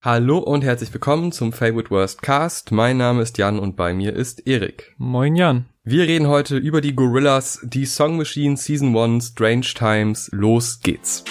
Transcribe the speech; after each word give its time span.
Hallo 0.00 0.38
und 0.38 0.62
herzlich 0.62 0.94
willkommen 0.94 1.32
zum 1.32 1.52
Favorite 1.52 1.90
Worst 1.90 2.22
Cast. 2.22 2.70
Mein 2.70 2.98
Name 2.98 3.20
ist 3.20 3.36
Jan 3.36 3.58
und 3.58 3.74
bei 3.74 3.92
mir 3.92 4.14
ist 4.14 4.46
Erik. 4.46 4.94
Moin 4.96 5.34
Jan. 5.34 5.66
Wir 5.82 6.04
reden 6.04 6.28
heute 6.28 6.56
über 6.56 6.80
die 6.80 6.94
Gorillas, 6.94 7.58
die 7.64 7.84
Song 7.84 8.16
Machine 8.16 8.56
Season 8.56 8.96
1 8.96 9.26
Strange 9.26 9.66
Times. 9.74 10.30
Los 10.32 10.78
geht's. 10.78 11.24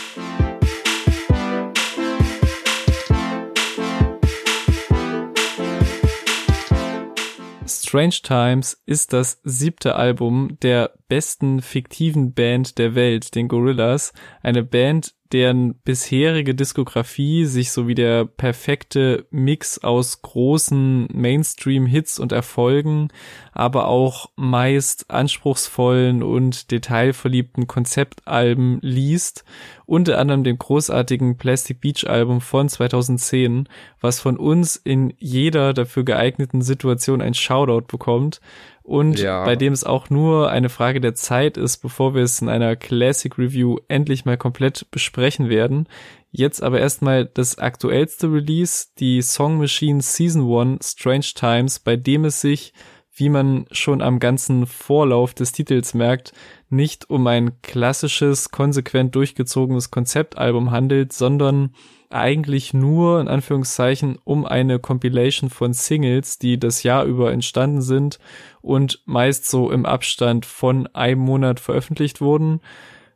Strange 7.87 8.19
Times 8.21 8.81
ist 8.85 9.13
das 9.13 9.39
siebte 9.45 9.95
Album 9.95 10.57
der 10.61 10.91
besten 11.07 11.61
fiktiven 11.61 12.33
Band 12.33 12.77
der 12.77 12.95
Welt, 12.95 13.33
den 13.33 13.47
Gorillas. 13.47 14.11
Eine 14.43 14.63
Band, 14.63 15.15
deren 15.33 15.75
bisherige 15.75 16.55
Diskografie 16.55 17.45
sich 17.45 17.71
so 17.71 17.87
wie 17.87 17.95
der 17.95 18.25
perfekte 18.25 19.25
Mix 19.29 19.79
aus 19.79 20.21
großen 20.21 21.07
Mainstream-Hits 21.13 22.19
und 22.19 22.31
Erfolgen, 22.31 23.09
aber 23.51 23.87
auch 23.87 24.29
meist 24.35 25.09
anspruchsvollen 25.09 26.23
und 26.23 26.71
detailverliebten 26.71 27.67
Konzeptalben 27.67 28.79
liest, 28.81 29.43
unter 29.85 30.19
anderem 30.19 30.43
dem 30.43 30.57
großartigen 30.57 31.37
Plastic 31.37 31.81
Beach 31.81 32.07
Album 32.07 32.41
von 32.41 32.69
2010, 32.69 33.69
was 34.01 34.19
von 34.19 34.37
uns 34.37 34.75
in 34.75 35.13
jeder 35.17 35.73
dafür 35.73 36.03
geeigneten 36.03 36.61
Situation 36.61 37.21
ein 37.21 37.33
Shoutout 37.33 37.87
bekommt 37.87 38.41
und 38.87 39.19
ja. 39.19 39.43
bei 39.43 39.57
dem 39.57 39.73
es 39.73 39.83
auch 39.83 40.09
nur 40.09 40.49
eine 40.49 40.69
Frage 40.69 41.01
der 41.01 41.13
Zeit 41.13 41.57
ist, 41.57 41.79
bevor 41.79 42.15
wir 42.15 42.23
es 42.23 42.41
in 42.41 42.47
einer 42.47 42.77
Classic 42.77 43.37
Review 43.37 43.79
endlich 43.89 44.23
mal 44.23 44.37
komplett 44.37 44.89
besprechen 44.91 45.49
werden. 45.49 45.89
Jetzt 46.31 46.63
aber 46.63 46.79
erstmal 46.79 47.25
das 47.25 47.57
aktuellste 47.57 48.31
Release, 48.31 48.87
die 48.97 49.21
Song 49.21 49.57
Machine 49.57 50.01
Season 50.01 50.49
1 50.49 50.91
Strange 50.91 51.33
Times, 51.35 51.79
bei 51.79 51.97
dem 51.97 52.23
es 52.23 52.39
sich, 52.39 52.71
wie 53.13 53.27
man 53.27 53.65
schon 53.71 54.01
am 54.01 54.19
ganzen 54.19 54.65
Vorlauf 54.65 55.33
des 55.33 55.51
Titels 55.51 55.93
merkt, 55.93 56.31
nicht 56.69 57.09
um 57.09 57.25
ein 57.27 57.61
klassisches, 57.61 58.51
konsequent 58.51 59.15
durchgezogenes 59.15 59.91
Konzeptalbum 59.91 60.71
handelt, 60.71 61.13
sondern 61.13 61.71
eigentlich 62.09 62.73
nur 62.73 63.19
in 63.19 63.27
Anführungszeichen 63.27 64.17
um 64.23 64.45
eine 64.45 64.79
Compilation 64.79 65.49
von 65.49 65.73
Singles, 65.73 66.39
die 66.39 66.59
das 66.59 66.83
Jahr 66.83 67.05
über 67.05 67.31
entstanden 67.31 67.81
sind 67.81 68.19
und 68.61 69.01
meist 69.05 69.49
so 69.49 69.71
im 69.71 69.85
Abstand 69.85 70.45
von 70.45 70.87
einem 70.87 71.21
Monat 71.21 71.59
veröffentlicht 71.59 72.21
wurden. 72.21 72.61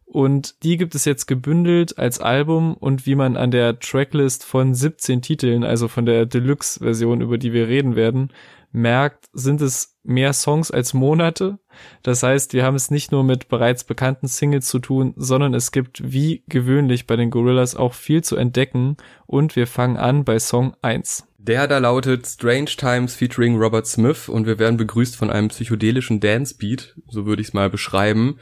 Und 0.06 0.62
die 0.64 0.76
gibt 0.76 0.94
es 0.94 1.06
jetzt 1.06 1.26
gebündelt 1.26 1.98
als 1.98 2.20
Album 2.20 2.74
und 2.74 3.06
wie 3.06 3.16
man 3.16 3.38
an 3.38 3.50
der 3.50 3.80
Tracklist 3.80 4.44
von 4.44 4.74
17 4.74 5.22
Titeln, 5.22 5.64
also 5.64 5.88
von 5.88 6.06
der 6.06 6.26
Deluxe-Version, 6.26 7.22
über 7.22 7.38
die 7.38 7.54
wir 7.54 7.70
reden 7.70 7.96
werden, 7.96 8.34
merkt, 8.74 9.30
sind 9.32 9.62
es 9.62 9.91
mehr 10.04 10.34
Songs 10.34 10.72
als 10.72 10.94
Monate. 10.94 11.60
Das 12.04 12.24
heißt, 12.24 12.54
wir 12.54 12.64
haben 12.64 12.76
es 12.76 12.92
nicht 12.92 13.12
nur 13.12 13.24
mit 13.24 13.48
bereits 13.48 13.84
bekannten 13.84 14.28
Singles 14.28 14.68
zu 14.68 14.80
tun, 14.80 15.14
sondern 15.16 15.54
es 15.54 15.72
gibt 15.72 16.12
wie 16.12 16.44
gewöhnlich 16.48 17.08
bei 17.08 17.16
den 17.16 17.30
Gorillas 17.30 17.76
auch 17.76 17.94
viel 17.94 18.24
zu 18.24 18.36
entdecken 18.36 18.98
und 19.26 19.56
wir 19.56 19.68
fangen 19.68 19.98
an 19.98 20.24
bei 20.24 20.40
Song 20.40 20.76
1. 20.82 21.28
Der 21.38 21.68
da 21.68 21.80
lautet 21.80 22.28
Strange 22.28 22.66
Times 22.78 23.16
featuring 23.16 23.58
Robert 23.58 23.88
Smith 23.88 24.30
und 24.30 24.46
wir 24.46 24.60
werden 24.60 24.78
begrüßt 24.78 25.16
von 25.16 25.32
einem 25.32 25.48
psychedelischen 25.48 26.20
Dance 26.20 26.56
Beat, 26.58 26.96
so 27.08 27.26
würde 27.26 27.42
ich 27.42 27.50
es 27.50 27.54
mal 27.54 27.70
beschreiben. 27.70 28.38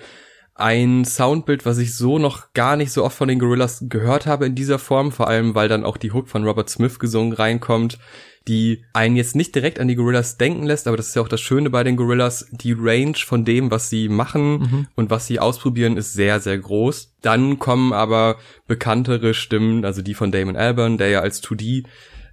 Ein 0.59 1.05
Soundbild, 1.05 1.65
was 1.65 1.77
ich 1.77 1.95
so 1.95 2.19
noch 2.19 2.53
gar 2.53 2.75
nicht 2.75 2.91
so 2.91 3.03
oft 3.03 3.17
von 3.17 3.27
den 3.27 3.39
Gorillas 3.39 3.85
gehört 3.87 4.25
habe 4.25 4.45
in 4.45 4.55
dieser 4.55 4.79
Form, 4.79 5.11
vor 5.11 5.27
allem 5.27 5.55
weil 5.55 5.69
dann 5.69 5.85
auch 5.85 5.97
die 5.97 6.11
Hook 6.11 6.27
von 6.27 6.43
Robert 6.43 6.69
Smith 6.69 6.99
gesungen 6.99 7.33
reinkommt 7.33 7.97
die 8.49 8.83
einen 8.93 9.15
jetzt 9.15 9.35
nicht 9.35 9.53
direkt 9.53 9.79
an 9.79 9.87
die 9.87 9.95
Gorillas 9.95 10.37
denken 10.37 10.65
lässt, 10.65 10.87
aber 10.87 10.97
das 10.97 11.09
ist 11.09 11.15
ja 11.15 11.21
auch 11.21 11.27
das 11.27 11.39
Schöne 11.39 11.69
bei 11.69 11.83
den 11.83 11.95
Gorillas, 11.95 12.47
die 12.51 12.75
Range 12.77 13.15
von 13.15 13.45
dem, 13.45 13.69
was 13.69 13.89
sie 13.89 14.09
machen 14.09 14.59
mhm. 14.59 14.87
und 14.95 15.09
was 15.11 15.27
sie 15.27 15.39
ausprobieren, 15.39 15.97
ist 15.97 16.13
sehr, 16.13 16.39
sehr 16.39 16.57
groß. 16.57 17.13
Dann 17.21 17.59
kommen 17.59 17.93
aber 17.93 18.37
bekanntere 18.67 19.35
Stimmen, 19.35 19.85
also 19.85 20.01
die 20.01 20.15
von 20.15 20.31
Damon 20.31 20.55
Albarn, 20.55 20.97
der 20.97 21.09
ja 21.09 21.19
als 21.21 21.43
2D 21.43 21.85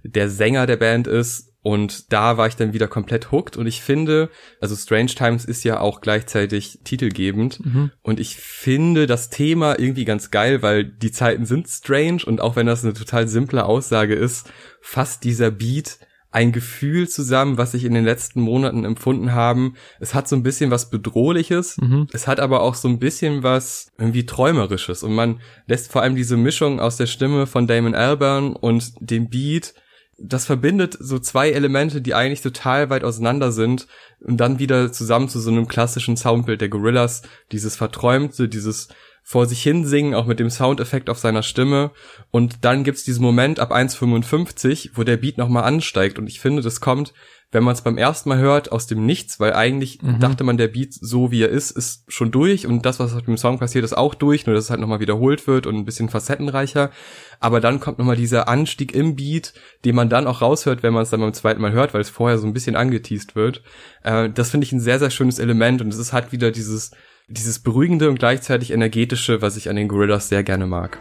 der 0.03 0.29
Sänger 0.29 0.65
der 0.65 0.77
Band 0.77 1.05
ist, 1.05 1.53
und 1.67 2.13
da 2.13 2.37
war 2.37 2.47
ich 2.47 2.55
dann 2.55 2.71
wieder 2.71 2.87
komplett 2.87 3.33
hooked. 3.33 3.57
Und 3.57 3.67
ich 3.67 3.81
finde, 3.81 4.29
also 4.61 4.73
Strange 4.73 5.07
Times 5.07 5.43
ist 5.43 5.65
ja 5.65 5.81
auch 5.81 5.99
gleichzeitig 5.99 6.79
titelgebend. 6.85 7.59
Mhm. 7.59 7.91
Und 8.01 8.21
ich 8.21 8.37
finde 8.37 9.05
das 9.05 9.29
Thema 9.29 9.77
irgendwie 9.77 10.05
ganz 10.05 10.31
geil, 10.31 10.61
weil 10.61 10.85
die 10.85 11.11
Zeiten 11.11 11.43
sind 11.45 11.67
strange. 11.67 12.21
Und 12.25 12.39
auch 12.39 12.55
wenn 12.55 12.67
das 12.67 12.85
eine 12.85 12.93
total 12.93 13.27
simple 13.27 13.65
Aussage 13.65 14.15
ist, 14.15 14.49
fasst 14.79 15.25
dieser 15.25 15.51
Beat 15.51 15.99
ein 16.31 16.53
Gefühl 16.53 17.09
zusammen, 17.09 17.57
was 17.57 17.73
ich 17.73 17.83
in 17.83 17.93
den 17.93 18.05
letzten 18.05 18.39
Monaten 18.39 18.85
empfunden 18.85 19.33
haben. 19.33 19.75
Es 19.99 20.13
hat 20.13 20.29
so 20.29 20.37
ein 20.37 20.43
bisschen 20.43 20.71
was 20.71 20.89
Bedrohliches. 20.89 21.79
Mhm. 21.79 22.07
Es 22.13 22.27
hat 22.27 22.39
aber 22.39 22.61
auch 22.61 22.75
so 22.75 22.87
ein 22.87 22.99
bisschen 22.99 23.43
was 23.43 23.91
irgendwie 23.97 24.25
Träumerisches. 24.25 25.03
Und 25.03 25.13
man 25.13 25.41
lässt 25.65 25.91
vor 25.91 26.01
allem 26.01 26.15
diese 26.15 26.37
Mischung 26.37 26.79
aus 26.79 26.95
der 26.95 27.07
Stimme 27.07 27.45
von 27.45 27.67
Damon 27.67 27.93
Albarn 27.93 28.55
und 28.55 28.93
dem 29.01 29.29
Beat 29.29 29.73
das 30.17 30.45
verbindet 30.45 30.97
so 30.99 31.19
zwei 31.19 31.51
Elemente, 31.51 32.01
die 32.01 32.15
eigentlich 32.15 32.41
total 32.41 32.89
weit 32.89 33.03
auseinander 33.03 33.51
sind 33.51 33.87
und 34.19 34.37
dann 34.37 34.59
wieder 34.59 34.91
zusammen 34.91 35.29
zu 35.29 35.39
so 35.39 35.51
einem 35.51 35.67
klassischen 35.67 36.17
Soundbild 36.17 36.61
der 36.61 36.69
Gorillas, 36.69 37.21
dieses 37.51 37.75
verträumte, 37.75 38.49
dieses 38.49 38.89
vor 39.23 39.45
sich 39.45 39.61
hin 39.61 39.85
singen, 39.85 40.15
auch 40.15 40.25
mit 40.25 40.39
dem 40.39 40.49
Soundeffekt 40.49 41.09
auf 41.09 41.19
seiner 41.19 41.43
Stimme. 41.43 41.91
Und 42.31 42.63
dann 42.63 42.85
gibt's 42.85 43.03
diesen 43.03 43.23
Moment 43.23 43.59
ab 43.59 43.73
1,55, 43.73 44.91
wo 44.95 45.03
der 45.03 45.17
Beat 45.17 45.37
nochmal 45.37 45.65
ansteigt. 45.65 46.17
Und 46.17 46.27
ich 46.27 46.39
finde, 46.39 46.61
das 46.61 46.79
kommt, 46.79 47.13
wenn 47.51 47.63
man 47.63 47.73
es 47.73 47.81
beim 47.81 47.97
ersten 47.97 48.27
Mal 48.29 48.39
hört, 48.39 48.71
aus 48.71 48.87
dem 48.87 49.05
Nichts, 49.05 49.39
weil 49.39 49.53
eigentlich 49.53 50.01
mhm. 50.01 50.19
dachte 50.19 50.43
man, 50.43 50.57
der 50.57 50.67
Beat, 50.67 50.93
so 50.93 51.31
wie 51.31 51.43
er 51.43 51.49
ist, 51.49 51.71
ist 51.71 52.03
schon 52.11 52.29
durch. 52.31 52.67
Und 52.67 52.85
das, 52.85 52.99
was 52.99 53.13
auf 53.13 53.21
dem 53.21 53.37
Song 53.37 53.57
passiert, 53.57 53.85
ist 53.85 53.97
auch 53.97 54.15
durch, 54.15 54.45
nur 54.45 54.55
dass 54.55 54.65
es 54.65 54.69
halt 54.69 54.81
nochmal 54.81 54.99
wiederholt 54.99 55.47
wird 55.47 55.65
und 55.65 55.75
ein 55.75 55.85
bisschen 55.85 56.09
facettenreicher. 56.09 56.91
Aber 57.39 57.61
dann 57.61 57.79
kommt 57.79 57.99
nochmal 57.99 58.17
dieser 58.17 58.49
Anstieg 58.49 58.93
im 58.93 59.15
Beat, 59.15 59.53
den 59.85 59.95
man 59.95 60.09
dann 60.09 60.27
auch 60.27 60.41
raushört, 60.41 60.83
wenn 60.83 60.93
man 60.93 61.03
es 61.03 61.09
dann 61.09 61.21
beim 61.21 61.33
zweiten 61.33 61.61
Mal 61.61 61.71
hört, 61.71 61.93
weil 61.93 62.01
es 62.01 62.09
vorher 62.09 62.37
so 62.37 62.47
ein 62.47 62.53
bisschen 62.53 62.75
angeteased 62.75 63.35
wird. 63.35 63.63
Äh, 64.03 64.29
das 64.29 64.51
finde 64.51 64.65
ich 64.65 64.73
ein 64.73 64.81
sehr, 64.81 64.99
sehr 64.99 65.09
schönes 65.09 65.39
Element. 65.39 65.81
Und 65.81 65.93
es 65.93 65.99
ist 65.99 66.11
halt 66.13 66.31
wieder 66.31 66.51
dieses 66.51 66.91
dieses 67.29 67.59
beruhigende 67.59 68.09
und 68.09 68.19
gleichzeitig 68.19 68.71
energetische, 68.71 69.41
was 69.41 69.57
ich 69.57 69.69
an 69.69 69.75
den 69.75 69.89
Gorillas 69.89 70.29
sehr 70.29 70.43
gerne 70.43 70.65
mag. 70.65 70.97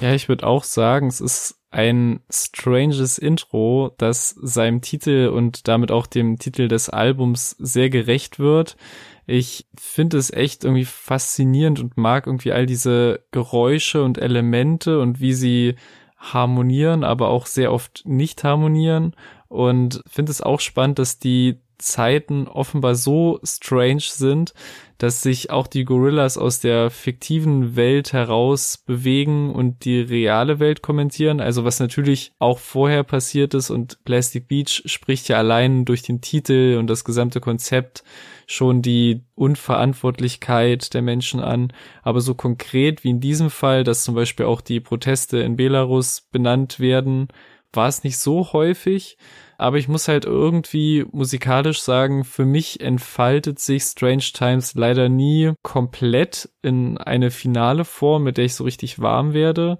Ja, 0.00 0.14
ich 0.14 0.28
würde 0.28 0.46
auch 0.46 0.64
sagen, 0.64 1.08
es 1.08 1.20
ist 1.20 1.60
ein 1.70 2.20
stranges 2.30 3.18
Intro, 3.18 3.94
das 3.98 4.30
seinem 4.30 4.80
Titel 4.80 5.28
und 5.28 5.68
damit 5.68 5.92
auch 5.92 6.06
dem 6.06 6.38
Titel 6.38 6.68
des 6.68 6.88
Albums 6.88 7.50
sehr 7.58 7.90
gerecht 7.90 8.38
wird. 8.38 8.76
Ich 9.26 9.66
finde 9.78 10.16
es 10.16 10.32
echt 10.32 10.64
irgendwie 10.64 10.86
faszinierend 10.86 11.80
und 11.80 11.96
mag 11.96 12.26
irgendwie 12.26 12.52
all 12.52 12.66
diese 12.66 13.24
Geräusche 13.30 14.02
und 14.02 14.18
Elemente 14.18 15.00
und 15.00 15.20
wie 15.20 15.34
sie 15.34 15.76
harmonieren, 16.16 17.04
aber 17.04 17.28
auch 17.28 17.46
sehr 17.46 17.72
oft 17.72 18.02
nicht 18.04 18.42
harmonieren 18.42 19.14
und 19.48 20.02
finde 20.06 20.32
es 20.32 20.40
auch 20.40 20.60
spannend, 20.60 20.98
dass 20.98 21.18
die 21.18 21.60
Zeiten 21.80 22.46
offenbar 22.46 22.94
so 22.94 23.40
strange 23.42 24.02
sind, 24.02 24.54
dass 24.98 25.22
sich 25.22 25.50
auch 25.50 25.66
die 25.66 25.84
Gorillas 25.84 26.36
aus 26.36 26.60
der 26.60 26.90
fiktiven 26.90 27.74
Welt 27.74 28.12
heraus 28.12 28.76
bewegen 28.76 29.54
und 29.54 29.86
die 29.86 30.00
reale 30.00 30.58
Welt 30.60 30.82
kommentieren. 30.82 31.40
Also 31.40 31.64
was 31.64 31.80
natürlich 31.80 32.32
auch 32.38 32.58
vorher 32.58 33.02
passiert 33.02 33.54
ist 33.54 33.70
und 33.70 34.04
Plastic 34.04 34.46
Beach 34.46 34.82
spricht 34.84 35.28
ja 35.28 35.38
allein 35.38 35.86
durch 35.86 36.02
den 36.02 36.20
Titel 36.20 36.76
und 36.78 36.86
das 36.88 37.04
gesamte 37.04 37.40
Konzept 37.40 38.04
schon 38.46 38.82
die 38.82 39.22
Unverantwortlichkeit 39.36 40.92
der 40.92 41.02
Menschen 41.02 41.40
an. 41.40 41.72
Aber 42.02 42.20
so 42.20 42.34
konkret 42.34 43.02
wie 43.02 43.10
in 43.10 43.20
diesem 43.20 43.48
Fall, 43.48 43.84
dass 43.84 44.04
zum 44.04 44.14
Beispiel 44.14 44.44
auch 44.44 44.60
die 44.60 44.80
Proteste 44.80 45.38
in 45.38 45.56
Belarus 45.56 46.20
benannt 46.20 46.78
werden, 46.78 47.28
war 47.72 47.88
es 47.88 48.04
nicht 48.04 48.18
so 48.18 48.52
häufig 48.52 49.16
aber 49.60 49.76
ich 49.76 49.88
muss 49.88 50.08
halt 50.08 50.24
irgendwie 50.24 51.04
musikalisch 51.12 51.82
sagen, 51.82 52.24
für 52.24 52.46
mich 52.46 52.80
entfaltet 52.80 53.58
sich 53.58 53.82
Strange 53.82 54.24
Times 54.32 54.74
leider 54.74 55.10
nie 55.10 55.52
komplett 55.62 56.48
in 56.62 56.96
eine 56.96 57.30
finale 57.30 57.84
Form, 57.84 58.22
mit 58.22 58.38
der 58.38 58.46
ich 58.46 58.54
so 58.54 58.64
richtig 58.64 59.00
warm 59.00 59.34
werde. 59.34 59.78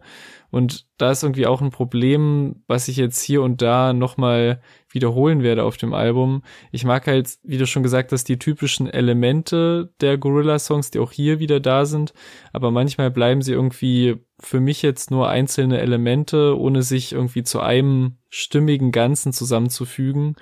Und 0.51 0.87
da 0.99 1.13
ist 1.13 1.23
irgendwie 1.23 1.47
auch 1.47 1.61
ein 1.61 1.71
Problem, 1.71 2.63
was 2.67 2.89
ich 2.89 2.97
jetzt 2.97 3.23
hier 3.23 3.43
und 3.43 3.63
da 3.63 3.93
nochmal 3.93 4.61
wiederholen 4.91 5.43
werde 5.43 5.65
auf 5.65 5.77
dem 5.77 5.95
Album. 5.95 6.43
Ich 6.73 6.85
mag 6.85 7.07
halt, 7.07 7.39
wie 7.43 7.59
du 7.59 7.67
schon 7.67 7.83
gesagt 7.83 8.13
hast, 8.13 8.25
die 8.25 8.39
typischen 8.39 8.89
Elemente 8.89 9.93
der 10.01 10.19
Gorilla-Songs, 10.19 10.91
die 10.91 10.99
auch 10.99 11.13
hier 11.13 11.39
wieder 11.39 11.61
da 11.61 11.87
sind. 11.87 12.13
Aber 12.53 12.71
manchmal 12.71 13.11
bleiben 13.11 13.43
sie 13.43 13.53
irgendwie 13.53 14.17
für 14.41 14.61
mich 14.61 14.83
jetzt 14.83 15.11
nur 15.11 15.29
einzelne 15.29 15.81
Elemente, 15.81 16.59
ohne 16.59 16.83
sich 16.83 17.13
irgendwie 17.13 17.45
zu 17.45 17.61
einem 17.61 18.19
stimmigen 18.29 18.91
Ganzen 18.91 19.33
zusammenzufügen. 19.33 20.35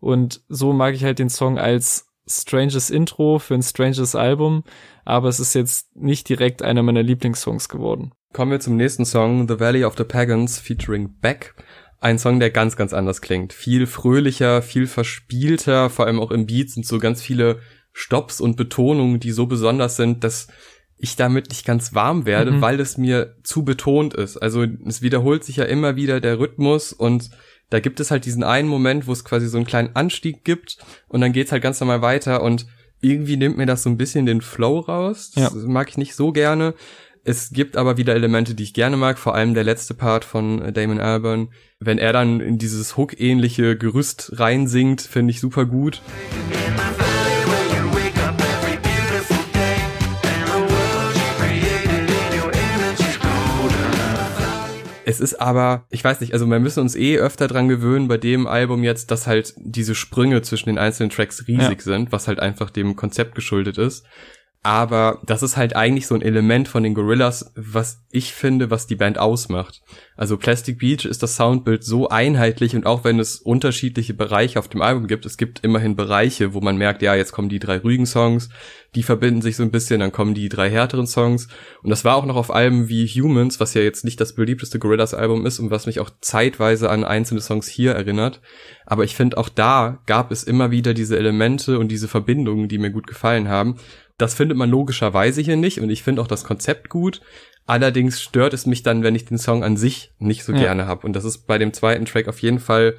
Und 0.00 0.42
so 0.48 0.72
mag 0.72 0.94
ich 0.94 1.02
halt 1.02 1.18
den 1.18 1.30
Song 1.30 1.58
als 1.58 2.07
stranges 2.28 2.90
Intro 2.90 3.38
für 3.38 3.54
ein 3.54 3.62
stranges 3.62 4.14
Album, 4.14 4.64
aber 5.04 5.28
es 5.28 5.40
ist 5.40 5.54
jetzt 5.54 5.96
nicht 5.96 6.28
direkt 6.28 6.62
einer 6.62 6.82
meiner 6.82 7.02
Lieblingssongs 7.02 7.68
geworden. 7.68 8.12
Kommen 8.32 8.50
wir 8.50 8.60
zum 8.60 8.76
nächsten 8.76 9.04
Song, 9.04 9.48
The 9.48 9.58
Valley 9.58 9.84
of 9.84 9.96
the 9.96 10.04
Pagans 10.04 10.58
featuring 10.58 11.14
Beck. 11.20 11.54
Ein 12.00 12.18
Song, 12.18 12.38
der 12.38 12.50
ganz, 12.50 12.76
ganz 12.76 12.92
anders 12.92 13.20
klingt. 13.20 13.52
Viel 13.52 13.86
fröhlicher, 13.86 14.62
viel 14.62 14.86
verspielter, 14.86 15.90
vor 15.90 16.06
allem 16.06 16.20
auch 16.20 16.30
im 16.30 16.46
Beat 16.46 16.70
sind 16.70 16.86
so 16.86 16.98
ganz 16.98 17.22
viele 17.22 17.60
Stops 17.92 18.40
und 18.40 18.56
Betonungen, 18.56 19.18
die 19.18 19.32
so 19.32 19.46
besonders 19.46 19.96
sind, 19.96 20.22
dass 20.22 20.48
ich 20.98 21.16
damit 21.16 21.48
nicht 21.48 21.64
ganz 21.64 21.94
warm 21.94 22.26
werde, 22.26 22.52
mhm. 22.52 22.60
weil 22.60 22.80
es 22.80 22.98
mir 22.98 23.36
zu 23.42 23.64
betont 23.64 24.14
ist. 24.14 24.36
Also 24.36 24.64
es 24.86 25.00
wiederholt 25.00 25.44
sich 25.44 25.56
ja 25.56 25.64
immer 25.64 25.96
wieder 25.96 26.20
der 26.20 26.38
Rhythmus 26.38 26.92
und 26.92 27.30
da 27.70 27.80
gibt 27.80 28.00
es 28.00 28.10
halt 28.10 28.24
diesen 28.24 28.44
einen 28.44 28.68
Moment, 28.68 29.06
wo 29.06 29.12
es 29.12 29.24
quasi 29.24 29.48
so 29.48 29.58
einen 29.58 29.66
kleinen 29.66 29.94
Anstieg 29.94 30.44
gibt 30.44 30.78
und 31.08 31.20
dann 31.20 31.32
geht's 31.32 31.52
halt 31.52 31.62
ganz 31.62 31.80
normal 31.80 32.02
weiter 32.02 32.42
und 32.42 32.66
irgendwie 33.00 33.36
nimmt 33.36 33.56
mir 33.56 33.66
das 33.66 33.82
so 33.82 33.90
ein 33.90 33.96
bisschen 33.96 34.26
den 34.26 34.40
Flow 34.40 34.80
raus. 34.80 35.30
Das 35.34 35.54
ja. 35.54 35.60
mag 35.68 35.88
ich 35.88 35.98
nicht 35.98 36.14
so 36.14 36.32
gerne. 36.32 36.74
Es 37.24 37.50
gibt 37.50 37.76
aber 37.76 37.96
wieder 37.96 38.14
Elemente, 38.14 38.54
die 38.54 38.62
ich 38.62 38.74
gerne 38.74 38.96
mag, 38.96 39.18
vor 39.18 39.34
allem 39.34 39.54
der 39.54 39.64
letzte 39.64 39.94
Part 39.94 40.24
von 40.24 40.72
Damon 40.72 41.00
Albarn. 41.00 41.50
Wenn 41.78 41.98
er 41.98 42.12
dann 42.12 42.40
in 42.40 42.58
dieses 42.58 42.96
Hook-ähnliche 42.96 43.76
Gerüst 43.76 44.32
reinsingt, 44.36 45.02
finde 45.02 45.32
ich 45.32 45.40
super 45.40 45.66
gut. 45.66 46.00
Es 55.08 55.20
ist 55.20 55.40
aber, 55.40 55.86
ich 55.88 56.04
weiß 56.04 56.20
nicht, 56.20 56.34
also 56.34 56.44
wir 56.44 56.60
müssen 56.60 56.80
uns 56.80 56.94
eh 56.94 57.16
öfter 57.16 57.48
dran 57.48 57.66
gewöhnen 57.66 58.08
bei 58.08 58.18
dem 58.18 58.46
Album 58.46 58.84
jetzt, 58.84 59.10
dass 59.10 59.26
halt 59.26 59.54
diese 59.56 59.94
Sprünge 59.94 60.42
zwischen 60.42 60.68
den 60.68 60.76
einzelnen 60.76 61.08
Tracks 61.08 61.48
riesig 61.48 61.78
ja. 61.78 61.84
sind, 61.84 62.12
was 62.12 62.28
halt 62.28 62.40
einfach 62.40 62.68
dem 62.68 62.94
Konzept 62.94 63.34
geschuldet 63.34 63.78
ist. 63.78 64.04
Aber 64.68 65.22
das 65.24 65.42
ist 65.42 65.56
halt 65.56 65.74
eigentlich 65.76 66.06
so 66.06 66.14
ein 66.14 66.20
Element 66.20 66.68
von 66.68 66.82
den 66.82 66.92
Gorillas, 66.92 67.52
was 67.56 68.02
ich 68.10 68.34
finde, 68.34 68.70
was 68.70 68.86
die 68.86 68.96
Band 68.96 69.16
ausmacht. 69.16 69.80
Also 70.14 70.36
Plastic 70.36 70.78
Beach 70.78 71.06
ist 71.06 71.22
das 71.22 71.36
Soundbild 71.36 71.82
so 71.82 72.10
einheitlich 72.10 72.76
und 72.76 72.84
auch 72.84 73.02
wenn 73.02 73.18
es 73.18 73.38
unterschiedliche 73.38 74.12
Bereiche 74.12 74.58
auf 74.58 74.68
dem 74.68 74.82
Album 74.82 75.06
gibt, 75.06 75.24
es 75.24 75.38
gibt 75.38 75.64
immerhin 75.64 75.96
Bereiche, 75.96 76.52
wo 76.52 76.60
man 76.60 76.76
merkt, 76.76 77.00
ja, 77.00 77.14
jetzt 77.14 77.32
kommen 77.32 77.48
die 77.48 77.60
drei 77.60 77.78
ruhigen 77.78 78.04
Songs, 78.04 78.50
die 78.94 79.02
verbinden 79.02 79.40
sich 79.40 79.56
so 79.56 79.62
ein 79.62 79.70
bisschen, 79.70 80.00
dann 80.00 80.12
kommen 80.12 80.34
die 80.34 80.50
drei 80.50 80.68
härteren 80.68 81.06
Songs. 81.06 81.48
Und 81.82 81.88
das 81.88 82.04
war 82.04 82.16
auch 82.16 82.26
noch 82.26 82.36
auf 82.36 82.54
Alben 82.54 82.90
wie 82.90 83.06
Humans, 83.06 83.60
was 83.60 83.72
ja 83.72 83.80
jetzt 83.80 84.04
nicht 84.04 84.20
das 84.20 84.34
beliebteste 84.34 84.78
Gorillas 84.78 85.14
Album 85.14 85.46
ist 85.46 85.60
und 85.60 85.70
was 85.70 85.86
mich 85.86 85.98
auch 85.98 86.10
zeitweise 86.20 86.90
an 86.90 87.04
einzelne 87.04 87.40
Songs 87.40 87.68
hier 87.68 87.92
erinnert. 87.92 88.42
Aber 88.84 89.04
ich 89.04 89.16
finde 89.16 89.38
auch 89.38 89.48
da 89.48 90.02
gab 90.04 90.30
es 90.30 90.44
immer 90.44 90.70
wieder 90.70 90.92
diese 90.92 91.16
Elemente 91.16 91.78
und 91.78 91.88
diese 91.88 92.08
Verbindungen, 92.08 92.68
die 92.68 92.78
mir 92.78 92.90
gut 92.90 93.06
gefallen 93.06 93.48
haben. 93.48 93.76
Das 94.18 94.34
findet 94.34 94.58
man 94.58 94.68
logischerweise 94.68 95.40
hier 95.40 95.56
nicht 95.56 95.80
und 95.80 95.90
ich 95.90 96.02
finde 96.02 96.20
auch 96.20 96.26
das 96.26 96.44
Konzept 96.44 96.88
gut. 96.88 97.20
Allerdings 97.66 98.20
stört 98.20 98.54
es 98.54 98.66
mich 98.66 98.82
dann, 98.82 99.02
wenn 99.02 99.14
ich 99.14 99.26
den 99.26 99.38
Song 99.38 99.62
an 99.62 99.76
sich 99.76 100.12
nicht 100.18 100.44
so 100.44 100.52
ja. 100.52 100.58
gerne 100.58 100.86
habe. 100.86 101.06
Und 101.06 101.12
das 101.14 101.24
ist 101.24 101.46
bei 101.46 101.58
dem 101.58 101.72
zweiten 101.72 102.04
Track 102.04 102.26
auf 102.26 102.40
jeden 102.40 102.60
Fall, 102.60 102.96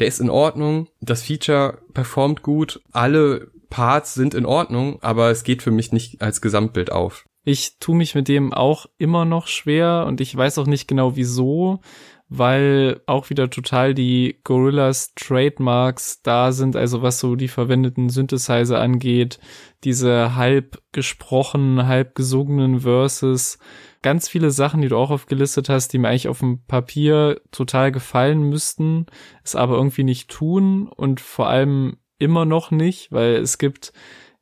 der 0.00 0.08
ist 0.08 0.20
in 0.20 0.30
Ordnung. 0.30 0.88
Das 1.00 1.22
Feature 1.22 1.78
performt 1.94 2.42
gut. 2.42 2.80
Alle 2.92 3.52
Parts 3.70 4.14
sind 4.14 4.34
in 4.34 4.46
Ordnung, 4.46 4.98
aber 5.00 5.30
es 5.30 5.44
geht 5.44 5.62
für 5.62 5.70
mich 5.70 5.92
nicht 5.92 6.20
als 6.22 6.40
Gesamtbild 6.40 6.92
auf. 6.92 7.24
Ich 7.44 7.78
tue 7.78 7.94
mich 7.94 8.14
mit 8.14 8.28
dem 8.28 8.52
auch 8.52 8.86
immer 8.98 9.24
noch 9.24 9.46
schwer 9.46 10.04
und 10.06 10.20
ich 10.20 10.34
weiß 10.34 10.58
auch 10.58 10.66
nicht 10.66 10.88
genau 10.88 11.14
wieso 11.14 11.80
weil 12.28 13.00
auch 13.06 13.30
wieder 13.30 13.50
total 13.50 13.94
die 13.94 14.40
Gorillas 14.44 15.14
Trademarks 15.14 16.22
da 16.22 16.52
sind, 16.52 16.74
also 16.74 17.02
was 17.02 17.20
so 17.20 17.36
die 17.36 17.48
verwendeten 17.48 18.08
Synthesizer 18.08 18.80
angeht, 18.80 19.38
diese 19.84 20.34
halb 20.34 20.82
gesprochenen, 20.92 21.86
halb 21.86 22.14
gesungenen 22.14 22.80
Verses, 22.80 23.58
ganz 24.02 24.28
viele 24.28 24.50
Sachen, 24.50 24.80
die 24.80 24.88
du 24.88 24.96
auch 24.96 25.10
aufgelistet 25.10 25.68
hast, 25.68 25.92
die 25.92 25.98
mir 25.98 26.08
eigentlich 26.08 26.28
auf 26.28 26.40
dem 26.40 26.64
Papier 26.66 27.40
total 27.50 27.92
gefallen 27.92 28.42
müssten, 28.42 29.06
es 29.42 29.54
aber 29.54 29.76
irgendwie 29.76 30.04
nicht 30.04 30.30
tun 30.30 30.88
und 30.88 31.20
vor 31.20 31.48
allem 31.48 31.96
immer 32.18 32.44
noch 32.44 32.70
nicht, 32.70 33.12
weil 33.12 33.34
es 33.34 33.58
gibt 33.58 33.92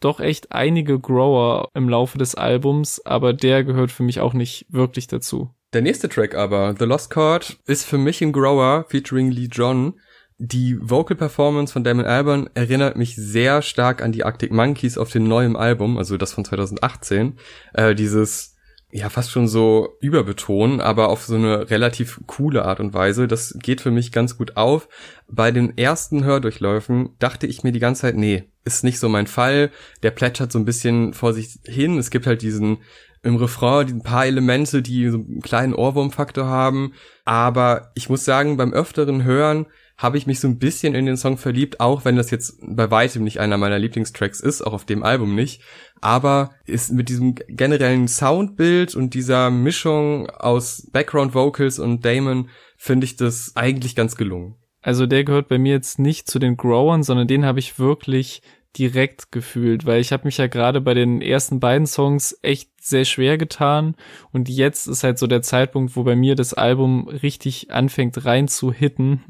doch 0.00 0.20
echt 0.20 0.52
einige 0.52 0.98
Grower 0.98 1.68
im 1.74 1.88
Laufe 1.88 2.18
des 2.18 2.34
Albums, 2.34 3.04
aber 3.04 3.32
der 3.32 3.64
gehört 3.64 3.92
für 3.92 4.02
mich 4.02 4.20
auch 4.20 4.34
nicht 4.34 4.66
wirklich 4.68 5.06
dazu. 5.06 5.50
Der 5.72 5.80
nächste 5.80 6.10
Track 6.10 6.34
aber, 6.34 6.74
The 6.78 6.84
Lost 6.84 7.08
Chord, 7.08 7.56
ist 7.66 7.86
für 7.86 7.96
mich 7.96 8.20
ein 8.20 8.32
Grower 8.32 8.84
featuring 8.88 9.30
Lee 9.30 9.48
John. 9.50 9.94
Die 10.36 10.76
Vocal 10.78 11.16
Performance 11.16 11.72
von 11.72 11.82
Damon 11.82 12.04
Albarn 12.04 12.50
erinnert 12.52 12.96
mich 12.96 13.16
sehr 13.16 13.62
stark 13.62 14.02
an 14.02 14.12
die 14.12 14.22
Arctic 14.22 14.52
Monkeys 14.52 14.98
auf 14.98 15.10
dem 15.10 15.26
neuen 15.26 15.56
Album, 15.56 15.96
also 15.96 16.18
das 16.18 16.34
von 16.34 16.44
2018. 16.44 17.38
Äh, 17.72 17.94
dieses, 17.94 18.56
ja, 18.90 19.08
fast 19.08 19.30
schon 19.30 19.48
so 19.48 19.96
überbetonen, 20.02 20.82
aber 20.82 21.08
auf 21.08 21.24
so 21.24 21.36
eine 21.36 21.70
relativ 21.70 22.20
coole 22.26 22.66
Art 22.66 22.78
und 22.78 22.92
Weise. 22.92 23.26
Das 23.26 23.56
geht 23.58 23.80
für 23.80 23.90
mich 23.90 24.12
ganz 24.12 24.36
gut 24.36 24.58
auf. 24.58 24.90
Bei 25.26 25.52
den 25.52 25.78
ersten 25.78 26.24
Hördurchläufen 26.24 27.16
dachte 27.18 27.46
ich 27.46 27.62
mir 27.62 27.72
die 27.72 27.80
ganze 27.80 28.02
Zeit, 28.02 28.16
nee, 28.16 28.44
ist 28.66 28.84
nicht 28.84 28.98
so 28.98 29.08
mein 29.08 29.26
Fall. 29.26 29.70
Der 30.02 30.10
plätschert 30.10 30.52
so 30.52 30.58
ein 30.58 30.66
bisschen 30.66 31.14
vor 31.14 31.32
sich 31.32 31.60
hin. 31.64 31.96
Es 31.96 32.10
gibt 32.10 32.26
halt 32.26 32.42
diesen 32.42 32.78
im 33.22 33.36
Refrain 33.36 33.88
ein 33.88 34.02
paar 34.02 34.26
Elemente, 34.26 34.82
die 34.82 35.08
so 35.08 35.18
einen 35.18 35.42
kleinen 35.42 35.74
Ohrwurmfaktor 35.74 36.46
haben. 36.46 36.92
Aber 37.24 37.92
ich 37.94 38.08
muss 38.08 38.24
sagen, 38.24 38.56
beim 38.56 38.72
öfteren 38.72 39.24
Hören 39.24 39.66
habe 39.96 40.18
ich 40.18 40.26
mich 40.26 40.40
so 40.40 40.48
ein 40.48 40.58
bisschen 40.58 40.94
in 40.94 41.06
den 41.06 41.16
Song 41.16 41.38
verliebt, 41.38 41.78
auch 41.78 42.04
wenn 42.04 42.16
das 42.16 42.30
jetzt 42.30 42.58
bei 42.60 42.90
weitem 42.90 43.22
nicht 43.22 43.38
einer 43.38 43.56
meiner 43.56 43.78
Lieblingstracks 43.78 44.40
ist, 44.40 44.62
auch 44.62 44.72
auf 44.72 44.84
dem 44.84 45.04
Album 45.04 45.36
nicht. 45.36 45.62
Aber 46.00 46.50
ist 46.66 46.92
mit 46.92 47.08
diesem 47.08 47.36
generellen 47.46 48.08
Soundbild 48.08 48.96
und 48.96 49.14
dieser 49.14 49.50
Mischung 49.50 50.28
aus 50.30 50.88
Background 50.92 51.34
Vocals 51.34 51.78
und 51.78 52.04
Damon 52.04 52.48
finde 52.76 53.04
ich 53.04 53.16
das 53.16 53.52
eigentlich 53.54 53.94
ganz 53.94 54.16
gelungen. 54.16 54.56
Also 54.80 55.06
der 55.06 55.22
gehört 55.22 55.46
bei 55.46 55.58
mir 55.58 55.74
jetzt 55.74 56.00
nicht 56.00 56.28
zu 56.28 56.40
den 56.40 56.56
Growern, 56.56 57.04
sondern 57.04 57.28
den 57.28 57.44
habe 57.44 57.60
ich 57.60 57.78
wirklich 57.78 58.42
direkt 58.78 59.32
gefühlt, 59.32 59.84
weil 59.84 60.00
ich 60.00 60.12
habe 60.12 60.24
mich 60.24 60.38
ja 60.38 60.46
gerade 60.46 60.80
bei 60.80 60.94
den 60.94 61.20
ersten 61.20 61.60
beiden 61.60 61.86
Songs 61.86 62.38
echt 62.42 62.70
sehr 62.80 63.04
schwer 63.04 63.36
getan 63.36 63.94
und 64.32 64.48
jetzt 64.48 64.86
ist 64.86 65.04
halt 65.04 65.18
so 65.18 65.26
der 65.26 65.42
Zeitpunkt, 65.42 65.94
wo 65.94 66.04
bei 66.04 66.16
mir 66.16 66.34
das 66.34 66.54
Album 66.54 67.08
richtig 67.08 67.70
anfängt 67.70 68.24
rein 68.24 68.48
zu 68.48 68.72
hitten, 68.72 69.24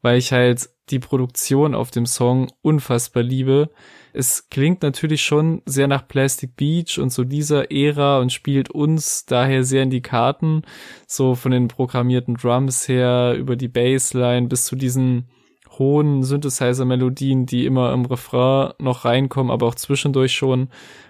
weil 0.00 0.18
ich 0.18 0.32
halt 0.32 0.68
die 0.90 0.98
Produktion 0.98 1.74
auf 1.74 1.90
dem 1.90 2.06
Song 2.06 2.52
unfassbar 2.62 3.22
liebe. 3.22 3.70
Es 4.12 4.48
klingt 4.48 4.82
natürlich 4.82 5.22
schon 5.22 5.62
sehr 5.64 5.88
nach 5.88 6.06
Plastic 6.06 6.56
Beach 6.56 6.98
und 6.98 7.10
so 7.10 7.24
dieser 7.24 7.72
Ära 7.72 8.18
und 8.18 8.32
spielt 8.32 8.70
uns 8.70 9.24
daher 9.24 9.64
sehr 9.64 9.82
in 9.82 9.90
die 9.90 10.02
Karten, 10.02 10.62
so 11.06 11.34
von 11.34 11.52
den 11.52 11.68
programmierten 11.68 12.34
Drums 12.34 12.86
her 12.86 13.34
über 13.36 13.56
die 13.56 13.68
Bassline 13.68 14.46
bis 14.46 14.66
zu 14.66 14.76
diesen 14.76 15.28
hohen 15.78 16.22
Synthesizer-Melodien, 16.22 17.46
die 17.46 17.66
immer 17.66 17.92
im 17.92 18.04
Refrain 18.04 18.72
noch 18.78 19.04
reinkommen, 19.04 19.50
aber 19.50 19.66
auch 19.66 19.74
zwischendurch 19.74 20.34
schon. 20.34 20.68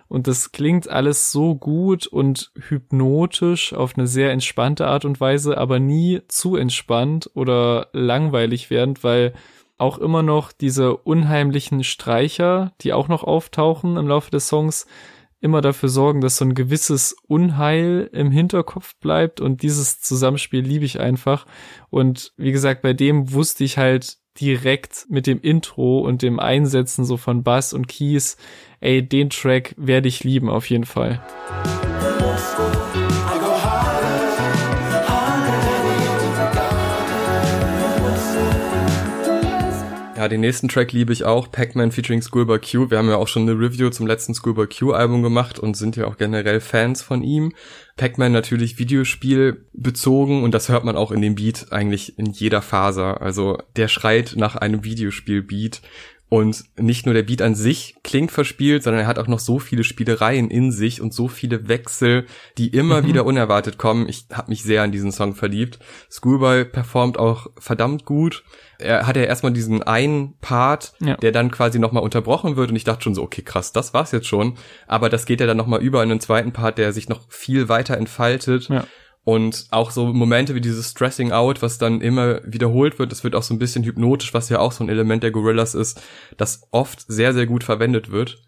Und 0.08 0.26
das 0.26 0.52
klingt 0.52 0.88
alles 0.88 1.32
so 1.32 1.54
gut 1.54 2.06
und 2.06 2.52
hypnotisch 2.68 3.72
auf 3.72 3.96
eine 3.96 4.06
sehr 4.06 4.30
entspannte 4.30 4.86
Art 4.86 5.04
und 5.04 5.20
Weise, 5.20 5.58
aber 5.58 5.80
nie 5.80 6.20
zu 6.28 6.56
entspannt 6.56 7.30
oder 7.34 7.88
langweilig 7.92 8.70
werdend, 8.70 9.02
weil 9.02 9.32
auch 9.76 9.98
immer 9.98 10.22
noch 10.22 10.52
diese 10.52 10.96
unheimlichen 10.96 11.82
Streicher, 11.82 12.72
die 12.80 12.92
auch 12.92 13.08
noch 13.08 13.24
auftauchen 13.24 13.96
im 13.96 14.06
Laufe 14.06 14.30
des 14.30 14.48
Songs, 14.48 14.86
immer 15.40 15.60
dafür 15.60 15.90
sorgen, 15.90 16.22
dass 16.22 16.38
so 16.38 16.44
ein 16.46 16.54
gewisses 16.54 17.16
Unheil 17.26 18.08
im 18.12 18.30
Hinterkopf 18.30 18.94
bleibt 18.96 19.42
und 19.42 19.62
dieses 19.62 20.00
Zusammenspiel 20.00 20.60
liebe 20.60 20.86
ich 20.86 21.00
einfach. 21.00 21.44
Und 21.90 22.32
wie 22.38 22.50
gesagt, 22.50 22.80
bei 22.80 22.94
dem 22.94 23.32
wusste 23.32 23.62
ich 23.62 23.76
halt 23.76 24.16
direkt 24.40 25.06
mit 25.08 25.26
dem 25.26 25.40
Intro 25.40 26.00
und 26.00 26.22
dem 26.22 26.40
Einsetzen 26.40 27.04
so 27.04 27.16
von 27.16 27.42
Bass 27.42 27.72
und 27.72 27.86
Keys, 27.88 28.36
ey, 28.80 29.06
den 29.06 29.30
Track 29.30 29.74
werde 29.76 30.08
ich 30.08 30.24
lieben 30.24 30.48
auf 30.48 30.68
jeden 30.70 30.84
Fall. 30.84 31.22
Ja, 40.24 40.28
den 40.28 40.40
nächsten 40.40 40.68
Track 40.68 40.92
liebe 40.92 41.12
ich 41.12 41.24
auch, 41.24 41.52
Pac-Man 41.52 41.92
featuring 41.92 42.22
Schoolboy 42.22 42.58
Q. 42.58 42.90
Wir 42.90 42.96
haben 42.96 43.10
ja 43.10 43.16
auch 43.16 43.28
schon 43.28 43.42
eine 43.42 43.60
Review 43.60 43.90
zum 43.90 44.06
letzten 44.06 44.34
Schoolboy 44.34 44.66
Q 44.66 44.92
Album 44.92 45.22
gemacht 45.22 45.58
und 45.58 45.76
sind 45.76 45.96
ja 45.96 46.06
auch 46.06 46.16
generell 46.16 46.60
Fans 46.60 47.02
von 47.02 47.22
ihm. 47.22 47.52
Pac-Man 47.98 48.32
natürlich 48.32 48.78
Videospiel 48.78 49.66
bezogen 49.74 50.42
und 50.42 50.54
das 50.54 50.70
hört 50.70 50.82
man 50.82 50.96
auch 50.96 51.12
in 51.12 51.20
dem 51.20 51.34
Beat 51.34 51.66
eigentlich 51.72 52.18
in 52.18 52.32
jeder 52.32 52.62
Faser. 52.62 53.20
Also 53.20 53.58
der 53.76 53.88
schreit 53.88 54.32
nach 54.38 54.56
einem 54.56 54.82
Videospiel-Beat 54.82 55.82
Und 56.34 56.64
nicht 56.76 57.06
nur 57.06 57.14
der 57.14 57.22
Beat 57.22 57.42
an 57.42 57.54
sich 57.54 57.94
klingt 58.02 58.32
verspielt, 58.32 58.82
sondern 58.82 59.02
er 59.02 59.06
hat 59.06 59.20
auch 59.20 59.28
noch 59.28 59.38
so 59.38 59.60
viele 59.60 59.84
Spielereien 59.84 60.50
in 60.50 60.72
sich 60.72 61.00
und 61.00 61.14
so 61.14 61.28
viele 61.28 61.68
Wechsel, 61.68 62.26
die 62.58 62.70
immer 62.70 63.02
mhm. 63.02 63.06
wieder 63.06 63.24
unerwartet 63.24 63.78
kommen. 63.78 64.08
Ich 64.08 64.26
habe 64.32 64.50
mich 64.50 64.64
sehr 64.64 64.82
an 64.82 64.90
diesen 64.90 65.12
Song 65.12 65.36
verliebt. 65.36 65.78
Schoolboy 66.10 66.64
performt 66.64 67.20
auch 67.20 67.46
verdammt 67.56 68.04
gut. 68.04 68.42
Er 68.80 69.06
hat 69.06 69.14
ja 69.14 69.22
erstmal 69.22 69.52
diesen 69.52 69.84
einen 69.84 70.36
Part, 70.40 70.94
ja. 70.98 71.16
der 71.18 71.30
dann 71.30 71.52
quasi 71.52 71.78
nochmal 71.78 72.02
unterbrochen 72.02 72.56
wird 72.56 72.70
und 72.70 72.74
ich 72.74 72.82
dachte 72.82 73.04
schon 73.04 73.14
so, 73.14 73.22
okay, 73.22 73.42
krass, 73.42 73.72
das 73.72 73.94
war's 73.94 74.10
jetzt 74.10 74.26
schon. 74.26 74.58
Aber 74.88 75.08
das 75.10 75.26
geht 75.26 75.38
ja 75.38 75.46
dann 75.46 75.56
nochmal 75.56 75.82
über 75.82 76.02
in 76.02 76.10
einen 76.10 76.18
zweiten 76.18 76.50
Part, 76.50 76.78
der 76.78 76.92
sich 76.92 77.08
noch 77.08 77.20
viel 77.28 77.68
weiter 77.68 77.96
entfaltet. 77.96 78.70
Ja. 78.70 78.84
Und 79.24 79.66
auch 79.70 79.90
so 79.90 80.06
Momente 80.06 80.54
wie 80.54 80.60
dieses 80.60 80.90
Stressing 80.90 81.32
Out, 81.32 81.62
was 81.62 81.78
dann 81.78 82.02
immer 82.02 82.40
wiederholt 82.44 82.98
wird, 82.98 83.10
das 83.10 83.24
wird 83.24 83.34
auch 83.34 83.42
so 83.42 83.54
ein 83.54 83.58
bisschen 83.58 83.82
hypnotisch, 83.84 84.34
was 84.34 84.50
ja 84.50 84.58
auch 84.58 84.72
so 84.72 84.84
ein 84.84 84.90
Element 84.90 85.22
der 85.22 85.30
Gorillas 85.30 85.74
ist, 85.74 86.02
das 86.36 86.68
oft 86.70 87.00
sehr, 87.08 87.32
sehr 87.32 87.46
gut 87.46 87.64
verwendet 87.64 88.10
wird. 88.10 88.42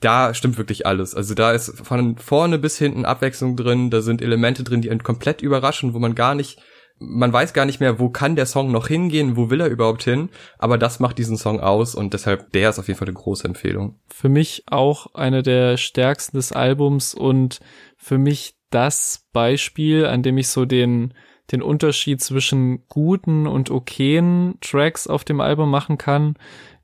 Da 0.00 0.32
stimmt 0.32 0.56
wirklich 0.56 0.86
alles. 0.86 1.14
Also 1.14 1.34
da 1.34 1.52
ist 1.52 1.86
von 1.86 2.16
vorne 2.16 2.58
bis 2.58 2.78
hinten 2.78 3.04
Abwechslung 3.04 3.56
drin, 3.56 3.90
da 3.90 4.00
sind 4.00 4.22
Elemente 4.22 4.64
drin, 4.64 4.80
die 4.80 4.90
einen 4.90 5.02
komplett 5.02 5.42
überraschen, 5.42 5.92
wo 5.92 5.98
man 5.98 6.14
gar 6.14 6.34
nicht, 6.34 6.58
man 6.98 7.32
weiß 7.32 7.52
gar 7.52 7.66
nicht 7.66 7.78
mehr, 7.78 8.00
wo 8.00 8.08
kann 8.08 8.34
der 8.34 8.46
Song 8.46 8.72
noch 8.72 8.88
hingehen, 8.88 9.36
wo 9.36 9.50
will 9.50 9.60
er 9.60 9.68
überhaupt 9.68 10.02
hin, 10.02 10.30
aber 10.58 10.78
das 10.78 10.98
macht 10.98 11.18
diesen 11.18 11.36
Song 11.36 11.60
aus 11.60 11.94
und 11.94 12.14
deshalb, 12.14 12.50
der 12.52 12.70
ist 12.70 12.78
auf 12.78 12.88
jeden 12.88 12.98
Fall 12.98 13.08
eine 13.08 13.16
große 13.16 13.46
Empfehlung. 13.46 14.00
Für 14.08 14.28
mich 14.28 14.64
auch 14.66 15.14
eine 15.14 15.42
der 15.42 15.76
stärksten 15.76 16.38
des 16.38 16.52
Albums 16.52 17.14
und 17.14 17.60
für 17.96 18.18
mich 18.18 18.56
das 18.74 19.28
Beispiel, 19.32 20.06
an 20.06 20.22
dem 20.22 20.38
ich 20.38 20.48
so 20.48 20.64
den, 20.64 21.14
den 21.50 21.62
Unterschied 21.62 22.20
zwischen 22.20 22.86
guten 22.88 23.46
und 23.46 23.70
okayen 23.70 24.58
Tracks 24.60 25.06
auf 25.06 25.24
dem 25.24 25.40
Album 25.40 25.70
machen 25.70 25.98
kann. 25.98 26.34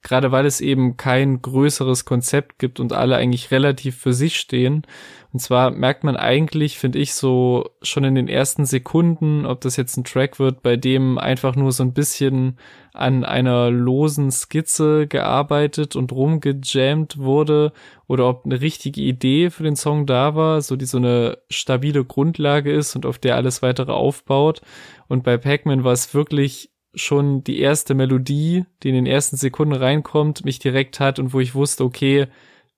Gerade 0.02 0.30
weil 0.30 0.46
es 0.46 0.60
eben 0.60 0.96
kein 0.96 1.42
größeres 1.42 2.04
Konzept 2.04 2.58
gibt 2.58 2.80
und 2.80 2.92
alle 2.92 3.16
eigentlich 3.16 3.50
relativ 3.50 3.96
für 3.96 4.12
sich 4.12 4.36
stehen. 4.36 4.86
Und 5.32 5.40
zwar 5.40 5.70
merkt 5.70 6.04
man 6.04 6.16
eigentlich, 6.16 6.78
finde 6.78 6.98
ich, 6.98 7.12
so 7.14 7.68
schon 7.82 8.04
in 8.04 8.14
den 8.14 8.28
ersten 8.28 8.64
Sekunden, 8.64 9.44
ob 9.44 9.60
das 9.60 9.76
jetzt 9.76 9.96
ein 9.96 10.04
Track 10.04 10.38
wird, 10.38 10.62
bei 10.62 10.76
dem 10.76 11.18
einfach 11.18 11.54
nur 11.54 11.72
so 11.72 11.82
ein 11.82 11.92
bisschen 11.92 12.58
an 12.94 13.24
einer 13.24 13.70
losen 13.70 14.30
Skizze 14.30 15.06
gearbeitet 15.06 15.96
und 15.96 16.12
rumgejammt 16.12 17.18
wurde 17.18 17.72
oder 18.06 18.28
ob 18.28 18.44
eine 18.44 18.60
richtige 18.60 19.02
Idee 19.02 19.50
für 19.50 19.62
den 19.62 19.76
Song 19.76 20.06
da 20.06 20.34
war, 20.34 20.62
so 20.62 20.76
die 20.76 20.86
so 20.86 20.96
eine 20.96 21.38
stabile 21.50 22.04
Grundlage 22.04 22.72
ist 22.72 22.96
und 22.96 23.04
auf 23.04 23.18
der 23.18 23.36
alles 23.36 23.62
weitere 23.62 23.92
aufbaut. 23.92 24.62
Und 25.08 25.24
bei 25.24 25.36
Pac-Man 25.36 25.84
war 25.84 25.92
es 25.92 26.14
wirklich 26.14 26.70
schon 26.98 27.44
die 27.44 27.60
erste 27.60 27.94
Melodie, 27.94 28.64
die 28.82 28.90
in 28.90 28.94
den 28.94 29.06
ersten 29.06 29.36
Sekunden 29.36 29.74
reinkommt, 29.74 30.44
mich 30.44 30.58
direkt 30.58 31.00
hat 31.00 31.18
und 31.18 31.32
wo 31.32 31.40
ich 31.40 31.54
wusste, 31.54 31.84
okay, 31.84 32.26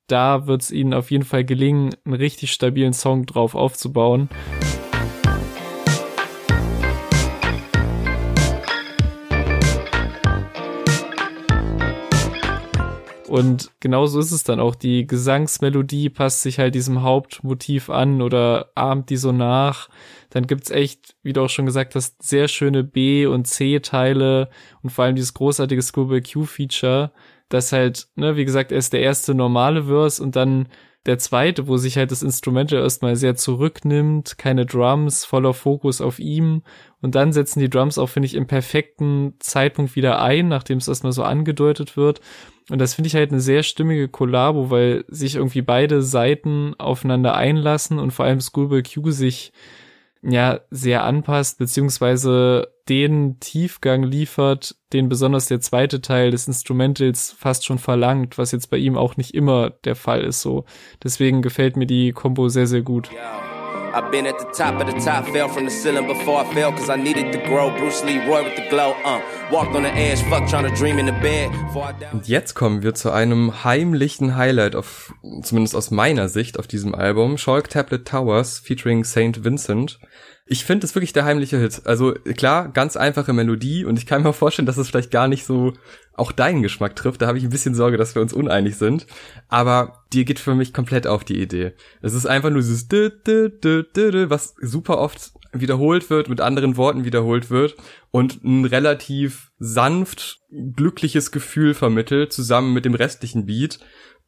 da 0.06 0.46
wird 0.46 0.62
es 0.62 0.70
ihnen 0.70 0.94
auf 0.94 1.10
jeden 1.10 1.24
Fall 1.24 1.44
gelingen, 1.44 1.94
einen 2.04 2.14
richtig 2.14 2.52
stabilen 2.52 2.92
Song 2.92 3.26
drauf 3.26 3.54
aufzubauen. 3.54 4.28
Und 13.30 13.70
genauso 13.78 14.18
ist 14.18 14.32
es 14.32 14.42
dann 14.42 14.58
auch. 14.58 14.74
Die 14.74 15.06
Gesangsmelodie 15.06 16.10
passt 16.10 16.42
sich 16.42 16.58
halt 16.58 16.74
diesem 16.74 17.02
Hauptmotiv 17.02 17.88
an 17.88 18.22
oder 18.22 18.72
ahmt 18.74 19.08
die 19.08 19.16
so 19.16 19.30
nach. 19.30 19.88
Dann 20.30 20.48
gibt's 20.48 20.72
echt, 20.72 21.14
wie 21.22 21.32
du 21.32 21.42
auch 21.42 21.48
schon 21.48 21.64
gesagt 21.64 21.94
hast, 21.94 22.20
sehr 22.24 22.48
schöne 22.48 22.82
B- 22.82 23.26
und 23.26 23.46
C-Teile 23.46 24.48
und 24.82 24.90
vor 24.90 25.04
allem 25.04 25.14
dieses 25.14 25.32
großartige 25.32 25.80
Schoolboy 25.80 26.22
Q-Feature, 26.22 27.12
das 27.48 27.70
halt, 27.70 28.08
ne, 28.16 28.34
wie 28.34 28.44
gesagt, 28.44 28.72
er 28.72 28.78
ist 28.78 28.92
der 28.92 29.02
erste 29.02 29.32
normale 29.32 29.84
Verse 29.84 30.20
und 30.20 30.34
dann 30.34 30.66
der 31.06 31.18
zweite, 31.18 31.66
wo 31.66 31.78
sich 31.78 31.96
halt 31.96 32.10
das 32.10 32.22
Instrumental 32.22 32.80
erstmal 32.80 33.16
sehr 33.16 33.34
zurücknimmt, 33.34 34.36
keine 34.36 34.66
Drums, 34.66 35.24
voller 35.24 35.54
Fokus 35.54 36.00
auf 36.00 36.18
ihm 36.18 36.62
und 37.00 37.14
dann 37.14 37.32
setzen 37.32 37.60
die 37.60 37.70
Drums 37.70 37.96
auch, 37.96 38.08
finde 38.08 38.26
ich, 38.26 38.34
im 38.34 38.46
perfekten 38.46 39.34
Zeitpunkt 39.38 39.96
wieder 39.96 40.20
ein, 40.20 40.48
nachdem 40.48 40.78
es 40.78 40.88
erstmal 40.88 41.12
so 41.12 41.22
angedeutet 41.22 41.96
wird. 41.96 42.20
Und 42.68 42.78
das 42.78 42.94
finde 42.94 43.08
ich 43.08 43.14
halt 43.14 43.30
eine 43.30 43.40
sehr 43.40 43.62
stimmige 43.62 44.08
Kollabo, 44.08 44.70
weil 44.70 45.04
sich 45.08 45.36
irgendwie 45.36 45.62
beide 45.62 46.02
Seiten 46.02 46.74
aufeinander 46.78 47.34
einlassen 47.34 47.98
und 47.98 48.10
vor 48.12 48.26
allem 48.26 48.40
Schoolboy 48.40 48.82
Q 48.82 49.10
sich 49.10 49.52
ja 50.22 50.60
sehr 50.70 51.04
anpasst, 51.04 51.58
beziehungsweise 51.58 52.68
den 52.88 53.38
Tiefgang 53.40 54.02
liefert, 54.02 54.76
den 54.92 55.08
besonders 55.08 55.46
der 55.46 55.60
zweite 55.60 56.00
Teil 56.00 56.30
des 56.30 56.48
Instrumentals 56.48 57.34
fast 57.38 57.64
schon 57.64 57.78
verlangt, 57.78 58.36
was 58.36 58.52
jetzt 58.52 58.68
bei 58.70 58.76
ihm 58.76 58.96
auch 58.96 59.16
nicht 59.16 59.34
immer 59.34 59.70
der 59.70 59.96
Fall 59.96 60.22
ist 60.22 60.42
so. 60.42 60.64
Deswegen 61.02 61.40
gefällt 61.40 61.76
mir 61.76 61.86
die 61.86 62.12
Kombo 62.12 62.48
sehr, 62.48 62.66
sehr 62.66 62.82
gut. 62.82 63.10
I've 63.92 64.12
been 64.12 64.26
at 64.26 64.38
the 64.38 64.46
top 64.46 64.80
of 64.80 64.86
the 64.86 64.92
top, 65.00 65.26
fell 65.32 65.48
from 65.48 65.68
the 65.68 65.70
ceiling 65.70 66.06
before 66.06 66.40
I 66.40 66.54
fell, 66.54 66.70
cause 66.70 66.88
I 66.88 66.96
needed 66.96 67.32
to 67.32 67.38
grow. 67.40 67.70
Bruce 67.76 68.04
Lee, 68.04 68.18
Roy 68.24 68.44
with 68.44 68.54
the 68.54 68.68
glow, 68.68 68.94
uh. 69.04 69.20
Walked 69.50 69.74
on 69.74 69.82
the 69.82 69.90
edge, 69.90 70.22
fuck 70.30 70.46
trying 70.48 70.64
to 70.64 70.74
dream 70.76 71.00
in 71.00 71.06
the 71.06 71.12
bed. 71.20 71.50
Und 72.12 72.28
jetzt 72.28 72.54
kommen 72.54 72.84
wir 72.84 72.94
zu 72.94 73.10
einem 73.10 73.64
heimlichen 73.64 74.36
Highlight, 74.36 74.76
auf, 74.76 75.12
zumindest 75.42 75.74
aus 75.74 75.90
meiner 75.90 76.28
Sicht, 76.28 76.56
auf 76.56 76.68
diesem 76.68 76.94
Album. 76.94 77.36
Schalk 77.36 77.68
Tablet 77.68 78.06
Towers 78.06 78.60
featuring 78.60 79.02
Saint 79.02 79.42
Vincent. 79.42 79.98
Ich 80.52 80.64
finde 80.64 80.84
es 80.84 80.96
wirklich 80.96 81.12
der 81.12 81.24
heimliche 81.24 81.58
Hit. 81.58 81.82
Also 81.84 82.12
klar, 82.12 82.72
ganz 82.72 82.96
einfache 82.96 83.32
Melodie 83.32 83.84
und 83.84 83.96
ich 83.96 84.04
kann 84.04 84.24
mir 84.24 84.32
vorstellen, 84.32 84.66
dass 84.66 84.78
es 84.78 84.88
vielleicht 84.88 85.12
gar 85.12 85.28
nicht 85.28 85.44
so 85.44 85.74
auch 86.12 86.32
deinen 86.32 86.60
Geschmack 86.60 86.96
trifft. 86.96 87.22
Da 87.22 87.28
habe 87.28 87.38
ich 87.38 87.44
ein 87.44 87.50
bisschen 87.50 87.76
Sorge, 87.76 87.96
dass 87.96 88.16
wir 88.16 88.22
uns 88.22 88.32
uneinig 88.32 88.74
sind. 88.74 89.06
Aber 89.46 90.02
dir 90.12 90.24
geht 90.24 90.40
für 90.40 90.56
mich 90.56 90.74
komplett 90.74 91.06
auf 91.06 91.22
die 91.22 91.40
Idee. 91.40 91.74
Es 92.02 92.14
ist 92.14 92.26
einfach 92.26 92.50
nur 92.50 92.62
dieses 92.62 92.88
was 92.90 94.56
super 94.60 94.98
oft 94.98 95.30
wiederholt 95.52 96.10
wird, 96.10 96.28
mit 96.28 96.40
anderen 96.40 96.76
Worten 96.76 97.04
wiederholt 97.04 97.48
wird 97.48 97.76
und 98.10 98.42
ein 98.42 98.64
relativ 98.64 99.52
sanft 99.60 100.40
glückliches 100.50 101.30
Gefühl 101.30 101.74
vermittelt, 101.74 102.32
zusammen 102.32 102.74
mit 102.74 102.84
dem 102.84 102.94
restlichen 102.96 103.46
Beat. 103.46 103.78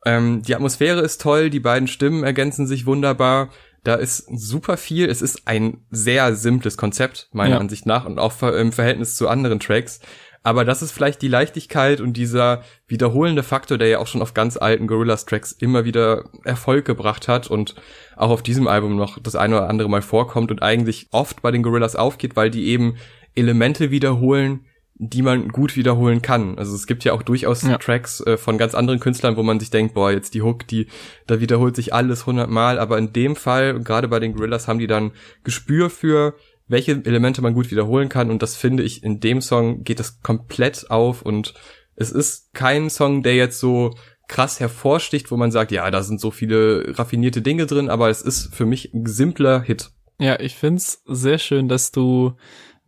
Ähm, 0.04 0.42
die 0.42 0.54
Atmosphäre 0.54 1.00
ist 1.00 1.20
toll, 1.20 1.50
die 1.50 1.58
beiden 1.60 1.88
Stimmen 1.88 2.22
ergänzen 2.22 2.68
sich 2.68 2.86
wunderbar. 2.86 3.50
Da 3.84 3.94
ist 3.94 4.26
super 4.32 4.76
viel. 4.76 5.08
Es 5.08 5.22
ist 5.22 5.42
ein 5.46 5.78
sehr 5.90 6.34
simples 6.36 6.76
Konzept, 6.76 7.28
meiner 7.32 7.54
ja. 7.54 7.60
Ansicht 7.60 7.86
nach, 7.86 8.04
und 8.04 8.18
auch 8.18 8.40
im 8.42 8.72
Verhältnis 8.72 9.16
zu 9.16 9.28
anderen 9.28 9.60
Tracks. 9.60 10.00
Aber 10.44 10.64
das 10.64 10.82
ist 10.82 10.90
vielleicht 10.90 11.22
die 11.22 11.28
Leichtigkeit 11.28 12.00
und 12.00 12.16
dieser 12.16 12.62
wiederholende 12.88 13.42
Faktor, 13.42 13.78
der 13.78 13.88
ja 13.88 13.98
auch 13.98 14.08
schon 14.08 14.22
auf 14.22 14.34
ganz 14.34 14.56
alten 14.56 14.88
Gorillas-Tracks 14.88 15.52
immer 15.52 15.84
wieder 15.84 16.24
Erfolg 16.44 16.84
gebracht 16.84 17.28
hat 17.28 17.48
und 17.48 17.76
auch 18.16 18.30
auf 18.30 18.42
diesem 18.42 18.66
Album 18.66 18.96
noch 18.96 19.20
das 19.20 19.36
eine 19.36 19.56
oder 19.56 19.68
andere 19.68 19.88
Mal 19.88 20.02
vorkommt 20.02 20.50
und 20.50 20.62
eigentlich 20.62 21.06
oft 21.12 21.42
bei 21.42 21.52
den 21.52 21.62
Gorillas 21.62 21.94
aufgeht, 21.94 22.34
weil 22.34 22.50
die 22.50 22.66
eben 22.66 22.96
Elemente 23.34 23.90
wiederholen, 23.90 24.66
die 25.04 25.22
man 25.22 25.48
gut 25.48 25.76
wiederholen 25.76 26.22
kann. 26.22 26.56
Also 26.58 26.76
es 26.76 26.86
gibt 26.86 27.02
ja 27.02 27.12
auch 27.12 27.22
durchaus 27.22 27.62
ja. 27.62 27.76
Tracks 27.78 28.20
äh, 28.20 28.36
von 28.36 28.56
ganz 28.56 28.76
anderen 28.76 29.00
Künstlern, 29.00 29.36
wo 29.36 29.42
man 29.42 29.58
sich 29.58 29.70
denkt, 29.70 29.94
boah, 29.94 30.12
jetzt 30.12 30.32
die 30.32 30.42
Hook, 30.42 30.68
die, 30.68 30.86
da 31.26 31.40
wiederholt 31.40 31.74
sich 31.74 31.92
alles 31.92 32.24
hundertmal, 32.24 32.78
aber 32.78 32.98
in 32.98 33.12
dem 33.12 33.34
Fall, 33.34 33.80
gerade 33.80 34.06
bei 34.06 34.20
den 34.20 34.32
Gorillas, 34.32 34.68
haben 34.68 34.78
die 34.78 34.86
dann 34.86 35.10
Gespür 35.42 35.90
für, 35.90 36.36
welche 36.68 36.92
Elemente 37.04 37.42
man 37.42 37.52
gut 37.52 37.72
wiederholen 37.72 38.08
kann 38.08 38.30
und 38.30 38.42
das 38.42 38.54
finde 38.54 38.84
ich, 38.84 39.02
in 39.02 39.18
dem 39.18 39.40
Song 39.40 39.82
geht 39.82 39.98
das 39.98 40.22
komplett 40.22 40.88
auf 40.88 41.22
und 41.22 41.54
es 41.96 42.12
ist 42.12 42.54
kein 42.54 42.88
Song, 42.88 43.24
der 43.24 43.34
jetzt 43.34 43.58
so 43.58 43.94
krass 44.28 44.60
hervorsticht, 44.60 45.32
wo 45.32 45.36
man 45.36 45.50
sagt, 45.50 45.72
ja, 45.72 45.90
da 45.90 46.04
sind 46.04 46.20
so 46.20 46.30
viele 46.30 46.96
raffinierte 46.96 47.42
Dinge 47.42 47.66
drin, 47.66 47.90
aber 47.90 48.08
es 48.08 48.22
ist 48.22 48.54
für 48.54 48.66
mich 48.66 48.94
ein 48.94 49.06
simpler 49.06 49.62
Hit. 49.62 49.90
Ja, 50.18 50.38
ich 50.38 50.54
find's 50.54 51.02
sehr 51.06 51.38
schön, 51.38 51.68
dass 51.68 51.90
du 51.90 52.36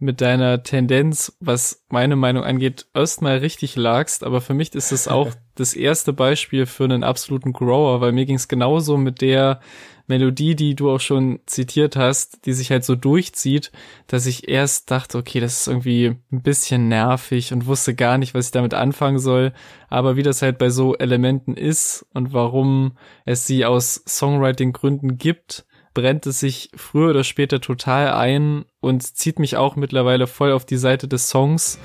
mit 0.04 0.20
deiner 0.20 0.62
Tendenz, 0.62 1.36
was 1.40 1.84
meine 1.88 2.14
Meinung 2.14 2.44
angeht, 2.44 2.86
erstmal 2.94 3.38
richtig 3.38 3.74
lagst, 3.74 4.22
aber 4.22 4.40
für 4.40 4.54
mich 4.54 4.74
ist 4.74 4.92
es 4.92 5.08
auch 5.08 5.30
das 5.54 5.74
erste 5.74 6.12
Beispiel 6.12 6.66
für 6.66 6.84
einen 6.84 7.02
absoluten 7.02 7.52
Grower, 7.52 8.00
weil 8.00 8.12
mir 8.12 8.26
ging 8.26 8.36
es 8.36 8.46
genauso 8.46 8.96
mit 8.96 9.20
der 9.20 9.60
Melodie, 10.06 10.54
die 10.54 10.74
du 10.74 10.90
auch 10.90 11.00
schon 11.00 11.40
zitiert 11.46 11.96
hast, 11.96 12.44
die 12.44 12.52
sich 12.52 12.70
halt 12.70 12.84
so 12.84 12.94
durchzieht, 12.94 13.72
dass 14.06 14.26
ich 14.26 14.48
erst 14.48 14.90
dachte, 14.90 15.16
okay, 15.16 15.40
das 15.40 15.60
ist 15.60 15.68
irgendwie 15.68 16.16
ein 16.30 16.42
bisschen 16.42 16.88
nervig 16.88 17.52
und 17.54 17.66
wusste 17.66 17.94
gar 17.94 18.18
nicht, 18.18 18.34
was 18.34 18.46
ich 18.46 18.52
damit 18.52 18.74
anfangen 18.74 19.18
soll. 19.18 19.54
Aber 19.88 20.16
wie 20.16 20.22
das 20.22 20.42
halt 20.42 20.58
bei 20.58 20.68
so 20.68 20.94
Elementen 20.94 21.56
ist 21.56 22.04
und 22.12 22.34
warum 22.34 22.98
es 23.24 23.46
sie 23.46 23.64
aus 23.64 24.02
Songwriting-Gründen 24.06 25.16
gibt, 25.16 25.64
brennt 25.94 26.26
es 26.26 26.40
sich 26.40 26.70
früher 26.74 27.10
oder 27.10 27.24
später 27.24 27.60
total 27.60 28.12
ein 28.12 28.64
und 28.80 29.02
zieht 29.02 29.38
mich 29.38 29.56
auch 29.56 29.76
mittlerweile 29.76 30.26
voll 30.26 30.52
auf 30.52 30.66
die 30.66 30.76
Seite 30.76 31.08
des 31.08 31.28
Songs. 31.30 31.78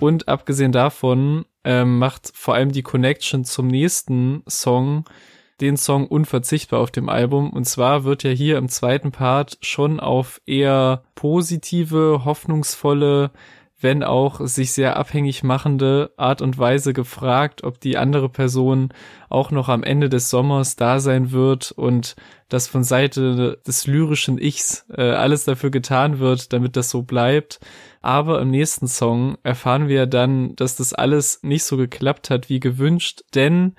Und 0.00 0.28
abgesehen 0.28 0.72
davon 0.72 1.44
ähm, 1.64 1.98
macht 1.98 2.30
vor 2.34 2.54
allem 2.54 2.72
die 2.72 2.82
Connection 2.82 3.44
zum 3.44 3.66
nächsten 3.66 4.42
Song 4.48 5.04
den 5.60 5.76
Song 5.76 6.06
unverzichtbar 6.06 6.80
auf 6.80 6.90
dem 6.90 7.08
Album. 7.08 7.50
Und 7.50 7.64
zwar 7.64 8.04
wird 8.04 8.22
ja 8.22 8.30
hier 8.30 8.58
im 8.58 8.68
zweiten 8.68 9.10
Part 9.10 9.58
schon 9.62 10.00
auf 10.00 10.40
eher 10.46 11.04
positive, 11.14 12.22
hoffnungsvolle, 12.24 13.30
wenn 13.78 14.02
auch 14.02 14.40
sich 14.40 14.72
sehr 14.72 14.96
abhängig 14.96 15.42
machende 15.42 16.10
Art 16.16 16.40
und 16.40 16.56
Weise 16.56 16.94
gefragt, 16.94 17.62
ob 17.62 17.78
die 17.78 17.98
andere 17.98 18.30
Person 18.30 18.88
auch 19.28 19.50
noch 19.50 19.68
am 19.68 19.82
Ende 19.82 20.08
des 20.08 20.30
Sommers 20.30 20.76
da 20.76 20.98
sein 20.98 21.30
wird 21.30 21.72
und 21.72 22.16
dass 22.48 22.68
von 22.68 22.84
Seite 22.84 23.60
des 23.66 23.86
lyrischen 23.86 24.38
Ichs 24.38 24.86
äh, 24.96 25.02
alles 25.02 25.44
dafür 25.44 25.70
getan 25.70 26.18
wird, 26.20 26.52
damit 26.52 26.76
das 26.76 26.90
so 26.90 27.02
bleibt. 27.02 27.60
Aber 28.00 28.40
im 28.40 28.50
nächsten 28.50 28.88
Song 28.88 29.36
erfahren 29.42 29.88
wir 29.88 30.06
dann, 30.06 30.56
dass 30.56 30.76
das 30.76 30.94
alles 30.94 31.40
nicht 31.42 31.64
so 31.64 31.76
geklappt 31.76 32.30
hat 32.30 32.48
wie 32.48 32.60
gewünscht, 32.60 33.24
denn 33.34 33.74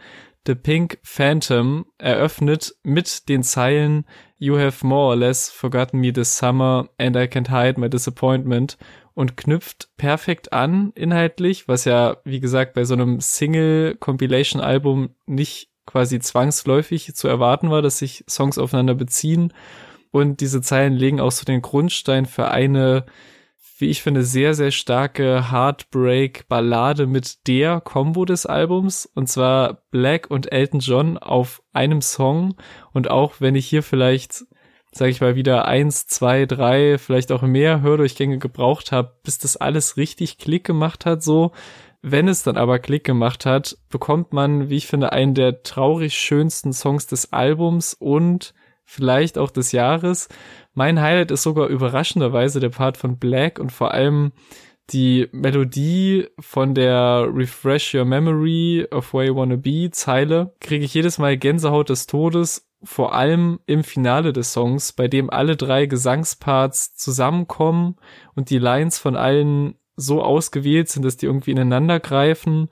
The 0.46 0.56
Pink 0.56 1.00
Phantom 1.04 1.86
eröffnet 1.98 2.76
mit 2.84 3.28
den 3.30 3.44
Zeilen 3.44 4.06
You 4.38 4.58
have 4.58 4.86
more 4.86 5.08
or 5.08 5.16
less 5.16 5.50
forgotten 5.50 6.00
me 6.00 6.14
this 6.14 6.38
summer 6.38 6.88
and 6.98 7.18
I 7.18 7.28
can't 7.28 7.50
hide 7.50 7.80
my 7.80 7.90
disappointment 7.90 8.78
und 9.18 9.36
knüpft 9.36 9.90
perfekt 9.98 10.54
an 10.54 10.92
inhaltlich, 10.94 11.68
was 11.68 11.86
ja, 11.86 12.18
wie 12.24 12.40
gesagt, 12.40 12.76
bei 12.76 12.84
so 12.84 12.94
einem 12.94 13.20
Single-Compilation-Album 13.20 15.10
nicht 15.26 15.72
quasi 15.88 16.20
zwangsläufig 16.20 17.16
zu 17.16 17.28
erwarten 17.28 17.72
war, 17.72 17.82
dass 17.82 17.98
sich 17.98 18.24
Songs 18.30 18.60
aufeinander 18.60 18.94
beziehen. 18.94 19.54
Und 20.12 20.40
diese 20.40 20.62
Zeilen 20.62 20.94
legen 20.94 21.20
auch 21.20 21.32
so 21.32 21.46
den 21.46 21.64
Grundstein 21.64 22.28
für 22.28 22.52
eine, 22.52 23.08
wie 23.80 23.88
ich 23.88 24.04
finde, 24.04 24.22
sehr, 24.22 24.54
sehr 24.54 24.70
starke 24.70 25.52
Heartbreak-Ballade 25.52 27.08
mit 27.08 27.48
der 27.48 27.82
Combo 27.82 28.24
des 28.24 28.46
Albums. 28.46 29.08
Und 29.08 29.30
zwar 29.30 29.82
Black 29.90 30.30
und 30.30 30.52
Elton 30.52 30.80
John 30.80 31.18
auf 31.18 31.64
einem 31.74 32.04
Song. 32.04 32.56
Und 32.94 33.10
auch 33.10 33.42
wenn 33.42 33.56
ich 33.56 33.66
hier 33.66 33.82
vielleicht 33.82 34.46
sage 34.92 35.12
ich 35.12 35.22
mal, 35.22 35.36
wieder 35.36 35.66
eins, 35.66 36.08
zwei, 36.08 36.46
drei, 36.46 36.98
vielleicht 36.98 37.32
auch 37.32 37.42
mehr 37.42 37.82
Hördurchgänge 37.82 38.40
gebraucht 38.40 38.92
habe, 38.92 39.14
bis 39.24 39.38
das 39.38 39.58
alles 39.58 39.98
richtig 39.98 40.38
Klick 40.38 40.64
gemacht 40.64 41.06
hat, 41.06 41.24
so. 41.24 41.52
Wenn 42.02 42.28
es 42.28 42.44
dann 42.44 42.58
aber 42.58 42.80
Klick 42.80 43.04
gemacht 43.04 43.46
hat, 43.46 43.78
bekommt 43.90 44.32
man, 44.32 44.70
wie 44.70 44.78
ich 44.78 44.88
finde, 44.88 45.12
einen 45.12 45.34
der 45.34 45.64
traurig 45.64 46.14
schönsten 46.14 46.72
Songs 46.72 47.08
des 47.08 47.34
Albums 47.34 47.94
und 47.94 48.54
vielleicht 48.86 49.38
auch 49.38 49.52
des 49.52 49.72
Jahres. 49.72 50.30
Mein 50.74 51.02
Highlight 51.02 51.32
ist 51.32 51.44
sogar 51.44 51.68
überraschenderweise 51.68 52.60
der 52.60 52.70
Part 52.70 52.98
von 52.98 53.18
Black 53.18 53.60
und 53.60 53.72
vor 53.72 53.94
allem 53.94 54.32
die 54.92 55.28
Melodie 55.34 56.28
von 56.40 56.74
der 56.74 57.28
Refresh 57.30 57.94
Your 57.94 58.06
Memory 58.06 58.88
of 58.92 59.14
Where 59.14 59.26
You 59.26 59.36
Wanna 59.36 59.58
Be 59.58 59.90
Zeile 59.92 60.54
kriege 60.62 60.86
ich 60.86 60.94
jedes 60.94 61.18
Mal 61.18 61.38
Gänsehaut 61.38 61.90
des 61.90 62.08
Todes 62.08 62.67
vor 62.84 63.14
allem 63.14 63.60
im 63.66 63.84
Finale 63.84 64.34
des 64.34 64.54
Songs, 64.54 64.94
bei 64.94 65.08
dem 65.08 65.30
alle 65.30 65.56
drei 65.56 65.86
Gesangsparts 65.86 66.96
zusammenkommen 66.96 67.96
und 68.36 68.50
die 68.50 68.60
Lines 68.60 69.00
von 69.00 69.16
allen 69.16 69.76
so 69.96 70.22
ausgewählt 70.22 70.90
sind, 70.90 71.04
dass 71.04 71.18
die 71.18 71.26
irgendwie 71.26 71.52
ineinander 71.52 72.00
greifen. 72.00 72.70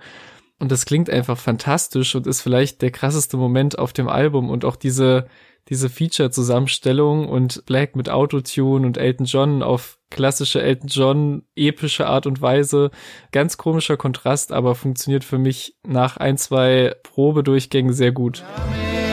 Und 0.59 0.71
das 0.71 0.85
klingt 0.85 1.09
einfach 1.09 1.37
fantastisch 1.37 2.15
und 2.15 2.27
ist 2.27 2.41
vielleicht 2.41 2.81
der 2.81 2.91
krasseste 2.91 3.35
Moment 3.35 3.77
auf 3.77 3.91
dem 3.91 4.07
Album 4.07 4.49
und 4.49 4.63
auch 4.63 4.75
diese, 4.75 5.27
diese 5.67 5.89
Feature-Zusammenstellung 5.89 7.27
und 7.27 7.65
Black 7.65 7.95
mit 7.95 8.09
Autotune 8.09 8.85
und 8.85 8.97
Elton 8.97 9.25
John 9.25 9.63
auf 9.63 9.97
klassische 10.11 10.61
Elton 10.61 10.87
John 10.87 11.43
epische 11.55 12.07
Art 12.07 12.25
und 12.27 12.41
Weise. 12.41 12.91
Ganz 13.31 13.57
komischer 13.57 13.97
Kontrast, 13.97 14.53
aber 14.53 14.75
funktioniert 14.75 15.23
für 15.25 15.39
mich 15.39 15.75
nach 15.85 16.17
ein, 16.17 16.37
zwei 16.37 16.95
Probedurchgängen 17.03 17.91
sehr 17.91 18.11
gut. 18.11 18.43
Ja, 18.57 19.04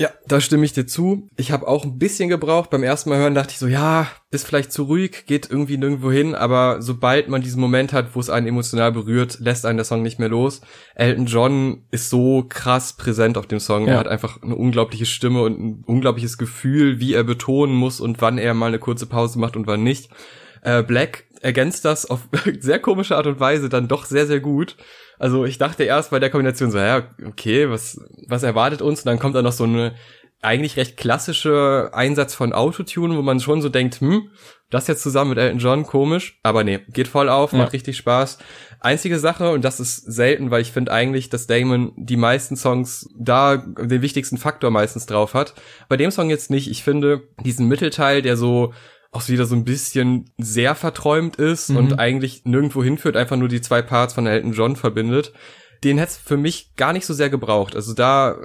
Ja, 0.00 0.08
da 0.26 0.40
stimme 0.40 0.64
ich 0.64 0.72
dir 0.72 0.86
zu. 0.86 1.28
Ich 1.36 1.52
habe 1.52 1.68
auch 1.68 1.84
ein 1.84 1.98
bisschen 1.98 2.30
gebraucht. 2.30 2.70
Beim 2.70 2.82
ersten 2.82 3.10
Mal 3.10 3.18
hören 3.18 3.34
dachte 3.34 3.50
ich 3.50 3.58
so, 3.58 3.66
ja, 3.66 4.06
ist 4.30 4.46
vielleicht 4.46 4.72
zu 4.72 4.84
ruhig, 4.84 5.26
geht 5.26 5.50
irgendwie 5.50 5.76
nirgendwo 5.76 6.10
hin, 6.10 6.34
aber 6.34 6.80
sobald 6.80 7.28
man 7.28 7.42
diesen 7.42 7.60
Moment 7.60 7.92
hat, 7.92 8.14
wo 8.14 8.20
es 8.20 8.30
einen 8.30 8.46
emotional 8.46 8.92
berührt, 8.92 9.40
lässt 9.40 9.66
einen 9.66 9.76
der 9.76 9.84
Song 9.84 10.00
nicht 10.00 10.18
mehr 10.18 10.30
los. 10.30 10.62
Elton 10.94 11.26
John 11.26 11.82
ist 11.90 12.08
so 12.08 12.46
krass 12.48 12.94
präsent 12.94 13.36
auf 13.36 13.46
dem 13.46 13.60
Song. 13.60 13.88
Ja. 13.88 13.92
Er 13.92 13.98
hat 13.98 14.08
einfach 14.08 14.42
eine 14.42 14.54
unglaubliche 14.54 15.04
Stimme 15.04 15.42
und 15.42 15.60
ein 15.60 15.84
unglaubliches 15.84 16.38
Gefühl, 16.38 16.98
wie 16.98 17.12
er 17.12 17.24
betonen 17.24 17.74
muss 17.74 18.00
und 18.00 18.22
wann 18.22 18.38
er 18.38 18.54
mal 18.54 18.68
eine 18.68 18.78
kurze 18.78 19.04
Pause 19.04 19.38
macht 19.38 19.54
und 19.54 19.66
wann 19.66 19.82
nicht. 19.82 20.08
Äh, 20.62 20.82
Black 20.82 21.24
ergänzt 21.42 21.84
das 21.84 22.06
auf 22.08 22.20
sehr 22.60 22.78
komische 22.78 23.18
Art 23.18 23.26
und 23.26 23.38
Weise 23.38 23.68
dann 23.68 23.86
doch 23.86 24.06
sehr, 24.06 24.26
sehr 24.26 24.40
gut. 24.40 24.76
Also 25.20 25.44
ich 25.44 25.58
dachte 25.58 25.84
erst 25.84 26.10
bei 26.10 26.18
der 26.18 26.30
Kombination 26.30 26.70
so, 26.70 26.78
ja, 26.78 27.02
okay, 27.26 27.68
was, 27.68 28.00
was 28.26 28.42
erwartet 28.42 28.80
uns? 28.80 29.00
Und 29.00 29.06
dann 29.06 29.18
kommt 29.18 29.34
da 29.34 29.42
noch 29.42 29.52
so 29.52 29.64
eine 29.64 29.92
eigentlich 30.40 30.78
recht 30.78 30.96
klassische 30.96 31.90
Einsatz 31.92 32.34
von 32.34 32.54
Autotune, 32.54 33.14
wo 33.14 33.20
man 33.20 33.38
schon 33.38 33.60
so 33.60 33.68
denkt, 33.68 34.00
hm, 34.00 34.30
das 34.70 34.86
jetzt 34.86 35.02
zusammen 35.02 35.30
mit 35.30 35.38
Elton 35.38 35.58
John, 35.58 35.82
komisch. 35.84 36.40
Aber 36.42 36.64
nee, 36.64 36.80
geht 36.88 37.06
voll 37.06 37.28
auf, 37.28 37.52
ja. 37.52 37.58
macht 37.58 37.74
richtig 37.74 37.98
Spaß. 37.98 38.38
Einzige 38.80 39.18
Sache, 39.18 39.50
und 39.50 39.62
das 39.62 39.78
ist 39.78 39.96
selten, 40.10 40.50
weil 40.50 40.62
ich 40.62 40.72
finde 40.72 40.90
eigentlich, 40.90 41.28
dass 41.28 41.46
Damon 41.46 41.92
die 41.96 42.16
meisten 42.16 42.56
Songs 42.56 43.06
da 43.14 43.58
den 43.58 44.00
wichtigsten 44.00 44.38
Faktor 44.38 44.70
meistens 44.70 45.04
drauf 45.04 45.34
hat. 45.34 45.52
Bei 45.90 45.98
dem 45.98 46.10
Song 46.10 46.30
jetzt 46.30 46.48
nicht. 46.48 46.70
Ich 46.70 46.82
finde 46.82 47.24
diesen 47.44 47.68
Mittelteil, 47.68 48.22
der 48.22 48.38
so 48.38 48.72
auch 49.12 49.28
wieder 49.28 49.44
so 49.44 49.56
ein 49.56 49.64
bisschen 49.64 50.30
sehr 50.38 50.74
verträumt 50.74 51.36
ist 51.36 51.70
mhm. 51.70 51.76
und 51.76 51.98
eigentlich 51.98 52.44
nirgendwo 52.44 52.82
hinführt, 52.82 53.16
einfach 53.16 53.36
nur 53.36 53.48
die 53.48 53.60
zwei 53.60 53.82
Parts 53.82 54.14
von 54.14 54.26
Elton 54.26 54.52
John 54.52 54.76
verbindet. 54.76 55.32
Den 55.82 55.98
hätte 55.98 56.14
für 56.22 56.36
mich 56.36 56.74
gar 56.76 56.92
nicht 56.92 57.06
so 57.06 57.14
sehr 57.14 57.30
gebraucht. 57.30 57.74
Also 57.74 57.94
da, 57.94 58.36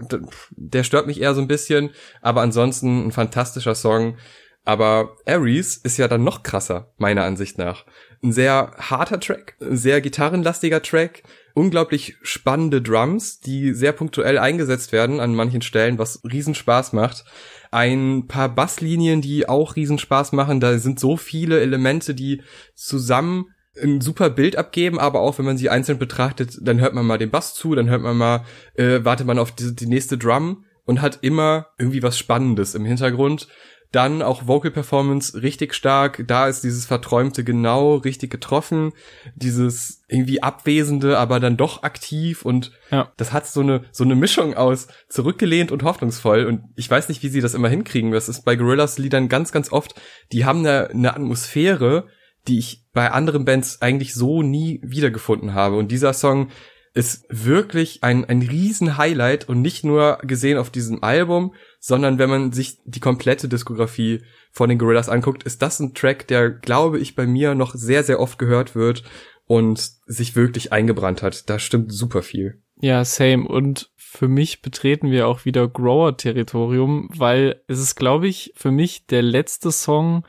der 0.52 0.84
stört 0.84 1.06
mich 1.06 1.22
eher 1.22 1.36
so 1.36 1.42
ein 1.42 1.48
bisschen, 1.48 1.92
aber 2.22 2.42
ansonsten 2.42 3.08
ein 3.08 3.12
fantastischer 3.12 3.76
Song. 3.76 4.18
Aber 4.64 5.18
Aries 5.28 5.78
ist 5.78 5.98
ja 5.98 6.08
dann 6.08 6.24
noch 6.24 6.42
krasser, 6.42 6.92
meiner 6.98 7.24
Ansicht 7.24 7.60
nach. 7.60 7.86
Ein 8.24 8.32
sehr 8.32 8.72
harter 8.80 9.20
Track, 9.20 9.56
ein 9.62 9.78
sehr 9.78 10.02
gitarrenlastiger 10.02 10.82
Track, 10.82 11.22
unglaublich 11.54 12.16
spannende 12.24 12.82
Drums, 12.82 13.40
die 13.42 13.74
sehr 13.74 13.92
punktuell 13.92 14.40
eingesetzt 14.40 14.92
werden 14.92 15.20
an 15.20 15.36
manchen 15.36 15.62
Stellen, 15.62 16.00
was 16.00 16.22
riesen 16.24 16.56
Spaß 16.56 16.94
macht 16.94 17.26
ein 17.72 18.28
paar 18.28 18.50
Basslinien, 18.50 19.22
die 19.22 19.48
auch 19.48 19.76
riesen 19.76 20.00
Spaß 20.00 20.32
machen. 20.32 20.60
Da 20.60 20.78
sind 20.78 21.00
so 21.00 21.18
viele 21.18 21.60
Elemente, 21.60 22.16
die 22.16 22.42
zusammen 22.74 23.48
ein 23.82 24.02
super 24.02 24.30
Bild 24.30 24.56
abgeben, 24.56 25.00
aber 25.00 25.20
auch 25.20 25.38
wenn 25.38 25.46
man 25.46 25.58
sie 25.58 25.70
einzeln 25.70 26.00
betrachtet, 26.00 26.58
dann 26.62 26.80
hört 26.80 26.94
man 26.94 27.06
mal 27.06 27.18
den 27.18 27.32
Bass 27.32 27.54
zu, 27.54 27.76
dann 27.76 27.90
hört 27.90 28.02
man 28.02 28.16
mal, 28.16 28.46
äh, 28.76 29.04
wartet 29.04 29.28
man 29.28 29.40
auf 29.40 29.52
die, 29.52 29.76
die 29.76 29.88
nächste 29.88 30.18
Drum 30.18 30.64
und 30.86 31.02
hat 31.02 31.20
immer 31.22 31.68
irgendwie 31.78 32.04
was 32.04 32.18
Spannendes 32.18 32.76
im 32.76 32.86
Hintergrund. 32.86 33.48
Dann 33.96 34.22
auch 34.22 34.46
Vocal 34.46 34.72
Performance 34.72 35.42
richtig 35.42 35.74
stark. 35.74 36.26
Da 36.28 36.50
ist 36.50 36.66
dieses 36.66 36.86
Verträumte 36.86 37.46
genau 37.46 37.96
richtig 37.96 38.30
getroffen. 38.30 38.92
Dieses 39.36 40.04
irgendwie 40.10 40.44
Abwesende, 40.44 41.18
aber 41.18 41.40
dann 41.40 41.56
doch 41.56 41.84
aktiv 41.84 42.44
und 42.44 42.74
ja. 42.92 43.14
das 43.16 43.32
hat 43.32 43.48
so 43.48 43.62
eine, 43.62 43.86
so 43.94 44.04
eine 44.04 44.16
Mischung 44.16 44.54
aus 44.54 44.90
zurückgelehnt 45.08 45.72
und 45.72 45.84
hoffnungsvoll 45.84 46.46
und 46.46 46.64
ich 46.76 46.92
weiß 46.92 47.08
nicht, 47.08 47.24
wie 47.24 47.30
sie 47.30 47.40
das 47.40 47.54
immer 47.54 47.70
hinkriegen. 47.70 48.12
Das 48.12 48.28
ist 48.28 48.44
bei 48.44 48.58
Gorillas 48.58 48.98
Liedern 48.98 49.30
ganz, 49.30 49.54
ganz 49.54 49.72
oft. 49.72 49.96
Die 50.34 50.44
haben 50.44 50.60
eine, 50.60 50.90
eine 50.90 51.14
Atmosphäre, 51.14 52.08
die 52.50 52.60
ich 52.60 52.84
bei 52.92 53.12
anderen 53.12 53.46
Bands 53.46 53.82
eigentlich 53.82 54.14
so 54.14 54.42
nie 54.42 54.82
wiedergefunden 54.84 55.54
habe 55.54 55.78
und 55.78 55.90
dieser 55.90 56.12
Song 56.12 56.50
ist 56.96 57.26
wirklich 57.30 58.04
ein, 58.04 58.24
ein 58.24 58.42
riesen 58.42 58.98
Highlight 58.98 59.50
und 59.50 59.62
nicht 59.62 59.84
nur 59.84 60.18
gesehen 60.24 60.58
auf 60.58 60.70
diesem 60.70 61.04
Album, 61.04 61.54
sondern 61.88 62.18
wenn 62.18 62.32
man 62.32 62.52
sich 62.52 62.80
die 62.86 63.00
komplette 63.00 63.48
Diskografie 63.48 64.24
von 64.52 64.70
den 64.70 64.80
Gorillas 64.80 65.08
anguckt, 65.08 65.44
ist 65.44 65.62
das 65.62 65.80
ein 65.80 65.94
Track, 65.94 66.28
der, 66.28 66.50
glaube 66.50 66.98
ich, 66.98 67.14
bei 67.14 67.28
mir 67.28 67.54
noch 67.54 67.76
sehr, 67.76 68.04
sehr 68.04 68.20
oft 68.20 68.40
gehört 68.40 68.74
wird 68.74 69.04
und 69.46 69.92
sich 70.08 70.36
wirklich 70.36 70.74
eingebrannt 70.74 71.22
hat. 71.22 71.48
Da 71.48 71.60
stimmt 71.60 71.94
super 71.94 72.24
viel. 72.24 72.60
Ja, 72.82 73.06
same. 73.06 73.48
Und 73.48 73.92
für 73.98 74.28
mich 74.28 74.64
betreten 74.64 75.12
wir 75.12 75.28
auch 75.28 75.46
wieder 75.46 75.68
Grower-Territorium, 75.68 77.08
weil 77.16 77.62
es 77.68 77.78
ist, 77.78 77.94
glaube 77.94 78.28
ich, 78.28 78.52
für 78.56 78.72
mich 78.72 79.06
der 79.06 79.22
letzte 79.22 79.72
Song, 79.72 80.26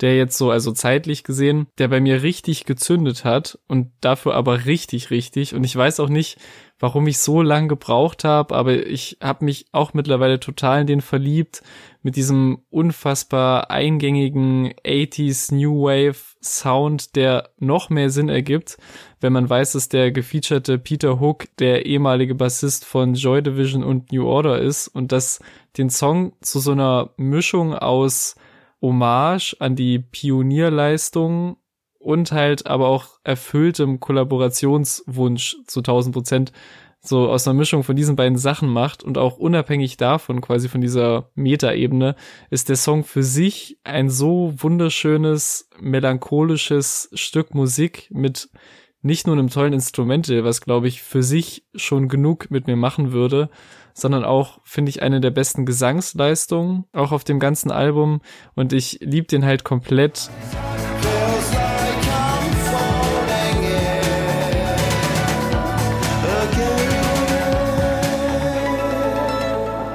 der 0.00 0.16
jetzt 0.16 0.36
so, 0.38 0.50
also 0.50 0.72
zeitlich 0.72 1.24
gesehen, 1.24 1.66
der 1.78 1.88
bei 1.88 2.00
mir 2.00 2.22
richtig 2.22 2.64
gezündet 2.64 3.24
hat 3.24 3.58
und 3.66 3.90
dafür 4.00 4.34
aber 4.34 4.64
richtig, 4.64 5.10
richtig. 5.10 5.54
Und 5.54 5.64
ich 5.64 5.76
weiß 5.76 6.00
auch 6.00 6.08
nicht, 6.08 6.38
warum 6.78 7.06
ich 7.06 7.18
so 7.18 7.42
lang 7.42 7.68
gebraucht 7.68 8.24
habe, 8.24 8.54
aber 8.56 8.86
ich 8.86 9.18
habe 9.22 9.44
mich 9.44 9.66
auch 9.72 9.92
mittlerweile 9.92 10.40
total 10.40 10.80
in 10.82 10.86
den 10.86 11.00
verliebt 11.02 11.62
mit 12.02 12.16
diesem 12.16 12.62
unfassbar 12.70 13.70
eingängigen 13.70 14.72
80s 14.86 15.54
New 15.54 15.82
Wave 15.82 16.16
Sound, 16.42 17.16
der 17.16 17.50
noch 17.58 17.90
mehr 17.90 18.08
Sinn 18.08 18.30
ergibt, 18.30 18.78
wenn 19.20 19.34
man 19.34 19.50
weiß, 19.50 19.72
dass 19.72 19.90
der 19.90 20.10
gefeaturete 20.10 20.78
Peter 20.78 21.20
Hook 21.20 21.44
der 21.58 21.84
ehemalige 21.84 22.34
Bassist 22.34 22.86
von 22.86 23.12
Joy 23.12 23.42
Division 23.42 23.84
und 23.84 24.10
New 24.12 24.26
Order 24.26 24.58
ist 24.58 24.88
und 24.88 25.12
das 25.12 25.40
den 25.76 25.90
Song 25.90 26.32
zu 26.40 26.60
so 26.60 26.72
einer 26.72 27.10
Mischung 27.18 27.74
aus 27.74 28.36
Hommage 28.80 29.56
an 29.58 29.76
die 29.76 29.98
Pionierleistung 29.98 31.56
und 31.98 32.32
halt 32.32 32.66
aber 32.66 32.88
auch 32.88 33.18
erfülltem 33.24 34.00
Kollaborationswunsch 34.00 35.56
zu 35.66 35.80
1000 35.80 36.14
Prozent 36.14 36.52
so 37.02 37.28
aus 37.30 37.46
einer 37.46 37.58
Mischung 37.58 37.82
von 37.82 37.96
diesen 37.96 38.16
beiden 38.16 38.36
Sachen 38.36 38.68
macht 38.68 39.02
und 39.02 39.16
auch 39.16 39.38
unabhängig 39.38 39.96
davon, 39.96 40.40
quasi 40.40 40.68
von 40.68 40.80
dieser 40.80 41.30
Metaebene, 41.34 42.14
ist 42.50 42.68
der 42.68 42.76
Song 42.76 43.04
für 43.04 43.22
sich 43.22 43.78
ein 43.84 44.10
so 44.10 44.52
wunderschönes, 44.56 45.70
melancholisches 45.80 47.10
Stück 47.14 47.54
Musik 47.54 48.08
mit 48.10 48.50
nicht 49.02 49.26
nur 49.26 49.34
einem 49.34 49.48
tollen 49.48 49.72
Instrumental, 49.72 50.44
was 50.44 50.60
glaube 50.60 50.88
ich 50.88 51.02
für 51.02 51.22
sich 51.22 51.64
schon 51.74 52.08
genug 52.08 52.50
mit 52.50 52.66
mir 52.66 52.76
machen 52.76 53.12
würde, 53.12 53.48
sondern 53.94 54.24
auch 54.24 54.60
finde 54.64 54.90
ich 54.90 55.02
eine 55.02 55.20
der 55.20 55.30
besten 55.30 55.66
Gesangsleistungen, 55.66 56.84
auch 56.92 57.12
auf 57.12 57.24
dem 57.24 57.40
ganzen 57.40 57.70
Album 57.70 58.20
und 58.54 58.72
ich 58.72 58.98
lieb 59.00 59.28
den 59.28 59.44
halt 59.44 59.64
komplett. 59.64 60.30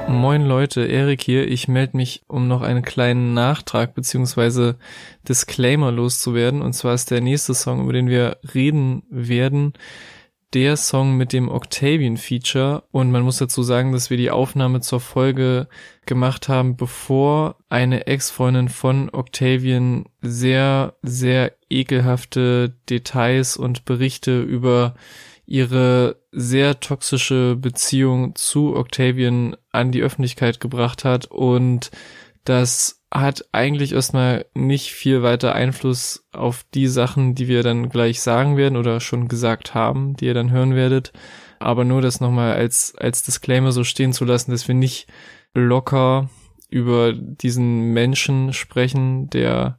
Moin 0.08 0.44
Leute, 0.44 0.84
Erik 0.86 1.22
hier. 1.22 1.46
Ich 1.46 1.68
melde 1.68 1.96
mich, 1.96 2.24
um 2.26 2.48
noch 2.48 2.62
einen 2.62 2.82
kleinen 2.82 3.32
Nachtrag 3.32 3.94
beziehungsweise 3.94 4.76
Disclaimer 5.28 5.92
loszuwerden. 5.92 6.62
Und 6.62 6.72
zwar 6.72 6.94
ist 6.94 7.10
der 7.12 7.20
nächste 7.20 7.54
Song, 7.54 7.82
über 7.82 7.92
den 7.92 8.08
wir 8.08 8.38
reden 8.52 9.04
werden, 9.08 9.74
der 10.54 10.76
Song 10.76 11.16
mit 11.16 11.32
dem 11.32 11.48
Octavian-Feature. 11.48 12.84
Und 12.90 13.10
man 13.10 13.22
muss 13.22 13.38
dazu 13.38 13.62
sagen, 13.62 13.92
dass 13.92 14.10
wir 14.10 14.16
die 14.16 14.30
Aufnahme 14.30 14.80
zur 14.80 15.00
Folge 15.00 15.68
gemacht 16.06 16.48
haben, 16.48 16.76
bevor 16.76 17.56
eine 17.68 18.06
Ex-Freundin 18.06 18.68
von 18.68 19.10
Octavian 19.10 20.06
sehr, 20.22 20.94
sehr 21.02 21.52
ekelhafte 21.68 22.76
Details 22.88 23.56
und 23.56 23.84
Berichte 23.84 24.42
über 24.42 24.94
ihre 25.46 26.20
sehr 26.32 26.80
toxische 26.80 27.56
Beziehung 27.56 28.34
zu 28.34 28.74
Octavian 28.74 29.56
an 29.70 29.92
die 29.92 30.02
Öffentlichkeit 30.02 30.60
gebracht 30.60 31.04
hat 31.04 31.26
und 31.26 31.90
das 32.44 33.04
hat 33.20 33.44
eigentlich 33.52 33.92
erstmal 33.92 34.46
nicht 34.54 34.92
viel 34.92 35.22
weiter 35.22 35.54
Einfluss 35.54 36.24
auf 36.32 36.64
die 36.74 36.86
Sachen, 36.86 37.34
die 37.34 37.48
wir 37.48 37.62
dann 37.62 37.88
gleich 37.88 38.20
sagen 38.20 38.56
werden 38.56 38.76
oder 38.76 39.00
schon 39.00 39.28
gesagt 39.28 39.74
haben, 39.74 40.16
die 40.16 40.26
ihr 40.26 40.34
dann 40.34 40.50
hören 40.50 40.74
werdet. 40.74 41.12
Aber 41.58 41.84
nur 41.84 42.02
das 42.02 42.20
nochmal 42.20 42.54
als, 42.54 42.94
als 42.96 43.22
Disclaimer 43.22 43.72
so 43.72 43.84
stehen 43.84 44.12
zu 44.12 44.24
lassen, 44.24 44.50
dass 44.50 44.68
wir 44.68 44.74
nicht 44.74 45.06
locker 45.54 46.28
über 46.68 47.12
diesen 47.12 47.92
Menschen 47.92 48.52
sprechen, 48.52 49.30
der 49.30 49.78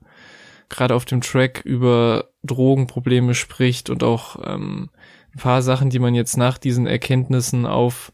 gerade 0.70 0.96
auf 0.96 1.06
dem 1.06 1.22
Track 1.22 1.62
über 1.64 2.30
Drogenprobleme 2.44 3.34
spricht 3.34 3.90
und 3.90 4.04
auch 4.04 4.38
ähm, 4.44 4.90
ein 5.34 5.40
paar 5.40 5.62
Sachen, 5.62 5.90
die 5.90 6.00
man 6.00 6.16
jetzt 6.16 6.38
nach 6.38 6.58
diesen 6.58 6.88
Erkenntnissen 6.88 7.66
auf 7.66 8.12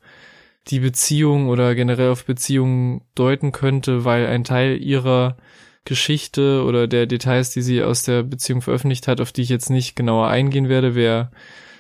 die 0.68 0.80
Beziehung 0.80 1.50
oder 1.50 1.76
generell 1.76 2.12
auf 2.12 2.26
Beziehungen 2.26 3.02
deuten 3.16 3.52
könnte, 3.52 4.06
weil 4.06 4.28
ein 4.28 4.44
Teil 4.44 4.82
ihrer 4.82 5.38
Geschichte 5.86 6.64
oder 6.64 6.88
der 6.88 7.06
Details, 7.06 7.52
die 7.52 7.62
sie 7.62 7.84
aus 7.84 8.04
der 8.04 8.24
Beziehung 8.24 8.62
veröffentlicht 8.62 9.08
hat, 9.08 9.20
auf 9.20 9.32
die 9.32 9.42
ich 9.42 9.50
jetzt 9.50 9.70
nicht 9.70 9.96
genauer 9.96 10.28
eingehen 10.28 10.70
werde, 10.70 10.96
wer 10.96 11.32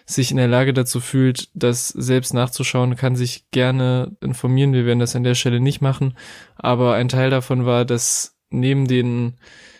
sich 0.06 0.32
in 0.32 0.38
der 0.38 0.50
Lage 0.50 0.74
dazu 0.74 1.00
fühlt, 1.00 1.50
das 1.54 1.88
selbst 1.88 2.34
nachzuschauen, 2.34 2.98
kann 2.98 3.16
sich 3.16 3.50
gerne 3.52 4.18
informieren. 4.20 4.74
Wir 4.74 4.86
werden 4.86 5.00
das 5.00 5.16
an 5.16 5.24
der 5.24 5.36
Stelle 5.36 5.62
nicht 5.62 5.82
machen. 5.82 6.18
Aber 6.58 6.96
ein 6.96 7.08
Teil 7.08 7.30
davon 7.30 7.66
war, 7.66 7.86
dass 7.86 8.36
neben 8.50 8.88
den 8.88 9.36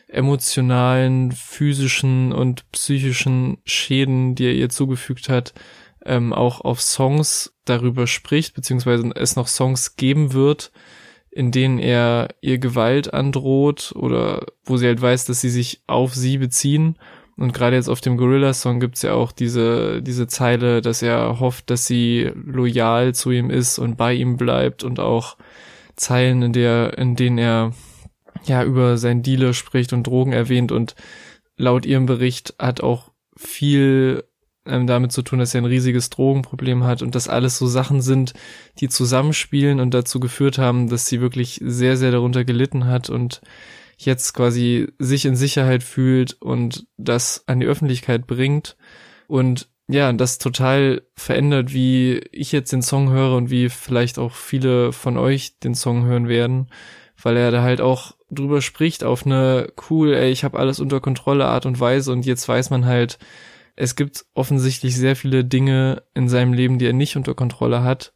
emotionalen, 0.08 1.32
physischen 1.32 2.32
und 2.32 2.72
psychischen 2.72 3.58
Schäden, 3.66 4.36
die 4.36 4.46
er 4.46 4.54
ihr 4.54 4.70
zugefügt 4.70 5.28
hat, 5.28 5.54
ähm, 6.06 6.32
auch 6.32 6.62
auf 6.62 6.82
Songs 6.82 7.53
darüber 7.66 8.08
spricht, 8.08 8.54
beziehungsweise 8.54 9.12
es 9.16 9.36
noch 9.36 9.48
Songs 9.48 9.96
geben 9.96 10.34
wird, 10.34 10.72
in 11.32 11.52
denen 11.52 11.80
er 11.80 12.30
ihr 12.42 12.60
Gewalt 12.60 13.14
androht 13.14 13.94
oder 13.96 14.46
wo 14.64 14.78
sie 14.78 14.88
halt 14.88 15.02
weiß, 15.02 15.26
dass 15.26 15.42
sie 15.42 15.50
sich 15.50 15.82
auf 15.88 16.14
sie 16.14 16.38
beziehen. 16.38 16.98
Und 17.36 17.54
gerade 17.54 17.76
jetzt 17.76 17.90
auf 17.90 18.02
dem 18.02 18.18
Gorilla-Song 18.18 18.80
gibt's 18.80 19.02
ja 19.02 19.14
auch 19.14 19.32
diese, 19.32 20.04
diese 20.04 20.28
Zeile, 20.28 20.82
dass 20.82 21.02
er 21.02 21.40
hofft, 21.40 21.72
dass 21.72 21.88
sie 21.88 22.32
loyal 22.36 23.16
zu 23.16 23.32
ihm 23.32 23.50
ist 23.50 23.80
und 23.80 23.98
bei 23.98 24.14
ihm 24.14 24.38
bleibt 24.38 24.84
und 24.84 25.00
auch 25.00 25.38
Zeilen, 25.96 26.44
in 26.44 26.54
der, 26.54 26.98
in 26.98 27.16
denen 27.16 27.40
er 27.40 27.74
ja 28.46 28.64
über 28.64 28.98
seinen 28.98 29.24
Dealer 29.24 29.54
spricht 29.54 29.94
und 29.94 30.06
Drogen 30.06 30.34
erwähnt 30.34 30.72
und 30.72 30.96
laut 31.58 31.86
ihrem 31.86 32.06
Bericht 32.06 32.56
hat 32.60 32.82
auch 32.82 33.12
viel 33.36 34.24
ähm, 34.66 34.88
damit 34.88 35.12
zu 35.12 35.22
tun, 35.22 35.40
dass 35.40 35.54
er 35.54 35.62
ein 35.62 35.66
riesiges 35.66 36.10
Drogenproblem 36.10 36.84
hat 36.84 37.02
und 37.02 37.16
das 37.16 37.28
alles 37.28 37.58
so 37.58 37.68
Sachen 37.68 38.02
sind, 38.02 38.34
die 38.80 38.90
zusammenspielen 38.90 39.80
und 39.80 39.94
dazu 39.94 40.20
geführt 40.20 40.58
haben, 40.58 40.90
dass 40.90 41.08
sie 41.08 41.22
wirklich 41.22 41.60
sehr, 41.64 41.98
sehr 41.98 42.12
darunter 42.12 42.46
gelitten 42.46 42.86
hat 42.86 43.10
und 43.10 43.42
jetzt 43.98 44.34
quasi 44.34 44.88
sich 45.00 45.26
in 45.26 45.36
Sicherheit 45.36 45.84
fühlt 45.84 46.34
und 46.42 46.88
das 46.98 47.44
an 47.48 47.60
die 47.60 47.66
Öffentlichkeit 47.66 48.28
bringt 48.28 48.76
und 49.28 49.70
ja, 49.90 50.12
das 50.14 50.38
total 50.38 51.04
verändert, 51.16 51.74
wie 51.74 52.22
ich 52.32 52.52
jetzt 52.52 52.72
den 52.72 52.82
Song 52.82 53.12
höre 53.12 53.36
und 53.36 53.50
wie 53.50 53.68
vielleicht 53.70 54.18
auch 54.18 54.32
viele 54.32 54.94
von 54.94 55.18
euch 55.18 55.60
den 55.60 55.76
Song 55.76 56.06
hören 56.06 56.30
werden, 56.30 56.68
weil 57.22 57.36
er 57.36 57.52
da 57.52 57.62
halt 57.62 57.82
auch 57.82 58.16
drüber 58.32 58.62
spricht 58.62 59.04
auf 59.04 59.26
eine 59.26 59.72
cool, 59.90 60.14
ey, 60.14 60.32
ich 60.32 60.44
habe 60.44 60.58
alles 60.58 60.80
unter 60.80 61.02
Kontrolle 61.02 61.46
Art 61.46 61.66
und 61.66 61.80
Weise 61.80 62.12
und 62.12 62.26
jetzt 62.26 62.48
weiß 62.48 62.70
man 62.70 62.86
halt, 62.86 63.20
es 63.76 63.96
gibt 63.96 64.26
offensichtlich 64.34 64.96
sehr 64.96 65.16
viele 65.16 65.44
Dinge 65.44 66.04
in 66.14 66.30
seinem 66.30 66.54
Leben, 66.54 66.78
die 66.78 66.86
er 66.86 66.94
nicht 66.94 67.16
unter 67.16 67.34
Kontrolle 67.34 67.84
hat 67.84 68.14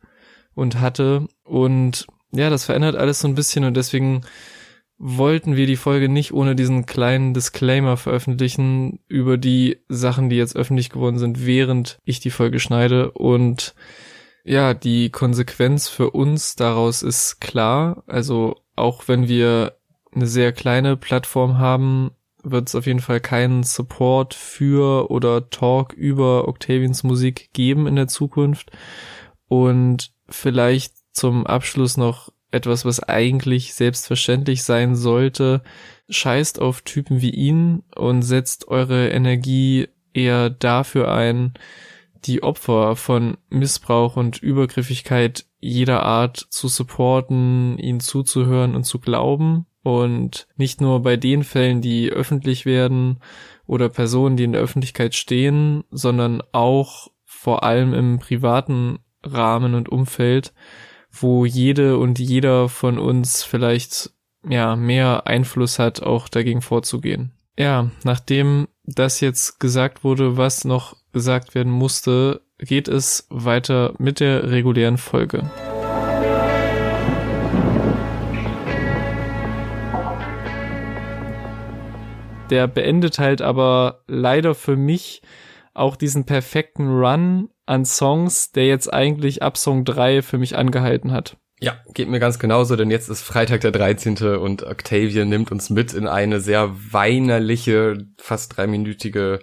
und 0.53 0.79
hatte 0.79 1.27
und 1.43 2.07
ja, 2.31 2.49
das 2.49 2.65
verändert 2.65 2.95
alles 2.95 3.19
so 3.19 3.27
ein 3.27 3.35
bisschen 3.35 3.63
und 3.63 3.75
deswegen 3.75 4.21
wollten 4.99 5.55
wir 5.55 5.67
die 5.67 5.75
Folge 5.75 6.09
nicht 6.09 6.33
ohne 6.33 6.55
diesen 6.55 6.85
kleinen 6.85 7.33
Disclaimer 7.33 7.97
veröffentlichen 7.97 8.99
über 9.07 9.37
die 9.37 9.79
Sachen, 9.87 10.29
die 10.29 10.37
jetzt 10.37 10.55
öffentlich 10.55 10.89
geworden 10.89 11.19
sind, 11.19 11.45
während 11.45 11.99
ich 12.03 12.19
die 12.19 12.31
Folge 12.31 12.59
schneide 12.59 13.11
und 13.11 13.75
ja, 14.43 14.73
die 14.73 15.09
Konsequenz 15.09 15.89
für 15.89 16.11
uns 16.11 16.55
daraus 16.55 17.03
ist 17.03 17.41
klar. 17.41 18.03
Also 18.07 18.55
auch 18.75 19.07
wenn 19.07 19.27
wir 19.27 19.77
eine 20.15 20.25
sehr 20.25 20.53
kleine 20.53 20.95
Plattform 20.95 21.57
haben, 21.57 22.11
wird 22.51 22.69
es 22.69 22.75
auf 22.75 22.85
jeden 22.85 22.99
Fall 22.99 23.19
keinen 23.19 23.63
Support 23.63 24.33
für 24.33 25.11
oder 25.11 25.49
Talk 25.49 25.93
über 25.93 26.47
Octavians 26.47 27.03
Musik 27.03 27.49
geben 27.53 27.87
in 27.87 27.95
der 27.95 28.07
Zukunft. 28.07 28.71
Und 29.47 30.11
vielleicht 30.29 30.93
zum 31.11 31.45
Abschluss 31.47 31.97
noch 31.97 32.31
etwas, 32.51 32.85
was 32.85 33.01
eigentlich 33.01 33.73
selbstverständlich 33.73 34.63
sein 34.63 34.95
sollte. 34.95 35.61
Scheißt 36.09 36.61
auf 36.61 36.81
Typen 36.81 37.21
wie 37.21 37.31
ihn 37.31 37.83
und 37.95 38.21
setzt 38.21 38.67
eure 38.67 39.09
Energie 39.09 39.87
eher 40.13 40.49
dafür 40.49 41.11
ein, 41.13 41.53
die 42.25 42.43
Opfer 42.43 42.95
von 42.95 43.37
Missbrauch 43.49 44.15
und 44.15 44.41
Übergriffigkeit 44.41 45.45
jeder 45.59 46.03
Art 46.03 46.37
zu 46.49 46.67
supporten, 46.67 47.77
ihnen 47.77 47.99
zuzuhören 47.99 48.75
und 48.75 48.83
zu 48.83 48.99
glauben 48.99 49.65
und 49.87 50.47
nicht 50.57 50.81
nur 50.81 51.01
bei 51.01 51.15
den 51.15 51.45
Fällen, 51.45 51.79
die 51.79 52.09
öffentlich 52.09 52.65
werden 52.65 53.19
oder 53.65 53.87
Personen, 53.87 54.35
die 54.35 54.43
in 54.43 54.51
der 54.51 54.61
Öffentlichkeit 54.61 55.15
stehen, 55.15 55.85
sondern 55.91 56.43
auch 56.51 57.07
vor 57.23 57.63
allem 57.63 57.93
im 57.93 58.19
privaten 58.19 58.99
Rahmen 59.23 59.75
und 59.75 59.87
Umfeld, 59.87 60.53
wo 61.09 61.45
jede 61.45 61.97
und 61.97 62.19
jeder 62.19 62.67
von 62.67 62.99
uns 62.99 63.43
vielleicht 63.43 64.11
ja 64.47 64.75
mehr 64.75 65.25
Einfluss 65.25 65.79
hat, 65.79 66.03
auch 66.03 66.27
dagegen 66.27 66.61
vorzugehen. 66.61 67.31
Ja, 67.57 67.89
nachdem 68.03 68.67
das 68.83 69.21
jetzt 69.21 69.61
gesagt 69.61 70.03
wurde, 70.03 70.35
was 70.35 70.65
noch 70.65 70.97
gesagt 71.13 71.55
werden 71.55 71.71
musste, 71.71 72.41
geht 72.59 72.89
es 72.89 73.25
weiter 73.29 73.93
mit 73.99 74.19
der 74.19 74.51
regulären 74.51 74.97
Folge. 74.97 75.49
Der 82.49 82.67
beendet 82.67 83.19
halt 83.19 83.41
aber 83.41 84.03
leider 84.07 84.55
für 84.55 84.75
mich 84.75 85.21
auch 85.73 85.95
diesen 85.95 86.25
perfekten 86.25 86.87
Run 86.87 87.49
an 87.65 87.85
Songs, 87.85 88.51
der 88.51 88.67
jetzt 88.67 88.91
eigentlich 88.91 89.43
ab 89.43 89.57
Song 89.57 89.85
3 89.85 90.21
für 90.21 90.37
mich 90.37 90.57
angehalten 90.57 91.11
hat. 91.11 91.37
Ja, 91.59 91.79
geht 91.93 92.07
mir 92.07 92.19
ganz 92.19 92.37
genauso, 92.37 92.75
denn 92.75 92.91
jetzt 92.91 93.09
ist 93.09 93.23
Freitag 93.23 93.61
der 93.61 93.71
13. 93.71 94.37
und 94.37 94.63
Octavian 94.63 95.27
nimmt 95.27 95.51
uns 95.51 95.69
mit 95.69 95.93
in 95.93 96.07
eine 96.07 96.39
sehr 96.39 96.75
weinerliche, 96.91 97.97
fast 98.17 98.57
dreiminütige, 98.57 99.39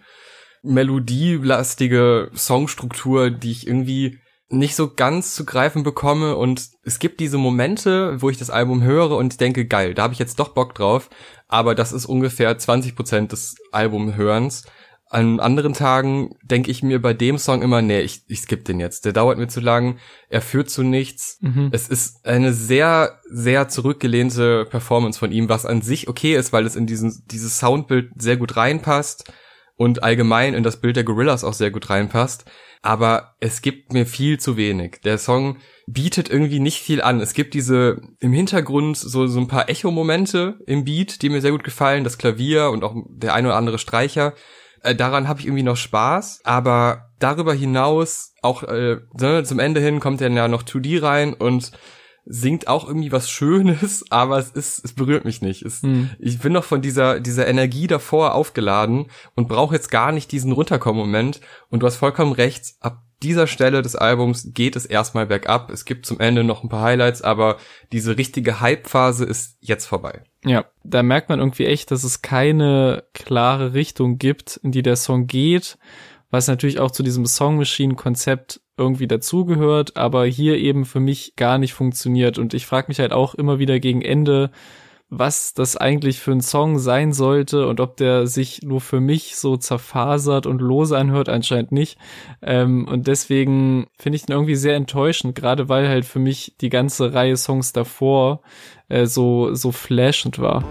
melodielastige 0.62 2.30
Songstruktur, 2.34 3.30
die 3.30 3.50
ich 3.50 3.66
irgendwie 3.66 4.20
nicht 4.58 4.76
so 4.76 4.92
ganz 4.94 5.34
zu 5.34 5.44
greifen 5.44 5.82
bekomme 5.82 6.36
und 6.36 6.68
es 6.82 6.98
gibt 6.98 7.20
diese 7.20 7.38
Momente, 7.38 8.20
wo 8.20 8.30
ich 8.30 8.38
das 8.38 8.50
Album 8.50 8.82
höre 8.82 9.16
und 9.16 9.40
denke, 9.40 9.66
geil, 9.66 9.94
da 9.94 10.02
habe 10.04 10.12
ich 10.12 10.18
jetzt 10.18 10.38
doch 10.38 10.50
Bock 10.50 10.74
drauf, 10.74 11.10
aber 11.48 11.74
das 11.74 11.92
ist 11.92 12.06
ungefähr 12.06 12.56
20 12.56 12.96
Prozent 12.96 13.32
des 13.32 13.56
Albumhörens. 13.72 14.64
An 15.10 15.38
anderen 15.38 15.74
Tagen 15.74 16.34
denke 16.42 16.70
ich 16.70 16.82
mir 16.82 17.00
bei 17.00 17.14
dem 17.14 17.38
Song 17.38 17.62
immer, 17.62 17.82
nee, 17.82 18.00
ich, 18.00 18.24
ich 18.26 18.40
skippe 18.40 18.64
den 18.64 18.80
jetzt. 18.80 19.04
Der 19.04 19.12
dauert 19.12 19.38
mir 19.38 19.46
zu 19.46 19.60
lang, 19.60 19.98
er 20.28 20.40
führt 20.40 20.70
zu 20.70 20.82
nichts. 20.82 21.38
Mhm. 21.40 21.68
Es 21.70 21.88
ist 21.88 22.26
eine 22.26 22.52
sehr, 22.52 23.20
sehr 23.30 23.68
zurückgelehnte 23.68 24.64
Performance 24.64 25.18
von 25.18 25.30
ihm, 25.30 25.48
was 25.48 25.66
an 25.66 25.82
sich 25.82 26.08
okay 26.08 26.34
ist, 26.34 26.52
weil 26.52 26.66
es 26.66 26.74
in 26.74 26.86
diesen, 26.86 27.22
dieses 27.30 27.58
Soundbild 27.58 28.10
sehr 28.16 28.36
gut 28.36 28.56
reinpasst 28.56 29.30
und 29.76 30.02
allgemein 30.02 30.54
in 30.54 30.62
das 30.62 30.80
Bild 30.80 30.96
der 30.96 31.04
Gorillas 31.04 31.44
auch 31.44 31.52
sehr 31.52 31.70
gut 31.70 31.90
reinpasst. 31.90 32.44
Aber 32.84 33.34
es 33.40 33.62
gibt 33.62 33.94
mir 33.94 34.04
viel 34.04 34.38
zu 34.38 34.58
wenig. 34.58 35.00
Der 35.04 35.16
Song 35.16 35.56
bietet 35.86 36.28
irgendwie 36.28 36.60
nicht 36.60 36.82
viel 36.82 37.00
an. 37.00 37.18
Es 37.22 37.32
gibt 37.32 37.54
diese 37.54 37.96
im 38.20 38.34
Hintergrund 38.34 38.98
so, 38.98 39.26
so 39.26 39.40
ein 39.40 39.48
paar 39.48 39.70
Echo-Momente 39.70 40.58
im 40.66 40.84
Beat, 40.84 41.22
die 41.22 41.30
mir 41.30 41.40
sehr 41.40 41.52
gut 41.52 41.64
gefallen. 41.64 42.04
Das 42.04 42.18
Klavier 42.18 42.68
und 42.68 42.84
auch 42.84 42.94
der 43.08 43.32
ein 43.32 43.46
oder 43.46 43.56
andere 43.56 43.78
Streicher. 43.78 44.34
Äh, 44.82 44.94
daran 44.94 45.28
habe 45.28 45.40
ich 45.40 45.46
irgendwie 45.46 45.62
noch 45.62 45.78
Spaß. 45.78 46.42
Aber 46.44 47.08
darüber 47.20 47.54
hinaus, 47.54 48.34
auch 48.42 48.64
äh, 48.64 48.98
ne, 49.18 49.44
zum 49.44 49.60
Ende 49.60 49.80
hin 49.80 49.98
kommt 49.98 50.20
dann 50.20 50.36
ja 50.36 50.46
noch 50.46 50.62
2D 50.62 51.02
rein 51.02 51.32
und 51.32 51.72
singt 52.26 52.68
auch 52.68 52.86
irgendwie 52.86 53.12
was 53.12 53.30
Schönes, 53.30 54.04
aber 54.10 54.38
es 54.38 54.50
ist, 54.50 54.84
es 54.84 54.94
berührt 54.94 55.24
mich 55.24 55.42
nicht. 55.42 55.62
Es, 55.62 55.82
hm. 55.82 56.10
Ich 56.18 56.38
bin 56.38 56.52
noch 56.52 56.64
von 56.64 56.82
dieser, 56.82 57.20
dieser 57.20 57.46
Energie 57.46 57.86
davor 57.86 58.34
aufgeladen 58.34 59.06
und 59.34 59.48
brauche 59.48 59.74
jetzt 59.74 59.90
gar 59.90 60.12
nicht 60.12 60.32
diesen 60.32 60.52
Runterkommen-Moment. 60.52 61.40
Und 61.70 61.80
du 61.80 61.86
hast 61.86 61.96
vollkommen 61.96 62.32
recht, 62.32 62.74
ab 62.80 63.02
dieser 63.22 63.46
Stelle 63.46 63.82
des 63.82 63.96
Albums 63.96 64.50
geht 64.52 64.76
es 64.76 64.86
erstmal 64.86 65.26
bergab. 65.26 65.70
Es 65.70 65.84
gibt 65.84 66.06
zum 66.06 66.20
Ende 66.20 66.44
noch 66.44 66.62
ein 66.62 66.68
paar 66.68 66.82
Highlights, 66.82 67.22
aber 67.22 67.56
diese 67.90 68.16
richtige 68.16 68.60
Hype-Phase 68.60 69.24
ist 69.24 69.56
jetzt 69.60 69.86
vorbei. 69.86 70.22
Ja, 70.44 70.66
da 70.82 71.02
merkt 71.02 71.30
man 71.30 71.38
irgendwie 71.38 71.64
echt, 71.64 71.90
dass 71.90 72.04
es 72.04 72.22
keine 72.22 73.04
klare 73.14 73.72
Richtung 73.72 74.18
gibt, 74.18 74.60
in 74.62 74.72
die 74.72 74.82
der 74.82 74.96
Song 74.96 75.26
geht, 75.26 75.78
was 76.30 76.48
natürlich 76.48 76.80
auch 76.80 76.90
zu 76.90 77.02
diesem 77.02 77.24
Song 77.24 77.56
Machine 77.56 77.94
Konzept 77.94 78.60
irgendwie 78.76 79.06
dazugehört, 79.06 79.96
aber 79.96 80.24
hier 80.24 80.58
eben 80.58 80.84
für 80.84 81.00
mich 81.00 81.36
gar 81.36 81.58
nicht 81.58 81.74
funktioniert. 81.74 82.38
Und 82.38 82.54
ich 82.54 82.66
frage 82.66 82.88
mich 82.88 82.98
halt 82.98 83.12
auch 83.12 83.34
immer 83.34 83.58
wieder 83.58 83.78
gegen 83.80 84.02
Ende, 84.02 84.50
was 85.10 85.54
das 85.54 85.76
eigentlich 85.76 86.20
für 86.20 86.32
ein 86.32 86.40
Song 86.40 86.78
sein 86.78 87.12
sollte 87.12 87.68
und 87.68 87.80
ob 87.80 87.96
der 87.96 88.26
sich 88.26 88.62
nur 88.62 88.80
für 88.80 89.00
mich 89.00 89.36
so 89.36 89.56
zerfasert 89.56 90.46
und 90.46 90.60
lose 90.60 90.96
anhört, 90.96 91.28
anscheinend 91.28 91.72
nicht. 91.72 91.98
Ähm, 92.42 92.88
und 92.88 93.06
deswegen 93.06 93.86
finde 93.98 94.16
ich 94.16 94.28
ihn 94.28 94.32
irgendwie 94.32 94.56
sehr 94.56 94.76
enttäuschend, 94.76 95.34
gerade 95.34 95.68
weil 95.68 95.88
halt 95.88 96.04
für 96.04 96.18
mich 96.18 96.56
die 96.60 96.70
ganze 96.70 97.14
Reihe 97.14 97.36
Songs 97.36 97.72
davor 97.72 98.42
äh, 98.88 99.06
so, 99.06 99.54
so 99.54 99.72
flashend 99.72 100.38
war. 100.38 100.64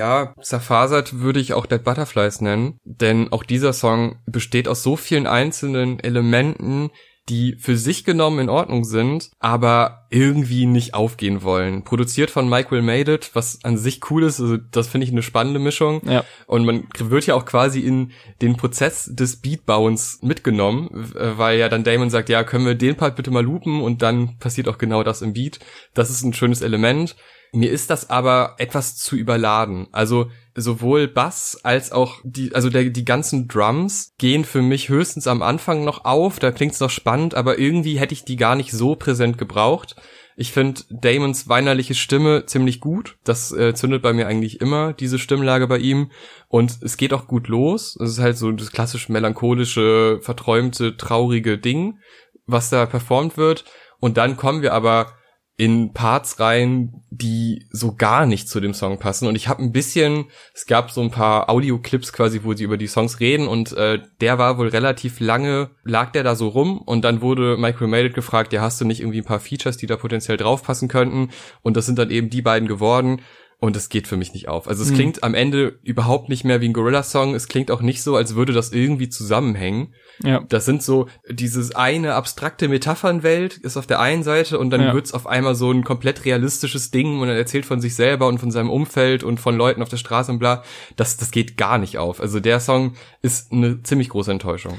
Ja, 0.00 0.32
zerfasert 0.40 1.20
würde 1.20 1.40
ich 1.40 1.52
auch 1.52 1.66
Dead 1.66 1.84
Butterflies 1.84 2.40
nennen, 2.40 2.78
denn 2.84 3.30
auch 3.32 3.42
dieser 3.42 3.74
Song 3.74 4.16
besteht 4.24 4.66
aus 4.66 4.82
so 4.82 4.96
vielen 4.96 5.26
einzelnen 5.26 6.00
Elementen, 6.00 6.88
die 7.28 7.56
für 7.58 7.76
sich 7.76 8.04
genommen 8.04 8.38
in 8.38 8.48
Ordnung 8.48 8.84
sind, 8.84 9.28
aber 9.40 10.06
irgendwie 10.08 10.64
nicht 10.64 10.94
aufgehen 10.94 11.42
wollen. 11.42 11.84
Produziert 11.84 12.30
von 12.30 12.50
Will 12.50 12.80
Made 12.80 13.12
It, 13.12 13.32
was 13.34 13.62
an 13.62 13.76
sich 13.76 14.00
cool 14.10 14.24
ist, 14.24 14.40
also 14.40 14.56
das 14.56 14.88
finde 14.88 15.04
ich 15.06 15.12
eine 15.12 15.22
spannende 15.22 15.60
Mischung. 15.60 16.00
Ja. 16.08 16.24
Und 16.46 16.64
man 16.64 16.88
wird 16.98 17.26
ja 17.26 17.34
auch 17.34 17.44
quasi 17.44 17.80
in 17.80 18.12
den 18.40 18.56
Prozess 18.56 19.04
des 19.12 19.36
Beatbauens 19.36 20.20
mitgenommen, 20.22 20.88
weil 20.92 21.58
ja 21.58 21.68
dann 21.68 21.84
Damon 21.84 22.08
sagt, 22.08 22.30
ja, 22.30 22.42
können 22.42 22.64
wir 22.64 22.74
den 22.74 22.96
Part 22.96 23.16
bitte 23.16 23.30
mal 23.30 23.44
loopen 23.44 23.82
und 23.82 24.00
dann 24.00 24.38
passiert 24.38 24.66
auch 24.66 24.78
genau 24.78 25.02
das 25.02 25.20
im 25.20 25.34
Beat. 25.34 25.60
Das 25.92 26.08
ist 26.08 26.22
ein 26.22 26.32
schönes 26.32 26.62
Element. 26.62 27.16
Mir 27.52 27.70
ist 27.70 27.90
das 27.90 28.10
aber 28.10 28.54
etwas 28.58 28.96
zu 28.96 29.16
überladen. 29.16 29.88
Also 29.92 30.30
sowohl 30.54 31.08
Bass 31.08 31.58
als 31.62 31.90
auch 31.90 32.20
die, 32.22 32.54
also 32.54 32.70
der, 32.70 32.84
die 32.84 33.04
ganzen 33.04 33.48
Drums 33.48 34.14
gehen 34.18 34.44
für 34.44 34.62
mich 34.62 34.88
höchstens 34.88 35.26
am 35.26 35.42
Anfang 35.42 35.84
noch 35.84 36.04
auf. 36.04 36.38
Da 36.38 36.52
klingt's 36.52 36.80
noch 36.80 36.90
spannend, 36.90 37.34
aber 37.34 37.58
irgendwie 37.58 37.98
hätte 37.98 38.14
ich 38.14 38.24
die 38.24 38.36
gar 38.36 38.54
nicht 38.54 38.72
so 38.72 38.94
präsent 38.94 39.36
gebraucht. 39.38 39.96
Ich 40.36 40.52
finde 40.52 40.82
Damons 40.90 41.48
weinerliche 41.48 41.94
Stimme 41.94 42.46
ziemlich 42.46 42.80
gut. 42.80 43.18
Das 43.24 43.52
äh, 43.52 43.74
zündet 43.74 44.00
bei 44.00 44.12
mir 44.12 44.26
eigentlich 44.26 44.60
immer, 44.60 44.92
diese 44.92 45.18
Stimmlage 45.18 45.66
bei 45.66 45.78
ihm. 45.78 46.12
Und 46.48 46.78
es 46.82 46.96
geht 46.96 47.12
auch 47.12 47.26
gut 47.26 47.48
los. 47.48 47.96
Es 48.00 48.10
ist 48.10 48.20
halt 48.20 48.38
so 48.38 48.50
das 48.52 48.70
klassische 48.70 49.12
melancholische, 49.12 50.18
verträumte, 50.22 50.96
traurige 50.96 51.58
Ding, 51.58 51.98
was 52.46 52.70
da 52.70 52.86
performt 52.86 53.36
wird. 53.36 53.64
Und 53.98 54.16
dann 54.16 54.36
kommen 54.36 54.62
wir 54.62 54.72
aber 54.72 55.12
in 55.60 55.92
Parts 55.92 56.40
rein, 56.40 57.02
die 57.10 57.66
so 57.70 57.94
gar 57.94 58.24
nicht 58.24 58.48
zu 58.48 58.60
dem 58.60 58.72
Song 58.72 58.98
passen. 58.98 59.28
Und 59.28 59.34
ich 59.34 59.46
habe 59.46 59.62
ein 59.62 59.72
bisschen, 59.72 60.24
es 60.54 60.64
gab 60.64 60.90
so 60.90 61.02
ein 61.02 61.10
paar 61.10 61.50
Audioclips 61.50 62.14
quasi, 62.14 62.44
wo 62.44 62.54
sie 62.54 62.64
über 62.64 62.78
die 62.78 62.86
Songs 62.86 63.20
reden 63.20 63.46
und 63.46 63.74
äh, 63.74 63.98
der 64.22 64.38
war 64.38 64.56
wohl 64.56 64.68
relativ 64.68 65.20
lange, 65.20 65.68
lag 65.84 66.12
der 66.12 66.22
da 66.24 66.34
so 66.34 66.48
rum 66.48 66.80
und 66.80 67.04
dann 67.04 67.20
wurde 67.20 67.58
Mike 67.58 67.82
Remated 67.82 68.14
gefragt, 68.14 68.54
ja, 68.54 68.62
hast 68.62 68.80
du 68.80 68.86
nicht 68.86 69.00
irgendwie 69.00 69.18
ein 69.18 69.26
paar 69.26 69.38
Features, 69.38 69.76
die 69.76 69.86
da 69.86 69.98
potenziell 69.98 70.38
draufpassen 70.38 70.88
könnten? 70.88 71.28
Und 71.60 71.76
das 71.76 71.84
sind 71.84 71.98
dann 71.98 72.10
eben 72.10 72.30
die 72.30 72.40
beiden 72.40 72.66
geworden. 72.66 73.20
Und 73.60 73.76
es 73.76 73.90
geht 73.90 74.08
für 74.08 74.16
mich 74.16 74.32
nicht 74.32 74.48
auf. 74.48 74.68
Also 74.68 74.82
es 74.82 74.90
mhm. 74.90 74.94
klingt 74.94 75.22
am 75.22 75.34
Ende 75.34 75.78
überhaupt 75.82 76.30
nicht 76.30 76.44
mehr 76.44 76.62
wie 76.62 76.68
ein 76.70 76.72
Gorilla-Song. 76.72 77.34
Es 77.34 77.46
klingt 77.46 77.70
auch 77.70 77.82
nicht 77.82 78.02
so, 78.02 78.16
als 78.16 78.34
würde 78.34 78.54
das 78.54 78.72
irgendwie 78.72 79.10
zusammenhängen. 79.10 79.94
Ja. 80.24 80.42
Das 80.48 80.64
sind 80.64 80.82
so, 80.82 81.08
dieses 81.28 81.74
eine 81.74 82.14
abstrakte 82.14 82.68
Metaphernwelt 82.68 83.58
ist 83.58 83.76
auf 83.76 83.86
der 83.86 84.00
einen 84.00 84.22
Seite 84.22 84.58
und 84.58 84.70
dann 84.70 84.80
ja. 84.80 84.94
wird's 84.94 85.12
auf 85.12 85.26
einmal 85.26 85.54
so 85.54 85.70
ein 85.70 85.84
komplett 85.84 86.24
realistisches 86.24 86.90
Ding 86.90 87.20
und 87.20 87.28
er 87.28 87.36
erzählt 87.36 87.66
von 87.66 87.82
sich 87.82 87.94
selber 87.94 88.28
und 88.28 88.38
von 88.38 88.50
seinem 88.50 88.70
Umfeld 88.70 89.22
und 89.24 89.40
von 89.40 89.56
Leuten 89.56 89.82
auf 89.82 89.90
der 89.90 89.98
Straße 89.98 90.32
und 90.32 90.38
bla. 90.38 90.64
Das, 90.96 91.18
das 91.18 91.30
geht 91.30 91.58
gar 91.58 91.76
nicht 91.76 91.98
auf. 91.98 92.18
Also 92.20 92.40
der 92.40 92.60
Song 92.60 92.94
ist 93.20 93.52
eine 93.52 93.82
ziemlich 93.82 94.08
große 94.08 94.30
Enttäuschung. 94.30 94.78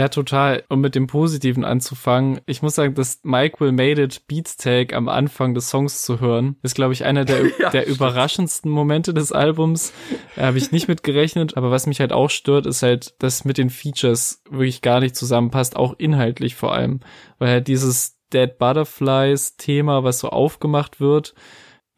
Ja, 0.00 0.08
total. 0.08 0.64
Um 0.70 0.80
mit 0.80 0.94
dem 0.94 1.08
Positiven 1.08 1.62
anzufangen, 1.62 2.40
ich 2.46 2.62
muss 2.62 2.74
sagen, 2.74 2.94
dass 2.94 3.20
Mike 3.22 3.60
Will 3.60 3.72
Made 3.72 4.02
It 4.02 4.26
Beats 4.28 4.56
Tag 4.56 4.94
am 4.94 5.10
Anfang 5.10 5.52
des 5.52 5.68
Songs 5.68 6.00
zu 6.00 6.20
hören, 6.20 6.56
ist, 6.62 6.74
glaube 6.74 6.94
ich, 6.94 7.04
einer 7.04 7.26
der, 7.26 7.42
ja, 7.60 7.68
der 7.68 7.86
überraschendsten 7.86 8.70
Momente 8.70 9.12
des 9.12 9.30
Albums. 9.30 9.92
Da 10.36 10.46
habe 10.46 10.56
ich 10.56 10.72
nicht 10.72 10.88
mit 10.88 11.02
gerechnet, 11.02 11.58
aber 11.58 11.70
was 11.70 11.86
mich 11.86 12.00
halt 12.00 12.14
auch 12.14 12.30
stört, 12.30 12.64
ist 12.64 12.82
halt, 12.82 13.14
dass 13.18 13.44
mit 13.44 13.58
den 13.58 13.68
Features 13.68 14.42
wirklich 14.48 14.80
gar 14.80 15.00
nicht 15.00 15.16
zusammenpasst, 15.16 15.76
auch 15.76 15.94
inhaltlich 15.98 16.54
vor 16.54 16.72
allem. 16.72 17.00
Weil 17.38 17.50
halt 17.50 17.68
dieses 17.68 18.16
Dead 18.32 18.56
Butterflies 18.56 19.58
Thema, 19.58 20.02
was 20.02 20.20
so 20.20 20.30
aufgemacht 20.30 21.00
wird, 21.00 21.34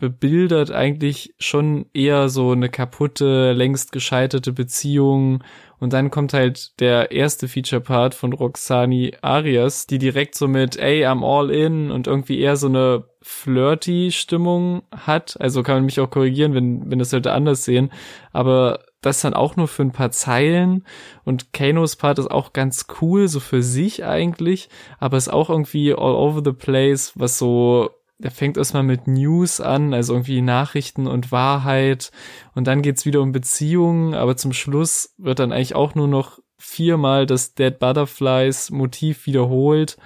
bebildert 0.03 0.73
eigentlich 0.73 1.33
schon 1.39 1.87
eher 1.95 2.29
so 2.29 2.51
eine 2.51 2.69
kaputte, 2.69 3.53
längst 3.53 3.93
gescheiterte 3.93 4.53
Beziehung 4.53 5.45
und 5.79 5.93
dann 5.93 6.11
kommt 6.11 6.33
halt 6.33 6.81
der 6.81 7.13
erste 7.13 7.47
Feature-Part 7.47 8.17
von 8.17 8.33
Roxani 8.33 9.13
Arias, 9.23 9.87
die 9.87 9.99
direkt 9.99 10.35
so 10.35 10.49
mit, 10.49 10.77
ey, 10.77 11.07
I'm 11.07 11.25
all 11.25 11.53
in 11.53 11.93
und 11.93 12.09
irgendwie 12.09 12.41
eher 12.41 12.57
so 12.57 12.67
eine 12.67 13.05
flirty 13.21 14.11
Stimmung 14.11 14.83
hat. 14.91 15.37
Also 15.41 15.63
kann 15.63 15.77
man 15.77 15.85
mich 15.85 16.01
auch 16.01 16.11
korrigieren, 16.11 16.55
wenn, 16.55 16.91
wenn 16.91 16.99
das 16.99 17.13
Leute 17.13 17.33
anders 17.33 17.65
sehen. 17.65 17.93
Aber 18.33 18.81
das 19.03 19.21
dann 19.21 19.35
auch 19.35 19.55
nur 19.55 19.69
für 19.69 19.83
ein 19.83 19.93
paar 19.93 20.11
Zeilen. 20.11 20.85
Und 21.25 21.53
Kanos 21.53 21.95
Part 21.95 22.19
ist 22.19 22.31
auch 22.31 22.53
ganz 22.53 22.87
cool, 23.01 23.29
so 23.29 23.39
für 23.39 23.63
sich 23.63 24.05
eigentlich. 24.05 24.69
Aber 24.99 25.17
ist 25.17 25.33
auch 25.33 25.49
irgendwie 25.49 25.93
all 25.93 26.15
over 26.15 26.43
the 26.45 26.53
place, 26.53 27.13
was 27.15 27.39
so 27.39 27.91
der 28.23 28.31
fängt 28.31 28.57
erstmal 28.57 28.83
mit 28.83 29.07
News 29.07 29.61
an, 29.61 29.93
also 29.95 30.15
irgendwie 30.15 30.41
Nachrichten 30.41 31.07
und 31.07 31.33
Wahrheit. 31.33 32.11
Und 32.55 32.67
dann 32.67 32.83
geht's 32.83 33.05
wieder 33.05 33.21
um 33.21 33.33
Beziehungen, 33.33 34.15
aber 34.15 34.37
zum 34.37 34.53
Schluss 34.53 35.15
wird 35.19 35.39
dann 35.39 35.53
eigentlich 35.53 35.75
auch 35.75 35.95
nur 35.95 36.09
noch 36.09 36.39
viermal 36.57 37.27
das 37.27 37.55
Dead 37.55 37.79
Butterflies 37.79 38.71
Motiv 38.71 39.27
wiederholt. 39.27 39.97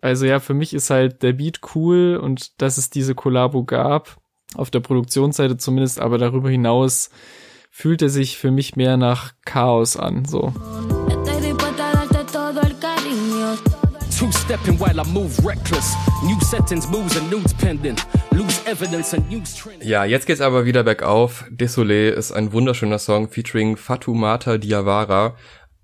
Also 0.00 0.26
ja, 0.26 0.38
für 0.38 0.54
mich 0.54 0.72
ist 0.72 0.90
halt 0.90 1.22
der 1.22 1.32
Beat 1.32 1.60
cool 1.74 2.18
und 2.22 2.60
dass 2.62 2.78
es 2.78 2.90
diese 2.90 3.14
Kollabo 3.14 3.64
gab, 3.64 4.18
auf 4.54 4.70
der 4.70 4.80
Produktionsseite 4.80 5.56
zumindest, 5.56 6.00
aber 6.00 6.18
darüber 6.18 6.48
hinaus 6.48 7.10
fühlt 7.70 8.02
er 8.02 8.08
sich 8.08 8.38
für 8.38 8.52
mich 8.52 8.76
mehr 8.76 8.96
nach 8.96 9.34
Chaos 9.44 9.96
an, 9.96 10.24
so. 10.24 10.52
Two-stepping 14.46 14.78
while 14.78 15.00
I 15.00 15.04
move 15.12 15.44
reckless. 15.44 15.96
New 16.22 16.38
settings, 16.40 16.88
moves 16.88 17.16
and 17.16 17.28
nudes 17.30 17.52
pending. 17.54 17.96
Lose 18.30 18.60
evidence 18.64 19.12
and 19.12 19.28
news 19.28 19.56
trending. 19.56 19.88
Ja, 19.88 20.04
jetzt 20.04 20.26
geht's 20.26 20.40
aber 20.40 20.64
wieder 20.64 20.84
bergauf. 20.84 21.44
Desolé 21.50 22.10
ist 22.10 22.30
ein 22.30 22.52
wunderschöner 22.52 23.00
Song 23.00 23.28
featuring 23.28 23.76
Fatumata 23.76 24.58
Diawara. 24.58 25.34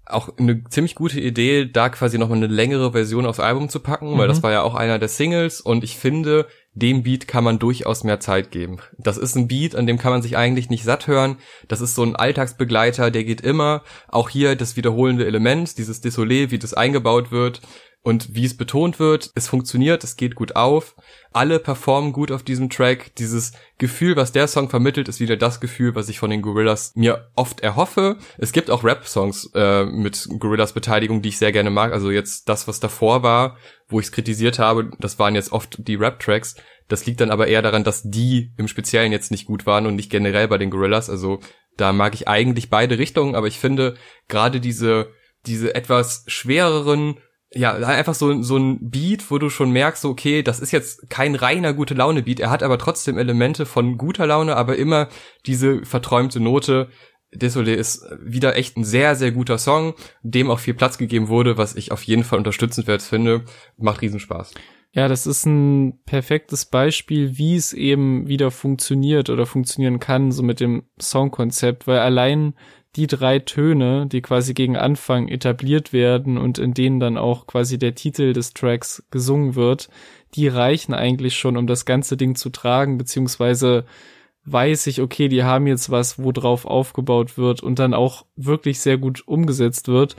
Auch 0.06 0.36
eine 0.38 0.62
ziemlich 0.68 0.94
gute 0.94 1.18
Idee, 1.18 1.66
da 1.66 1.88
quasi 1.88 2.18
nochmal 2.18 2.36
eine 2.36 2.46
längere 2.46 2.92
Version 2.92 3.26
aufs 3.26 3.40
Album 3.40 3.68
zu 3.68 3.80
packen, 3.80 4.14
mhm. 4.14 4.18
weil 4.18 4.28
das 4.28 4.44
war 4.44 4.52
ja 4.52 4.62
auch 4.62 4.76
einer 4.76 5.00
der 5.00 5.08
Singles 5.08 5.60
und 5.60 5.82
ich 5.82 5.96
finde, 5.96 6.46
dem 6.74 7.02
Beat 7.02 7.26
kann 7.26 7.42
man 7.42 7.58
durchaus 7.58 8.04
mehr 8.04 8.20
Zeit 8.20 8.52
geben. 8.52 8.78
Das 8.96 9.16
ist 9.16 9.34
ein 9.34 9.48
Beat, 9.48 9.74
an 9.74 9.86
dem 9.88 9.98
kann 9.98 10.12
man 10.12 10.22
sich 10.22 10.36
eigentlich 10.36 10.70
nicht 10.70 10.84
satt 10.84 11.08
hören. 11.08 11.38
Das 11.66 11.80
ist 11.80 11.96
so 11.96 12.04
ein 12.04 12.14
Alltagsbegleiter, 12.14 13.10
der 13.10 13.24
geht 13.24 13.40
immer. 13.40 13.82
Auch 14.08 14.28
hier 14.28 14.54
das 14.54 14.76
wiederholende 14.76 15.26
Element, 15.26 15.78
dieses 15.78 16.02
Désolé, 16.02 16.52
wie 16.52 16.58
das 16.58 16.74
eingebaut 16.74 17.32
wird 17.32 17.60
und 18.02 18.34
wie 18.34 18.44
es 18.44 18.56
betont 18.56 18.98
wird, 18.98 19.30
es 19.36 19.48
funktioniert, 19.48 20.02
es 20.02 20.16
geht 20.16 20.34
gut 20.34 20.56
auf. 20.56 20.96
Alle 21.32 21.60
performen 21.60 22.12
gut 22.12 22.32
auf 22.32 22.42
diesem 22.42 22.68
Track. 22.68 23.14
Dieses 23.16 23.52
Gefühl, 23.78 24.16
was 24.16 24.32
der 24.32 24.48
Song 24.48 24.68
vermittelt, 24.68 25.08
ist 25.08 25.20
wieder 25.20 25.36
das 25.36 25.60
Gefühl, 25.60 25.94
was 25.94 26.08
ich 26.08 26.18
von 26.18 26.28
den 26.30 26.42
Gorillas 26.42 26.92
mir 26.96 27.30
oft 27.36 27.60
erhoffe. 27.60 28.18
Es 28.38 28.52
gibt 28.52 28.70
auch 28.70 28.82
Rap-Songs 28.82 29.50
äh, 29.54 29.84
mit 29.84 30.28
Gorillas 30.40 30.72
Beteiligung, 30.72 31.22
die 31.22 31.28
ich 31.28 31.38
sehr 31.38 31.52
gerne 31.52 31.70
mag. 31.70 31.92
Also 31.92 32.10
jetzt 32.10 32.48
das, 32.48 32.66
was 32.66 32.80
davor 32.80 33.22
war, 33.22 33.56
wo 33.88 34.00
ich 34.00 34.06
es 34.06 34.12
kritisiert 34.12 34.58
habe, 34.58 34.90
das 34.98 35.20
waren 35.20 35.36
jetzt 35.36 35.52
oft 35.52 35.76
die 35.86 35.94
Rap-Tracks. 35.94 36.56
Das 36.88 37.06
liegt 37.06 37.20
dann 37.20 37.30
aber 37.30 37.46
eher 37.46 37.62
daran, 37.62 37.84
dass 37.84 38.02
die 38.02 38.52
im 38.58 38.66
Speziellen 38.66 39.12
jetzt 39.12 39.30
nicht 39.30 39.46
gut 39.46 39.64
waren 39.64 39.86
und 39.86 39.94
nicht 39.94 40.10
generell 40.10 40.48
bei 40.48 40.58
den 40.58 40.70
Gorillas. 40.70 41.08
Also 41.08 41.38
da 41.76 41.92
mag 41.92 42.14
ich 42.14 42.26
eigentlich 42.26 42.68
beide 42.68 42.98
Richtungen, 42.98 43.36
aber 43.36 43.46
ich 43.46 43.60
finde 43.60 43.94
gerade 44.26 44.60
diese 44.60 45.12
diese 45.46 45.74
etwas 45.74 46.24
schwereren 46.26 47.16
ja, 47.54 47.74
einfach 47.74 48.14
so, 48.14 48.42
so 48.42 48.56
ein 48.56 48.90
Beat, 48.90 49.30
wo 49.30 49.38
du 49.38 49.50
schon 49.50 49.70
merkst, 49.70 50.04
okay, 50.04 50.42
das 50.42 50.60
ist 50.60 50.72
jetzt 50.72 51.10
kein 51.10 51.34
reiner 51.34 51.74
gute 51.74 51.94
Laune 51.94 52.22
Beat. 52.22 52.40
Er 52.40 52.50
hat 52.50 52.62
aber 52.62 52.78
trotzdem 52.78 53.18
Elemente 53.18 53.66
von 53.66 53.98
guter 53.98 54.26
Laune, 54.26 54.56
aber 54.56 54.76
immer 54.76 55.08
diese 55.46 55.84
verträumte 55.84 56.40
Note. 56.40 56.88
Désolé 57.34 57.74
ist 57.74 58.04
wieder 58.20 58.56
echt 58.56 58.76
ein 58.76 58.84
sehr, 58.84 59.16
sehr 59.16 59.32
guter 59.32 59.58
Song, 59.58 59.94
dem 60.22 60.50
auch 60.50 60.58
viel 60.58 60.74
Platz 60.74 60.98
gegeben 60.98 61.28
wurde, 61.28 61.56
was 61.56 61.76
ich 61.76 61.92
auf 61.92 62.02
jeden 62.02 62.24
Fall 62.24 62.38
unterstützenswert 62.38 63.02
finde. 63.02 63.44
Macht 63.78 64.02
Riesenspaß. 64.02 64.52
Ja, 64.94 65.08
das 65.08 65.26
ist 65.26 65.46
ein 65.46 66.02
perfektes 66.04 66.66
Beispiel, 66.66 67.38
wie 67.38 67.56
es 67.56 67.72
eben 67.72 68.28
wieder 68.28 68.50
funktioniert 68.50 69.30
oder 69.30 69.46
funktionieren 69.46 70.00
kann, 70.00 70.32
so 70.32 70.42
mit 70.42 70.60
dem 70.60 70.84
Songkonzept, 71.00 71.86
weil 71.86 72.00
allein 72.00 72.54
die 72.96 73.06
drei 73.06 73.38
Töne, 73.38 74.06
die 74.06 74.20
quasi 74.20 74.52
gegen 74.52 74.76
Anfang 74.76 75.28
etabliert 75.28 75.92
werden 75.92 76.36
und 76.36 76.58
in 76.58 76.74
denen 76.74 77.00
dann 77.00 77.16
auch 77.16 77.46
quasi 77.46 77.78
der 77.78 77.94
Titel 77.94 78.32
des 78.32 78.52
Tracks 78.52 79.02
gesungen 79.10 79.54
wird, 79.54 79.88
die 80.34 80.48
reichen 80.48 80.92
eigentlich 80.92 81.36
schon, 81.36 81.56
um 81.56 81.66
das 81.66 81.84
ganze 81.86 82.16
Ding 82.16 82.34
zu 82.34 82.50
tragen, 82.50 82.98
beziehungsweise 82.98 83.84
weiß 84.44 84.88
ich, 84.88 85.00
okay, 85.00 85.28
die 85.28 85.44
haben 85.44 85.66
jetzt 85.66 85.90
was, 85.90 86.18
wo 86.18 86.32
drauf 86.32 86.66
aufgebaut 86.66 87.38
wird 87.38 87.62
und 87.62 87.78
dann 87.78 87.94
auch 87.94 88.26
wirklich 88.36 88.80
sehr 88.80 88.98
gut 88.98 89.26
umgesetzt 89.26 89.88
wird. 89.88 90.16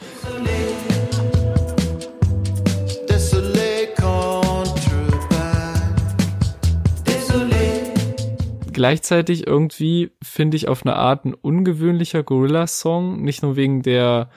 Gleichzeitig 8.74 9.48
irgendwie 9.48 10.12
finde 10.22 10.58
ich 10.58 10.68
auf 10.68 10.86
eine 10.86 10.96
Art 10.96 11.26
ein 11.26 11.34
ungewöhnlicher 11.34 12.24
Gorilla-Song, 12.24 13.22
nicht 13.22 13.44
nur 13.44 13.56
wegen 13.56 13.82
der 13.82 14.30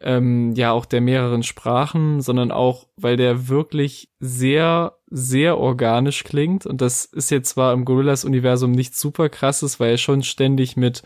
ähm, 0.00 0.52
ja 0.54 0.72
auch 0.72 0.84
der 0.84 1.00
mehreren 1.00 1.42
Sprachen, 1.42 2.20
sondern 2.20 2.50
auch, 2.50 2.86
weil 2.96 3.16
der 3.16 3.48
wirklich 3.48 4.10
sehr, 4.20 4.94
sehr 5.08 5.58
organisch 5.58 6.24
klingt. 6.24 6.66
Und 6.66 6.80
das 6.80 7.06
ist 7.06 7.30
jetzt 7.30 7.50
zwar 7.50 7.72
im 7.72 7.84
Gorillas-Universum 7.84 8.72
nichts 8.72 9.00
super 9.00 9.28
krasses, 9.28 9.80
weil 9.80 9.92
er 9.92 9.98
schon 9.98 10.22
ständig 10.22 10.76
mit 10.76 11.02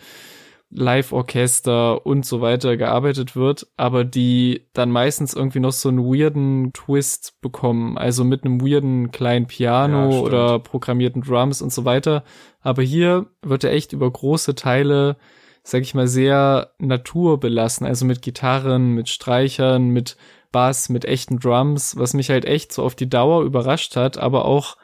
Live-Orchester 0.72 2.06
und 2.06 2.24
so 2.24 2.40
weiter 2.40 2.76
gearbeitet 2.76 3.34
wird, 3.34 3.66
aber 3.76 4.04
die 4.04 4.68
dann 4.72 4.90
meistens 4.90 5.34
irgendwie 5.34 5.58
noch 5.58 5.72
so 5.72 5.88
einen 5.88 6.04
weirden 6.04 6.72
Twist 6.72 7.40
bekommen, 7.40 7.98
also 7.98 8.24
mit 8.24 8.44
einem 8.44 8.60
weirden 8.60 9.10
kleinen 9.10 9.46
Piano 9.46 10.10
ja, 10.10 10.18
oder 10.20 10.58
programmierten 10.60 11.22
Drums 11.22 11.60
und 11.60 11.72
so 11.72 11.84
weiter. 11.84 12.22
Aber 12.60 12.82
hier 12.82 13.26
wird 13.42 13.64
er 13.64 13.72
echt 13.72 13.92
über 13.92 14.10
große 14.10 14.54
Teile, 14.54 15.16
sag 15.64 15.82
ich 15.82 15.94
mal, 15.94 16.06
sehr 16.06 16.70
naturbelassen, 16.78 17.84
also 17.86 18.04
mit 18.04 18.22
Gitarren, 18.22 18.92
mit 18.92 19.08
Streichern, 19.08 19.88
mit 19.88 20.16
Bass, 20.52 20.88
mit 20.88 21.04
echten 21.04 21.40
Drums, 21.40 21.96
was 21.96 22.14
mich 22.14 22.30
halt 22.30 22.44
echt 22.44 22.72
so 22.72 22.84
auf 22.84 22.94
die 22.94 23.08
Dauer 23.08 23.42
überrascht 23.42 23.96
hat, 23.96 24.18
aber 24.18 24.44
auch 24.44 24.76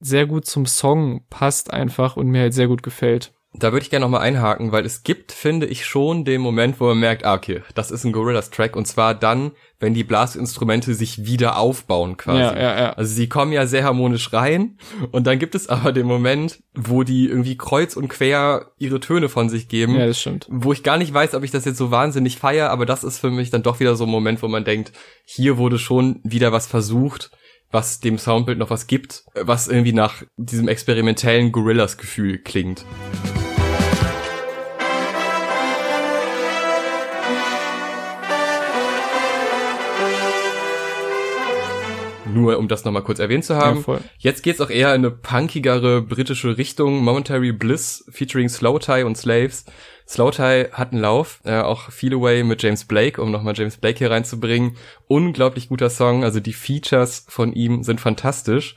sehr 0.00 0.26
gut 0.26 0.44
zum 0.44 0.66
Song 0.66 1.24
passt 1.30 1.72
einfach 1.72 2.16
und 2.16 2.28
mir 2.28 2.42
halt 2.42 2.54
sehr 2.54 2.68
gut 2.68 2.82
gefällt. 2.82 3.32
Da 3.52 3.72
würde 3.72 3.82
ich 3.82 3.90
gerne 3.90 4.04
nochmal 4.04 4.20
einhaken, 4.20 4.70
weil 4.70 4.86
es 4.86 5.02
gibt, 5.02 5.32
finde 5.32 5.66
ich, 5.66 5.84
schon 5.84 6.24
den 6.24 6.40
Moment, 6.40 6.78
wo 6.78 6.86
man 6.86 7.00
merkt, 7.00 7.24
ah, 7.24 7.34
okay, 7.34 7.62
das 7.74 7.90
ist 7.90 8.04
ein 8.04 8.12
Gorillas-Track 8.12 8.76
und 8.76 8.86
zwar 8.86 9.12
dann, 9.12 9.50
wenn 9.80 9.92
die 9.92 10.04
Blasinstrumente 10.04 10.94
sich 10.94 11.26
wieder 11.26 11.58
aufbauen 11.58 12.16
quasi. 12.16 12.38
Ja, 12.38 12.56
ja, 12.56 12.80
ja. 12.80 12.92
Also 12.92 13.12
sie 13.12 13.28
kommen 13.28 13.50
ja 13.50 13.66
sehr 13.66 13.82
harmonisch 13.82 14.32
rein 14.32 14.78
und 15.10 15.26
dann 15.26 15.40
gibt 15.40 15.56
es 15.56 15.68
aber 15.68 15.90
den 15.90 16.06
Moment, 16.06 16.62
wo 16.74 17.02
die 17.02 17.26
irgendwie 17.26 17.56
kreuz 17.56 17.96
und 17.96 18.06
quer 18.08 18.70
ihre 18.78 19.00
Töne 19.00 19.28
von 19.28 19.48
sich 19.48 19.66
geben. 19.66 19.96
Ja, 19.96 20.06
das 20.06 20.20
stimmt. 20.20 20.46
Wo 20.48 20.72
ich 20.72 20.84
gar 20.84 20.96
nicht 20.96 21.12
weiß, 21.12 21.34
ob 21.34 21.42
ich 21.42 21.50
das 21.50 21.64
jetzt 21.64 21.78
so 21.78 21.90
wahnsinnig 21.90 22.38
feier, 22.38 22.70
aber 22.70 22.86
das 22.86 23.02
ist 23.02 23.18
für 23.18 23.30
mich 23.30 23.50
dann 23.50 23.64
doch 23.64 23.80
wieder 23.80 23.96
so 23.96 24.04
ein 24.04 24.10
Moment, 24.10 24.42
wo 24.42 24.48
man 24.48 24.64
denkt, 24.64 24.92
hier 25.24 25.58
wurde 25.58 25.78
schon 25.80 26.20
wieder 26.22 26.52
was 26.52 26.68
versucht 26.68 27.32
was 27.70 28.00
dem 28.00 28.18
Soundbild 28.18 28.58
noch 28.58 28.70
was 28.70 28.86
gibt, 28.86 29.24
was 29.34 29.68
irgendwie 29.68 29.92
nach 29.92 30.22
diesem 30.36 30.68
experimentellen 30.68 31.52
Gorillas-Gefühl 31.52 32.38
klingt. 32.38 32.84
Nur 42.34 42.58
um 42.58 42.68
das 42.68 42.84
nochmal 42.84 43.02
kurz 43.02 43.18
erwähnt 43.18 43.44
zu 43.44 43.56
haben. 43.56 43.84
Ja, 43.86 44.00
Jetzt 44.18 44.42
geht's 44.42 44.60
auch 44.60 44.70
eher 44.70 44.94
in 44.94 45.04
eine 45.04 45.10
punkigere 45.10 46.02
britische 46.02 46.56
Richtung. 46.56 47.02
Momentary 47.02 47.52
Bliss 47.52 48.04
featuring 48.10 48.48
Slow 48.48 48.78
Tie 48.78 49.02
und 49.02 49.16
Slaves. 49.16 49.64
Slow 50.10 50.32
Tie 50.32 50.72
hat 50.72 50.92
einen 50.92 51.00
Lauf, 51.00 51.40
äh, 51.44 51.60
auch 51.60 51.90
Feel 51.90 52.14
Away 52.14 52.42
mit 52.42 52.62
James 52.62 52.84
Blake, 52.84 53.22
um 53.22 53.30
nochmal 53.30 53.54
James 53.56 53.76
Blake 53.76 53.98
hier 53.98 54.10
reinzubringen. 54.10 54.76
Unglaublich 55.06 55.68
guter 55.68 55.88
Song, 55.88 56.24
also 56.24 56.40
die 56.40 56.52
Features 56.52 57.24
von 57.28 57.52
ihm 57.52 57.84
sind 57.84 58.00
fantastisch. 58.00 58.74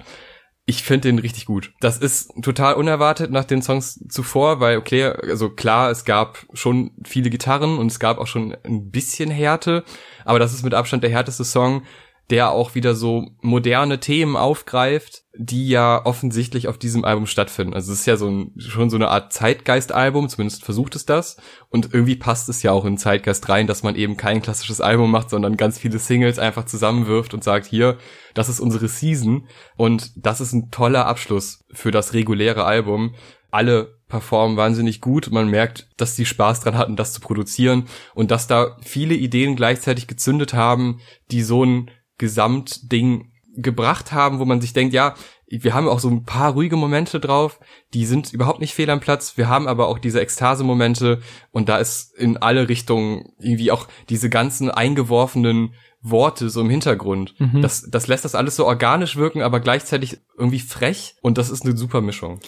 Ich 0.66 0.84
finde 0.84 1.10
den 1.10 1.20
richtig 1.20 1.46
gut. 1.46 1.74
Das 1.82 1.98
ist 1.98 2.32
total 2.42 2.76
unerwartet 2.76 3.32
nach 3.32 3.44
den 3.44 3.62
Songs 3.62 4.00
zuvor, 4.08 4.62
weil 4.62 4.78
okay, 4.78 5.06
also 5.06 5.50
klar, 5.50 5.92
es 5.92 6.06
gab 6.06 6.46
schon 6.54 6.92
viele 7.04 7.30
Gitarren 7.30 7.80
und 7.80 7.88
es 7.88 8.00
gab 8.00 8.18
auch 8.18 8.28
schon 8.28 8.56
ein 8.64 8.90
bisschen 8.90 9.30
Härte, 9.30 9.84
aber 10.24 10.40
das 10.40 10.54
ist 10.54 10.64
mit 10.64 10.74
Abstand 10.74 11.04
der 11.04 11.10
härteste 11.10 11.44
Song 11.44 11.84
der 12.30 12.52
auch 12.52 12.74
wieder 12.74 12.96
so 12.96 13.28
moderne 13.42 14.00
Themen 14.00 14.36
aufgreift, 14.38 15.24
die 15.36 15.68
ja 15.68 16.06
offensichtlich 16.06 16.68
auf 16.68 16.78
diesem 16.78 17.04
Album 17.04 17.26
stattfinden. 17.26 17.74
Also 17.74 17.92
es 17.92 18.02
ist 18.02 18.06
ja 18.06 18.16
so 18.16 18.30
ein, 18.30 18.54
schon 18.58 18.90
so 18.90 18.96
eine 18.96 19.10
Art 19.10 19.34
Zeitgeist-Album, 19.34 20.30
zumindest 20.30 20.64
versucht 20.64 20.96
es 20.96 21.06
das. 21.06 21.38
Und 21.70 21.94
irgendwie 21.94 22.16
passt 22.16 22.48
es 22.50 22.64
ja 22.64 22.72
auch 22.72 22.86
in 22.86 22.98
Zeitgeist 22.98 23.50
rein, 23.50 23.68
dass 23.68 23.84
man 23.84 23.96
eben 23.96 24.16
kein 24.16 24.42
klassisches 24.42 24.80
Album 24.80 25.12
macht, 25.12 25.30
sondern 25.30 25.58
ganz 25.58 25.80
viele 25.80 26.00
Singles 26.00 26.40
einfach 26.40 26.66
zusammenwirft 26.66 27.34
und 27.34 27.44
sagt, 27.44 27.66
hier, 27.66 27.98
das 28.34 28.48
ist 28.48 28.60
unsere 28.60 28.88
Season. 28.88 29.48
Und 29.76 30.12
das 30.16 30.40
ist 30.40 30.54
ein 30.54 30.72
toller 30.72 31.08
Abschluss 31.08 31.66
für 31.72 31.92
das 31.92 32.14
reguläre 32.14 32.64
Album. 32.64 33.16
Alle 33.52 33.98
performen 34.08 34.58
wahnsinnig 34.58 35.02
gut. 35.02 35.30
Man 35.32 35.50
merkt, 35.50 35.90
dass 35.98 36.16
die 36.16 36.26
Spaß 36.26 36.62
dran 36.62 36.78
hatten, 36.78 36.96
das 36.96 37.14
zu 37.14 37.22
produzieren 37.22 37.88
und 38.14 38.32
dass 38.32 38.48
da 38.48 38.78
viele 38.82 39.16
Ideen 39.16 39.56
gleichzeitig 39.56 40.08
gezündet 40.08 40.54
haben, 40.54 41.02
die 41.32 41.42
so 41.42 41.66
ein 41.66 41.90
Gesamtding 42.18 43.32
gebracht 43.56 44.12
haben, 44.12 44.40
wo 44.40 44.46
man 44.46 44.62
sich 44.62 44.74
denkt, 44.74 44.94
ja, 44.94 45.16
wir 45.48 45.74
haben 45.74 45.88
auch 45.88 46.00
so 46.00 46.10
ein 46.10 46.24
paar 46.24 46.54
ruhige 46.54 46.76
Momente 46.76 47.20
drauf, 47.20 47.60
die 47.94 48.06
sind 48.06 48.34
überhaupt 48.34 48.60
nicht 48.60 48.74
fehl 48.74 48.90
am 48.90 49.00
Platz. 49.00 49.38
Wir 49.38 49.48
haben 49.48 49.68
aber 49.68 49.88
auch 49.88 50.00
diese 50.00 50.20
Ekstase-Momente 50.20 51.22
und 51.52 51.70
da 51.70 51.78
ist 51.78 52.18
in 52.18 52.38
alle 52.38 52.70
Richtungen 52.70 53.34
irgendwie 53.40 53.72
auch 53.72 53.88
diese 54.10 54.30
ganzen 54.30 54.72
eingeworfenen 54.72 55.76
Worte 56.02 56.50
so 56.50 56.62
im 56.62 56.70
Hintergrund. 56.70 57.36
Mhm. 57.40 57.62
Das, 57.62 57.88
das 57.90 58.08
lässt 58.08 58.26
das 58.26 58.36
alles 58.36 58.56
so 58.56 58.66
organisch 58.66 59.16
wirken, 59.16 59.42
aber 59.42 59.60
gleichzeitig 59.60 60.20
irgendwie 60.38 60.60
frech 60.60 61.16
und 61.22 61.38
das 61.38 61.50
ist 61.50 61.64
eine 61.64 61.78
super 61.78 62.02
Mischung. 62.02 62.40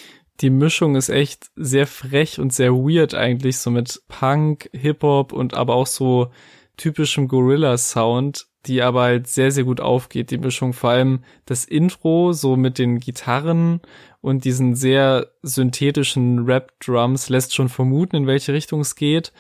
Die 0.42 0.50
Mischung 0.50 0.96
ist 0.96 1.10
echt 1.10 1.52
sehr 1.56 1.88
frech 1.88 2.40
und 2.40 2.54
sehr 2.54 2.74
weird 2.74 3.14
eigentlich, 3.14 3.58
so 3.58 3.72
mit 3.72 4.02
Punk, 4.10 4.70
Hip-Hop 4.74 5.32
und 5.32 5.54
aber 5.54 5.76
auch 5.76 5.88
so 5.88 6.32
typischem 6.78 7.28
Gorilla-Sound 7.28 8.48
die 8.68 8.82
aber 8.82 9.04
halt 9.04 9.28
sehr, 9.28 9.52
sehr 9.52 9.64
gut 9.64 9.80
aufgeht, 9.80 10.32
die 10.32 10.38
Mischung. 10.38 10.74
Vor 10.74 10.92
allem 10.92 11.24
das 11.46 11.66
Intro, 11.66 12.34
so 12.34 12.56
mit 12.56 12.78
den 12.78 13.00
Gitarren 13.00 13.82
und 14.22 14.44
diesen 14.44 14.76
sehr 14.76 15.28
synthetischen 15.44 16.46
Rap-Drums 16.46 17.30
lässt 17.30 17.54
schon 17.54 17.70
vermuten, 17.70 18.16
in 18.16 18.28
welche 18.28 18.54
Richtung 18.54 18.82
es 18.82 18.96
geht. 18.96 19.34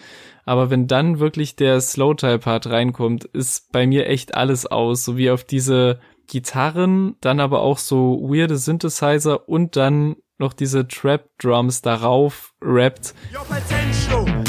Aber 0.45 0.69
wenn 0.69 0.87
dann 0.87 1.19
wirklich 1.19 1.55
der 1.55 1.81
Slow-Type-Part 1.81 2.67
reinkommt, 2.67 3.25
ist 3.25 3.71
bei 3.71 3.87
mir 3.87 4.07
echt 4.07 4.35
alles 4.35 4.67
aus, 4.67 5.03
so 5.03 5.17
wie 5.17 5.31
auf 5.31 5.43
diese 5.43 5.99
Gitarren, 6.27 7.15
dann 7.21 7.39
aber 7.39 7.61
auch 7.61 7.77
so 7.77 8.19
weirde 8.21 8.57
Synthesizer 8.57 9.47
und 9.47 9.75
dann 9.75 10.15
noch 10.37 10.53
diese 10.53 10.87
Trap-Drums 10.87 11.81
darauf 11.81 12.53
rappt. 12.61 13.15
Your 13.33 14.44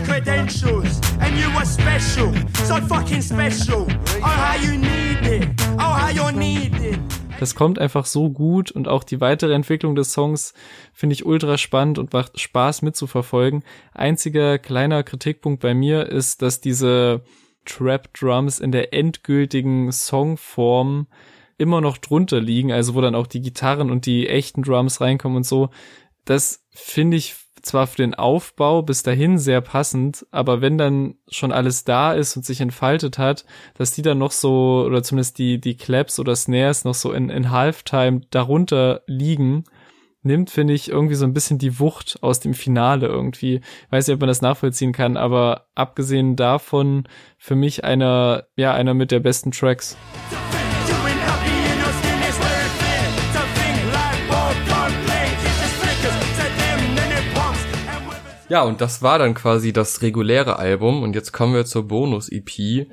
you 0.00 0.06
lack 0.06 0.24
credentials, 0.24 1.00
and 1.20 1.36
you 1.38 1.48
are 1.56 1.66
special, 1.66 2.32
so 2.64 2.76
fucking 2.86 3.22
special. 3.22 3.86
Oh, 3.88 4.26
how 4.26 4.56
you 4.56 4.78
need 4.78 5.26
it, 5.26 5.48
oh, 5.78 5.82
how 5.82 6.10
you're 6.10 6.32
needed. 6.32 6.98
Das 7.38 7.54
kommt 7.54 7.78
einfach 7.78 8.04
so 8.04 8.28
gut 8.28 8.70
und 8.70 8.86
auch 8.86 9.02
die 9.02 9.20
weitere 9.20 9.54
Entwicklung 9.54 9.94
des 9.94 10.12
Songs 10.12 10.52
finde 10.92 11.14
ich 11.14 11.24
ultra 11.24 11.56
spannend 11.56 11.98
und 11.98 12.12
macht 12.12 12.38
Spaß 12.38 12.82
mitzuverfolgen. 12.82 13.64
Einziger 13.94 14.58
kleiner 14.58 15.02
Kritikpunkt 15.02 15.62
bei 15.62 15.72
mir 15.72 16.06
ist, 16.06 16.42
dass 16.42 16.60
diese 16.60 17.22
Trap 17.64 18.12
Drums 18.12 18.58
in 18.58 18.72
der 18.72 18.92
endgültigen 18.92 19.90
Songform 19.90 21.06
immer 21.56 21.80
noch 21.80 21.96
drunter 21.96 22.40
liegen, 22.40 22.72
also 22.72 22.94
wo 22.94 23.00
dann 23.00 23.14
auch 23.14 23.26
die 23.26 23.40
Gitarren 23.40 23.90
und 23.90 24.04
die 24.04 24.28
echten 24.28 24.62
Drums 24.62 25.00
reinkommen 25.00 25.38
und 25.38 25.46
so. 25.46 25.70
Das 26.26 26.62
finde 26.72 27.16
ich 27.16 27.34
zwar 27.62 27.86
für 27.86 27.98
den 27.98 28.14
Aufbau 28.14 28.82
bis 28.82 29.02
dahin 29.02 29.38
sehr 29.38 29.60
passend, 29.60 30.26
aber 30.30 30.60
wenn 30.60 30.78
dann 30.78 31.14
schon 31.28 31.52
alles 31.52 31.84
da 31.84 32.12
ist 32.12 32.36
und 32.36 32.44
sich 32.44 32.60
entfaltet 32.60 33.18
hat, 33.18 33.44
dass 33.74 33.92
die 33.92 34.02
dann 34.02 34.18
noch 34.18 34.32
so, 34.32 34.84
oder 34.86 35.02
zumindest 35.02 35.38
die, 35.38 35.60
die 35.60 35.76
Claps 35.76 36.18
oder 36.18 36.36
Snares 36.36 36.84
noch 36.84 36.94
so 36.94 37.12
in, 37.12 37.30
in 37.30 37.50
Halftime 37.50 38.22
darunter 38.30 39.02
liegen, 39.06 39.64
nimmt, 40.22 40.50
finde 40.50 40.74
ich, 40.74 40.90
irgendwie 40.90 41.14
so 41.14 41.24
ein 41.24 41.32
bisschen 41.32 41.58
die 41.58 41.78
Wucht 41.78 42.18
aus 42.20 42.40
dem 42.40 42.54
Finale 42.54 43.06
irgendwie. 43.06 43.56
Ich 43.56 43.92
weiß 43.92 44.06
nicht, 44.06 44.14
ob 44.14 44.20
man 44.20 44.28
das 44.28 44.42
nachvollziehen 44.42 44.92
kann, 44.92 45.16
aber 45.16 45.66
abgesehen 45.74 46.36
davon 46.36 47.08
für 47.38 47.56
mich 47.56 47.84
einer, 47.84 48.44
ja, 48.56 48.74
einer 48.74 48.94
mit 48.94 49.10
der 49.10 49.20
besten 49.20 49.50
Tracks. 49.50 49.96
Ja, 58.50 58.62
und 58.62 58.80
das 58.80 59.00
war 59.00 59.18
dann 59.18 59.34
quasi 59.34 59.72
das 59.72 60.02
reguläre 60.02 60.58
Album. 60.58 61.02
Und 61.02 61.14
jetzt 61.14 61.32
kommen 61.32 61.54
wir 61.54 61.64
zur 61.64 61.86
Bonus-EP, 61.86 62.88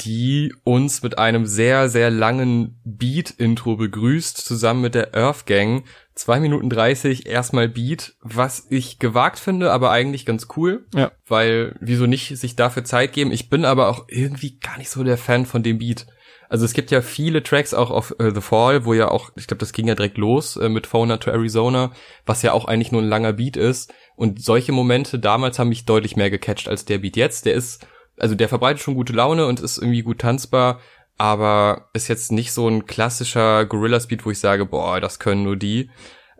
die 0.00 0.54
uns 0.64 1.02
mit 1.02 1.18
einem 1.18 1.44
sehr, 1.46 1.88
sehr 1.90 2.10
langen 2.10 2.80
Beat-Intro 2.84 3.76
begrüßt, 3.76 4.38
zusammen 4.38 4.80
mit 4.80 4.94
der 4.94 5.14
Earth 5.14 5.46
Gang. 5.46 5.84
Zwei 6.14 6.40
Minuten 6.40 6.70
dreißig, 6.70 7.26
erstmal 7.26 7.68
Beat, 7.68 8.14
was 8.20 8.66
ich 8.70 8.98
gewagt 8.98 9.38
finde, 9.38 9.70
aber 9.70 9.90
eigentlich 9.90 10.26
ganz 10.26 10.48
cool. 10.56 10.86
Ja. 10.94 11.12
Weil, 11.26 11.76
wieso 11.80 12.06
nicht 12.06 12.36
sich 12.38 12.56
dafür 12.56 12.84
Zeit 12.84 13.12
geben? 13.12 13.32
Ich 13.32 13.50
bin 13.50 13.64
aber 13.64 13.88
auch 13.88 14.06
irgendwie 14.08 14.58
gar 14.58 14.78
nicht 14.78 14.90
so 14.90 15.04
der 15.04 15.18
Fan 15.18 15.46
von 15.46 15.62
dem 15.62 15.78
Beat. 15.78 16.06
Also 16.52 16.66
es 16.66 16.74
gibt 16.74 16.90
ja 16.90 17.00
viele 17.00 17.42
Tracks 17.42 17.72
auch 17.72 17.90
auf 17.90 18.14
äh, 18.18 18.30
The 18.30 18.42
Fall, 18.42 18.84
wo 18.84 18.92
ja 18.92 19.10
auch, 19.10 19.30
ich 19.36 19.46
glaube, 19.46 19.60
das 19.60 19.72
ging 19.72 19.88
ja 19.88 19.94
direkt 19.94 20.18
los 20.18 20.58
äh, 20.58 20.68
mit 20.68 20.86
Fauna 20.86 21.16
to 21.16 21.30
Arizona, 21.30 21.92
was 22.26 22.42
ja 22.42 22.52
auch 22.52 22.66
eigentlich 22.66 22.92
nur 22.92 23.00
ein 23.00 23.08
langer 23.08 23.32
Beat 23.32 23.56
ist. 23.56 23.94
Und 24.16 24.44
solche 24.44 24.70
Momente 24.70 25.18
damals 25.18 25.58
haben 25.58 25.70
mich 25.70 25.86
deutlich 25.86 26.14
mehr 26.14 26.28
gecatcht 26.28 26.68
als 26.68 26.84
der 26.84 26.98
Beat 26.98 27.16
jetzt. 27.16 27.46
Der 27.46 27.54
ist, 27.54 27.86
also 28.18 28.34
der 28.34 28.50
verbreitet 28.50 28.82
schon 28.82 28.96
gute 28.96 29.14
Laune 29.14 29.46
und 29.46 29.60
ist 29.60 29.78
irgendwie 29.78 30.02
gut 30.02 30.18
tanzbar, 30.18 30.80
aber 31.16 31.88
ist 31.94 32.08
jetzt 32.08 32.32
nicht 32.32 32.52
so 32.52 32.68
ein 32.68 32.84
klassischer 32.84 33.64
Gorilla-Speed, 33.64 34.26
wo 34.26 34.30
ich 34.30 34.38
sage, 34.38 34.66
boah, 34.66 35.00
das 35.00 35.18
können 35.18 35.44
nur 35.44 35.56
die. 35.56 35.88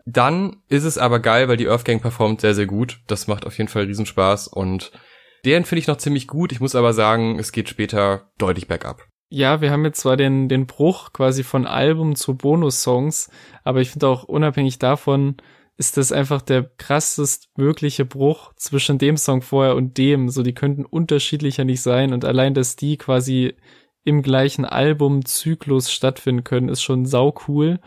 Dann 0.05 0.57
ist 0.69 0.83
es 0.83 0.99
aber 0.99 1.21
geil, 1.21 1.47
weil 1.47 1.57
die 1.57 1.69
Earth 1.69 1.85
Gang 1.85 2.03
performt 2.03 2.41
sehr, 2.41 2.53
sehr 2.53 2.67
gut. 2.67 2.99
Das 3.07 3.25
macht 3.25 3.47
auf 3.47 3.57
jeden 3.57 3.67
Fall 3.67 3.85
Riesenspaß 3.85 4.47
und 4.47 4.91
den 5.43 5.65
finde 5.65 5.79
ich 5.79 5.87
noch 5.87 5.97
ziemlich 5.97 6.27
gut. 6.27 6.51
Ich 6.51 6.59
muss 6.59 6.75
aber 6.75 6.93
sagen, 6.93 7.39
es 7.39 7.51
geht 7.51 7.67
später 7.67 8.29
deutlich 8.37 8.67
bergab. 8.67 9.07
Ja, 9.35 9.61
wir 9.61 9.71
haben 9.71 9.83
jetzt 9.83 10.01
zwar 10.01 10.15
den, 10.15 10.47
den 10.47 10.67
Bruch 10.67 11.11
quasi 11.11 11.41
von 11.41 11.65
Album 11.65 12.15
zu 12.15 12.35
Bonus-Songs, 12.37 13.31
aber 13.63 13.81
ich 13.81 13.89
finde 13.89 14.07
auch 14.07 14.25
unabhängig 14.25 14.77
davon, 14.77 15.37
ist 15.75 15.97
das 15.97 16.11
einfach 16.11 16.43
der 16.43 16.69
krassest 16.77 17.49
mögliche 17.57 18.05
Bruch 18.05 18.53
zwischen 18.57 18.99
dem 18.99 19.17
Song 19.17 19.41
vorher 19.41 19.75
und 19.75 19.97
dem. 19.97 20.29
So, 20.29 20.43
die 20.43 20.53
könnten 20.53 20.85
unterschiedlicher 20.85 21.63
nicht 21.63 21.81
sein 21.81 22.13
und 22.13 22.25
allein, 22.25 22.53
dass 22.53 22.75
die 22.75 22.95
quasi 22.95 23.55
im 24.03 24.21
gleichen 24.21 24.65
Albumzyklus 24.65 25.91
stattfinden 25.91 26.43
können, 26.43 26.69
ist 26.69 26.83
schon 26.83 27.07
sau 27.07 27.33
cool. 27.47 27.79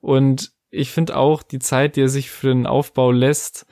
Und 0.00 0.50
ich 0.68 0.90
finde 0.90 1.16
auch 1.16 1.44
die 1.44 1.60
Zeit, 1.60 1.94
die 1.94 2.00
er 2.00 2.08
sich 2.08 2.28
für 2.28 2.48
den 2.48 2.66
Aufbau 2.66 3.12
lässt, 3.12 3.66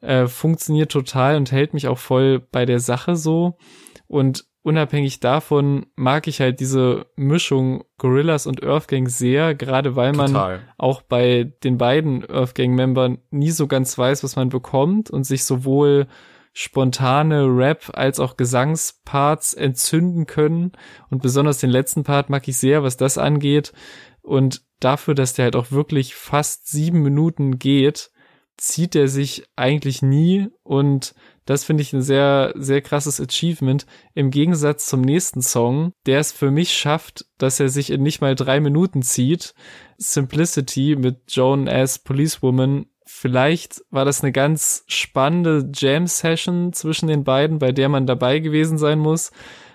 äh, 0.00 0.28
funktioniert 0.28 0.92
total 0.92 1.38
und 1.38 1.50
hält 1.50 1.74
mich 1.74 1.88
auch 1.88 1.98
voll 1.98 2.38
bei 2.38 2.66
der 2.66 2.78
Sache 2.78 3.16
so. 3.16 3.58
Und 4.06 4.47
unabhängig 4.68 5.18
davon 5.20 5.86
mag 5.96 6.26
ich 6.26 6.40
halt 6.40 6.60
diese 6.60 7.06
Mischung 7.16 7.84
Gorillas 7.96 8.46
und 8.46 8.62
Earthgang 8.62 9.08
sehr, 9.08 9.54
gerade 9.54 9.96
weil 9.96 10.12
man 10.12 10.34
Total. 10.34 10.60
auch 10.76 11.00
bei 11.00 11.54
den 11.64 11.78
beiden 11.78 12.22
Earthgang-Membern 12.28 13.16
nie 13.30 13.50
so 13.50 13.66
ganz 13.66 13.96
weiß, 13.96 14.22
was 14.22 14.36
man 14.36 14.50
bekommt 14.50 15.08
und 15.08 15.24
sich 15.24 15.44
sowohl 15.44 16.06
spontane 16.52 17.46
Rap 17.46 17.90
als 17.94 18.20
auch 18.20 18.36
Gesangsparts 18.36 19.54
entzünden 19.54 20.26
können. 20.26 20.72
Und 21.08 21.22
besonders 21.22 21.58
den 21.60 21.70
letzten 21.70 22.04
Part 22.04 22.28
mag 22.28 22.46
ich 22.46 22.58
sehr, 22.58 22.82
was 22.82 22.98
das 22.98 23.16
angeht. 23.16 23.72
Und 24.20 24.60
dafür, 24.80 25.14
dass 25.14 25.32
der 25.32 25.44
halt 25.44 25.56
auch 25.56 25.70
wirklich 25.70 26.14
fast 26.14 26.68
sieben 26.68 27.00
Minuten 27.02 27.58
geht, 27.58 28.10
zieht 28.58 28.94
er 28.94 29.08
sich 29.08 29.44
eigentlich 29.56 30.02
nie 30.02 30.48
und 30.62 31.14
das 31.48 31.64
finde 31.64 31.82
ich 31.82 31.94
ein 31.94 32.02
sehr, 32.02 32.52
sehr 32.56 32.82
krasses 32.82 33.22
Achievement. 33.22 33.86
Im 34.12 34.30
Gegensatz 34.30 34.86
zum 34.86 35.00
nächsten 35.00 35.40
Song, 35.40 35.94
der 36.04 36.20
es 36.20 36.30
für 36.30 36.50
mich 36.50 36.74
schafft, 36.74 37.24
dass 37.38 37.58
er 37.58 37.70
sich 37.70 37.88
in 37.88 38.02
nicht 38.02 38.20
mal 38.20 38.34
drei 38.34 38.60
Minuten 38.60 39.00
zieht. 39.00 39.54
Simplicity 39.96 40.94
mit 40.98 41.22
Joan 41.28 41.66
as 41.66 42.00
Policewoman. 42.00 42.84
Vielleicht 43.06 43.80
war 43.88 44.04
das 44.04 44.22
eine 44.22 44.30
ganz 44.30 44.84
spannende 44.88 45.70
Jam-Session 45.72 46.74
zwischen 46.74 47.06
den 47.06 47.24
beiden, 47.24 47.58
bei 47.58 47.72
der 47.72 47.88
man 47.88 48.06
dabei 48.06 48.40
gewesen 48.40 48.76
sein 48.76 48.98
muss. 48.98 49.30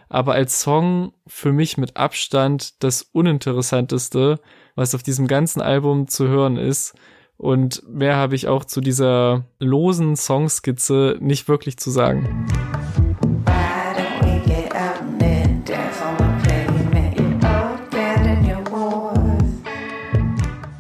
Aber 0.10 0.36
als 0.36 0.62
Song 0.62 1.14
für 1.26 1.54
mich 1.54 1.80
mit 1.80 1.98
Abstand 1.98 2.84
das 2.84 3.02
uninteressanteste, 3.02 4.40
was 4.76 4.94
auf 4.94 5.02
diesem 5.02 5.26
ganzen 5.26 5.60
Album 5.60 6.08
zu 6.08 6.28
hören 6.28 6.58
ist. 6.58 6.94
Und 7.44 7.84
mehr 7.90 8.16
habe 8.16 8.36
ich 8.36 8.48
auch 8.48 8.64
zu 8.64 8.80
dieser 8.80 9.44
losen 9.60 10.16
Songskizze 10.16 11.18
nicht 11.20 11.50
wirklich 11.50 11.76
zu 11.76 11.92
sagen. 11.92 12.48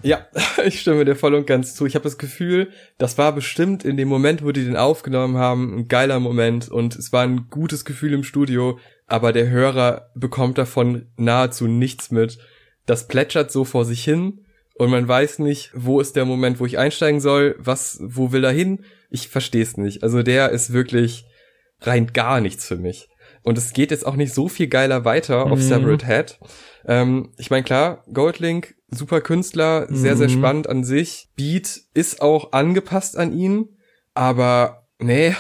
Ja, 0.03 0.26
ich 0.64 0.80
stimme 0.80 1.03
dir 1.03 1.18
voll 1.18 1.34
und 1.34 1.45
ganz 1.47 1.76
zu. 1.76 1.86
Ich 1.86 1.95
habe 1.95 2.03
das 2.03 2.18
Gefühl, 2.18 2.72
das 2.97 3.18
war 3.18 3.36
bestimmt 3.36 3.84
in 3.84 3.97
dem 3.97 4.07
Moment, 4.07 4.41
wo 4.41 4.53
die 4.53 4.64
den 4.64 4.78
aufgenommen 4.78 5.36
haben, 5.36 5.80
ein 5.80 5.88
geiler 5.89 6.22
Moment 6.22 6.70
und 6.70 6.95
es 6.95 7.11
war 7.11 7.24
ein 7.24 7.47
gutes 7.49 7.84
Gefühl 7.84 8.14
im 8.14 8.24
Studio, 8.24 8.80
aber 9.05 9.34
der 9.34 9.49
Hörer 9.49 10.11
bekommt 10.16 10.57
davon 10.57 11.07
nahezu 11.18 11.68
nichts 11.68 12.09
mit. 12.09 12.38
Das 12.86 13.09
plätschert 13.09 13.51
so 13.51 13.66
vor 13.66 13.84
sich 13.84 14.01
hin 14.01 14.43
und 14.76 14.89
man 14.89 15.07
weiß 15.07 15.39
nicht, 15.39 15.71
wo 15.74 15.99
ist 15.99 16.15
der 16.15 16.26
Moment, 16.26 16.59
wo 16.59 16.65
ich 16.65 16.78
einsteigen 16.78 17.21
soll, 17.21 17.55
was, 17.59 17.99
wo 18.01 18.32
will 18.32 18.43
er 18.43 18.51
hin? 18.51 18.84
Ich 19.09 19.28
verstehe 19.28 19.63
es 19.63 19.78
nicht. 19.78 20.03
Also 20.03 20.24
der 20.24 20.49
ist 20.49 20.74
wirklich 20.74 21.26
rein 21.82 22.07
gar 22.13 22.41
nichts 22.41 22.67
für 22.67 22.78
mich. 22.78 23.09
Und 23.43 23.57
es 23.57 23.74
geht 23.74 23.91
jetzt 23.91 24.05
auch 24.05 24.15
nicht 24.15 24.34
so 24.34 24.47
viel 24.47 24.67
geiler 24.67 25.05
weiter 25.05 25.45
auf 25.45 25.59
mhm. 25.59 25.63
Separate 25.63 26.05
Head. 26.07 26.39
Ähm, 26.86 27.34
ich 27.38 27.49
meine, 27.49 27.63
klar, 27.63 28.03
Goldlink, 28.11 28.76
super 28.89 29.21
Künstler, 29.21 29.88
sehr, 29.89 30.15
sehr 30.15 30.30
mhm. 30.30 30.34
spannend 30.34 30.69
an 30.69 30.84
sich. 30.84 31.30
Beat 31.36 31.82
ist 31.93 32.21
auch 32.21 32.53
angepasst 32.53 33.17
an 33.17 33.34
ihn, 33.34 33.78
aber 34.13 34.88
nee, 34.97 35.36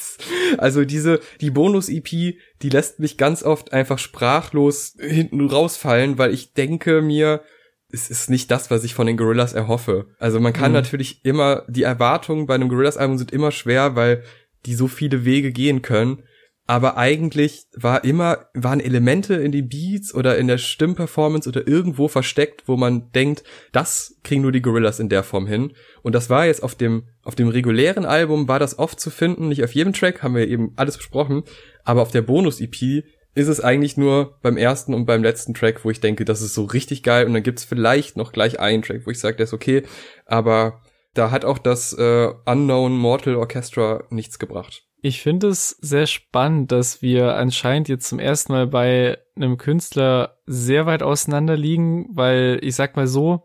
also 0.58 0.84
diese, 0.84 1.20
die 1.40 1.50
Bonus-EP, 1.50 2.36
die 2.62 2.68
lässt 2.70 3.00
mich 3.00 3.18
ganz 3.18 3.42
oft 3.42 3.72
einfach 3.72 3.98
sprachlos 3.98 4.94
hinten 4.98 5.44
rausfallen, 5.46 6.16
weil 6.16 6.32
ich 6.32 6.54
denke 6.54 7.02
mir, 7.02 7.42
es 7.90 8.10
ist 8.10 8.28
nicht 8.28 8.50
das, 8.50 8.70
was 8.70 8.84
ich 8.84 8.94
von 8.94 9.06
den 9.06 9.16
Gorillas 9.16 9.54
erhoffe. 9.54 10.08
Also 10.18 10.40
man 10.40 10.52
kann 10.52 10.72
mhm. 10.72 10.76
natürlich 10.76 11.24
immer, 11.24 11.64
die 11.68 11.84
Erwartungen 11.84 12.46
bei 12.46 12.54
einem 12.54 12.68
Gorillas-Album 12.68 13.18
sind 13.18 13.32
immer 13.32 13.50
schwer, 13.50 13.96
weil 13.96 14.24
die 14.66 14.74
so 14.74 14.88
viele 14.88 15.24
Wege 15.24 15.52
gehen 15.52 15.82
können. 15.82 16.22
Aber 16.70 16.98
eigentlich 16.98 17.64
war 17.74 18.04
immer, 18.04 18.50
waren 18.52 18.80
Elemente 18.80 19.36
in 19.36 19.52
die 19.52 19.62
Beats 19.62 20.14
oder 20.14 20.36
in 20.36 20.48
der 20.48 20.58
Stimmperformance 20.58 21.48
oder 21.48 21.66
irgendwo 21.66 22.08
versteckt, 22.08 22.64
wo 22.66 22.76
man 22.76 23.10
denkt, 23.12 23.42
das 23.72 24.18
kriegen 24.22 24.42
nur 24.42 24.52
die 24.52 24.60
Gorillas 24.60 25.00
in 25.00 25.08
der 25.08 25.22
Form 25.22 25.46
hin. 25.46 25.72
Und 26.02 26.14
das 26.14 26.28
war 26.28 26.44
jetzt 26.44 26.62
auf 26.62 26.74
dem, 26.74 27.04
auf 27.22 27.34
dem 27.34 27.48
regulären 27.48 28.04
Album 28.04 28.48
war 28.48 28.58
das 28.58 28.78
oft 28.78 29.00
zu 29.00 29.08
finden, 29.08 29.48
nicht 29.48 29.64
auf 29.64 29.74
jedem 29.74 29.94
Track, 29.94 30.22
haben 30.22 30.34
wir 30.34 30.46
eben 30.46 30.74
alles 30.76 30.98
besprochen, 30.98 31.44
aber 31.84 32.02
auf 32.02 32.10
der 32.10 32.20
Bonus-EP 32.20 33.02
ist 33.38 33.48
es 33.48 33.60
eigentlich 33.60 33.96
nur 33.96 34.38
beim 34.42 34.56
ersten 34.56 34.94
und 34.94 35.06
beim 35.06 35.22
letzten 35.22 35.54
Track, 35.54 35.84
wo 35.84 35.90
ich 35.90 36.00
denke, 36.00 36.24
das 36.24 36.42
ist 36.42 36.54
so 36.54 36.64
richtig 36.64 37.02
geil 37.02 37.26
und 37.26 37.34
dann 37.34 37.42
gibt's 37.42 37.64
vielleicht 37.64 38.16
noch 38.16 38.32
gleich 38.32 38.60
einen 38.60 38.82
Track, 38.82 39.06
wo 39.06 39.10
ich 39.10 39.20
sage, 39.20 39.36
der 39.36 39.44
ist 39.44 39.54
okay, 39.54 39.82
aber 40.26 40.80
da 41.14 41.30
hat 41.30 41.44
auch 41.44 41.58
das 41.58 41.92
äh, 41.92 42.28
Unknown 42.46 42.96
Mortal 42.96 43.36
Orchestra 43.36 44.04
nichts 44.10 44.38
gebracht. 44.38 44.84
Ich 45.00 45.22
finde 45.22 45.48
es 45.48 45.70
sehr 45.80 46.06
spannend, 46.06 46.72
dass 46.72 47.02
wir 47.02 47.36
anscheinend 47.36 47.88
jetzt 47.88 48.08
zum 48.08 48.18
ersten 48.18 48.52
Mal 48.52 48.66
bei 48.66 49.18
einem 49.36 49.56
Künstler 49.56 50.38
sehr 50.46 50.86
weit 50.86 51.04
auseinander 51.04 51.56
liegen, 51.56 52.08
weil 52.10 52.58
ich 52.62 52.74
sag 52.74 52.96
mal 52.96 53.06
so, 53.06 53.44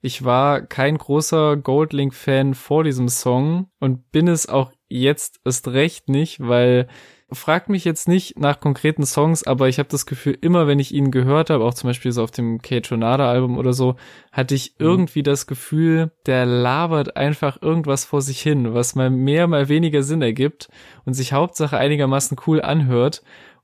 ich 0.00 0.24
war 0.24 0.62
kein 0.62 0.98
großer 0.98 1.56
Goldlink-Fan 1.56 2.54
vor 2.54 2.84
diesem 2.84 3.08
Song 3.08 3.70
und 3.80 4.10
bin 4.10 4.28
es 4.28 4.48
auch 4.48 4.72
jetzt 4.88 5.40
erst 5.44 5.68
recht 5.68 6.08
nicht, 6.08 6.40
weil 6.40 6.88
frag 7.34 7.68
mich 7.68 7.84
jetzt 7.84 8.08
nicht 8.08 8.38
nach 8.38 8.60
konkreten 8.60 9.04
Songs, 9.04 9.44
aber 9.44 9.68
ich 9.68 9.78
habe 9.78 9.88
das 9.88 10.06
Gefühl, 10.06 10.36
immer 10.40 10.66
wenn 10.66 10.78
ich 10.78 10.92
ihn 10.92 11.10
gehört 11.10 11.50
habe, 11.50 11.64
auch 11.64 11.74
zum 11.74 11.88
Beispiel 11.88 12.12
so 12.12 12.22
auf 12.22 12.30
dem 12.30 12.62
Kate 12.62 12.82
Tronada 12.82 13.30
Album 13.30 13.58
oder 13.58 13.72
so, 13.72 13.96
hatte 14.30 14.54
ich 14.54 14.74
mhm. 14.78 14.86
irgendwie 14.86 15.22
das 15.22 15.46
Gefühl, 15.46 16.12
der 16.26 16.46
labert 16.46 17.16
einfach 17.16 17.60
irgendwas 17.60 18.04
vor 18.04 18.22
sich 18.22 18.40
hin, 18.40 18.74
was 18.74 18.94
mal 18.94 19.10
mehr, 19.10 19.46
mal 19.46 19.68
weniger 19.68 20.02
Sinn 20.02 20.22
ergibt 20.22 20.68
und 21.04 21.14
sich 21.14 21.32
Hauptsache 21.32 21.76
einigermaßen 21.76 22.36
cool 22.46 22.60
anhört. 22.60 23.22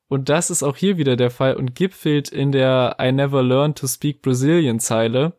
Und 0.08 0.28
das 0.30 0.50
ist 0.50 0.62
auch 0.62 0.76
hier 0.76 0.96
wieder 0.96 1.16
der 1.16 1.30
Fall 1.30 1.54
und 1.54 1.74
gipfelt 1.74 2.30
in 2.30 2.50
der 2.50 2.96
I 3.00 3.12
Never 3.12 3.42
Learned 3.42 3.76
to 3.78 3.86
Speak 3.86 4.22
Brazilian 4.22 4.80
Zeile, 4.80 5.34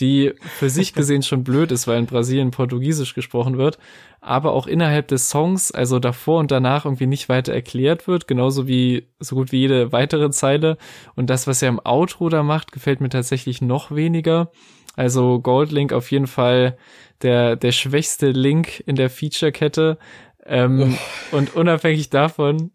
die 0.00 0.32
für 0.58 0.70
sich 0.70 0.92
gesehen 0.94 1.22
schon 1.22 1.44
blöd 1.44 1.72
ist, 1.72 1.86
weil 1.86 1.98
in 1.98 2.06
Brasilien 2.06 2.50
Portugiesisch 2.50 3.14
gesprochen 3.14 3.58
wird, 3.58 3.78
aber 4.20 4.52
auch 4.52 4.66
innerhalb 4.66 5.08
des 5.08 5.28
Songs, 5.28 5.70
also 5.70 5.98
davor 5.98 6.40
und 6.40 6.50
danach 6.50 6.84
irgendwie 6.84 7.06
nicht 7.06 7.28
weiter 7.28 7.52
erklärt 7.52 8.06
wird, 8.06 8.26
genauso 8.26 8.66
wie 8.66 9.08
so 9.20 9.36
gut 9.36 9.52
wie 9.52 9.60
jede 9.60 9.92
weitere 9.92 10.30
Zeile. 10.30 10.78
Und 11.14 11.30
das, 11.30 11.46
was 11.46 11.62
er 11.62 11.68
im 11.68 11.80
Outro 11.84 12.28
da 12.28 12.42
macht, 12.42 12.72
gefällt 12.72 13.00
mir 13.00 13.10
tatsächlich 13.10 13.60
noch 13.60 13.94
weniger. 13.94 14.50
Also 14.96 15.40
Goldlink 15.40 15.92
auf 15.92 16.10
jeden 16.10 16.26
Fall 16.26 16.76
der, 17.22 17.56
der 17.56 17.72
schwächste 17.72 18.30
Link 18.30 18.82
in 18.86 18.96
der 18.96 19.10
Feature-Kette. 19.10 19.98
Ähm, 20.46 20.96
oh. 21.32 21.36
Und 21.36 21.56
unabhängig 21.56 22.10
davon 22.10 22.70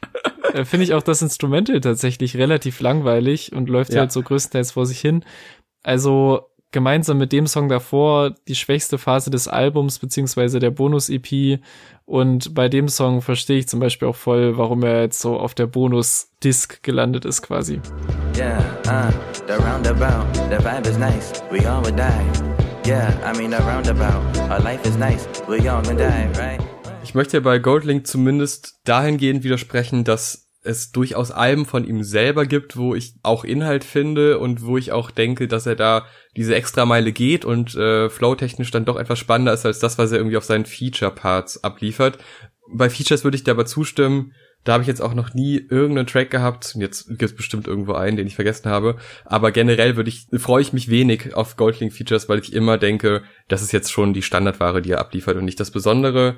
äh, 0.54 0.66
finde 0.66 0.84
ich 0.84 0.94
auch 0.94 1.04
das 1.04 1.22
Instrumental 1.22 1.80
tatsächlich 1.82 2.36
relativ 2.36 2.80
langweilig 2.80 3.54
und 3.54 3.70
läuft 3.70 3.94
ja. 3.94 4.02
halt 4.02 4.12
so 4.12 4.22
größtenteils 4.22 4.72
vor 4.72 4.86
sich 4.86 5.00
hin. 5.00 5.24
Also 5.84 6.49
gemeinsam 6.72 7.18
mit 7.18 7.32
dem 7.32 7.48
Song 7.48 7.70
davor 7.70 8.36
die 8.48 8.56
schwächste 8.56 8.98
Phase 8.98 9.30
des 9.30 9.48
Albums 9.48 10.00
beziehungsweise 10.00 10.60
der 10.60 10.72
Bonus-EP 10.72 11.60
und 12.06 12.54
bei 12.54 12.70
dem 12.70 12.88
Song 12.88 13.22
verstehe 13.22 13.60
ich 13.60 13.68
zum 13.68 13.80
Beispiel 13.80 14.08
auch 14.08 14.16
voll, 14.16 14.58
warum 14.58 14.84
er 14.84 15.02
jetzt 15.02 15.20
so 15.20 15.40
auf 15.40 15.54
der 15.54 15.68
Bonus-Disc 15.68 16.82
gelandet 16.84 17.26
ist 17.26 17.42
quasi. 17.42 17.82
Yeah, 18.36 18.60
uh, 18.88 19.12
the 19.48 19.54
roundabout, 19.54 20.26
the 20.50 20.58
vibe 20.64 20.88
is 20.88 20.98
nice, 20.98 21.44
we 21.52 21.68
all 21.68 21.84
would 21.84 21.98
die. 21.98 22.50
Yeah, 22.88 23.14
I 23.24 23.38
mean 23.38 23.52
the 23.52 23.64
roundabout, 23.64 24.22
our 24.50 24.60
life 24.60 24.88
is 24.88 24.98
nice, 24.98 25.28
we 25.48 25.70
all 25.70 25.82
gonna 25.84 26.10
die, 26.10 26.40
right? 26.40 26.60
Ich 27.04 27.16
möchte 27.16 27.42
bei 27.42 27.60
Goldlink 27.60 28.06
zumindest 28.06 28.80
dahingehend 28.84 29.44
widersprechen, 29.44 30.04
dass 30.04 30.49
es 30.62 30.91
durchaus 30.91 31.32
Alben 31.32 31.66
von 31.66 31.86
ihm 31.86 32.03
selber 32.03 32.45
gibt, 32.45 32.76
wo 32.76 32.93
ich 32.93 33.14
auch 33.24 33.43
Inhalt 33.43 33.84
finde 33.84 34.39
und 34.39 34.66
wo 34.66 34.78
ich 34.78 34.91
auch 34.91 35.10
denke, 35.12 35.47
dass 35.47 35.66
er 35.66 35.76
da 35.76 36.05
diese 36.36 36.55
Extrameile 36.55 37.12
geht 37.12 37.45
und 37.45 37.76
äh, 37.76 38.10
flowtechnisch 38.10 38.72
dann 38.72 38.86
doch 38.86 38.97
etwas 38.97 39.20
spannender 39.20 39.53
ist 39.53 39.66
als 39.66 39.80
das, 39.80 39.97
was 39.97 40.12
er 40.12 40.18
irgendwie 40.18 40.38
auf 40.38 40.43
seinen 40.43 40.66
Feature-Parts 40.66 41.64
abliefert. 41.64 42.18
Bei 42.72 42.89
Features 42.89 43.24
würde 43.24 43.36
ich 43.36 43.43
dir 43.43 43.51
aber 43.51 43.66
zustimmen, 43.66 44.34
da 44.66 44.74
habe 44.74 44.82
ich 44.82 44.88
jetzt 44.88 45.01
auch 45.01 45.14
noch 45.14 45.34
nie 45.34 45.66
irgendeinen 45.70 46.07
Track 46.07 46.32
gehabt. 46.32 46.76
Jetzt 46.78 47.07
gibt 47.07 47.24
es 47.24 47.36
bestimmt 47.36 47.68
irgendwo 47.68 47.93
einen, 47.93 48.18
den 48.18 48.28
ich 48.28 48.36
vergessen 48.36 48.70
habe. 48.70 48.97
Aber 49.26 49.51
generell 49.51 49.95
würde 49.95 50.10
ich, 50.10 50.28
freue 50.38 50.62
ich 50.62 50.74
mich 50.74 50.89
wenig 50.89 51.34
auf 51.34 51.55
Goldlink 51.55 51.93
Features, 51.93 52.28
weil 52.28 52.39
ich 52.39 52.51
immer 52.51 52.78
denke, 52.78 53.24
das 53.47 53.62
ist 53.62 53.72
jetzt 53.72 53.91
schon 53.91 54.14
die 54.14 54.22
Standardware, 54.22 54.82
die 54.82 54.91
er 54.91 54.99
abliefert 54.99 55.38
und 55.38 55.45
nicht 55.45 55.62
das 55.62 55.72
Besondere. 55.72 56.36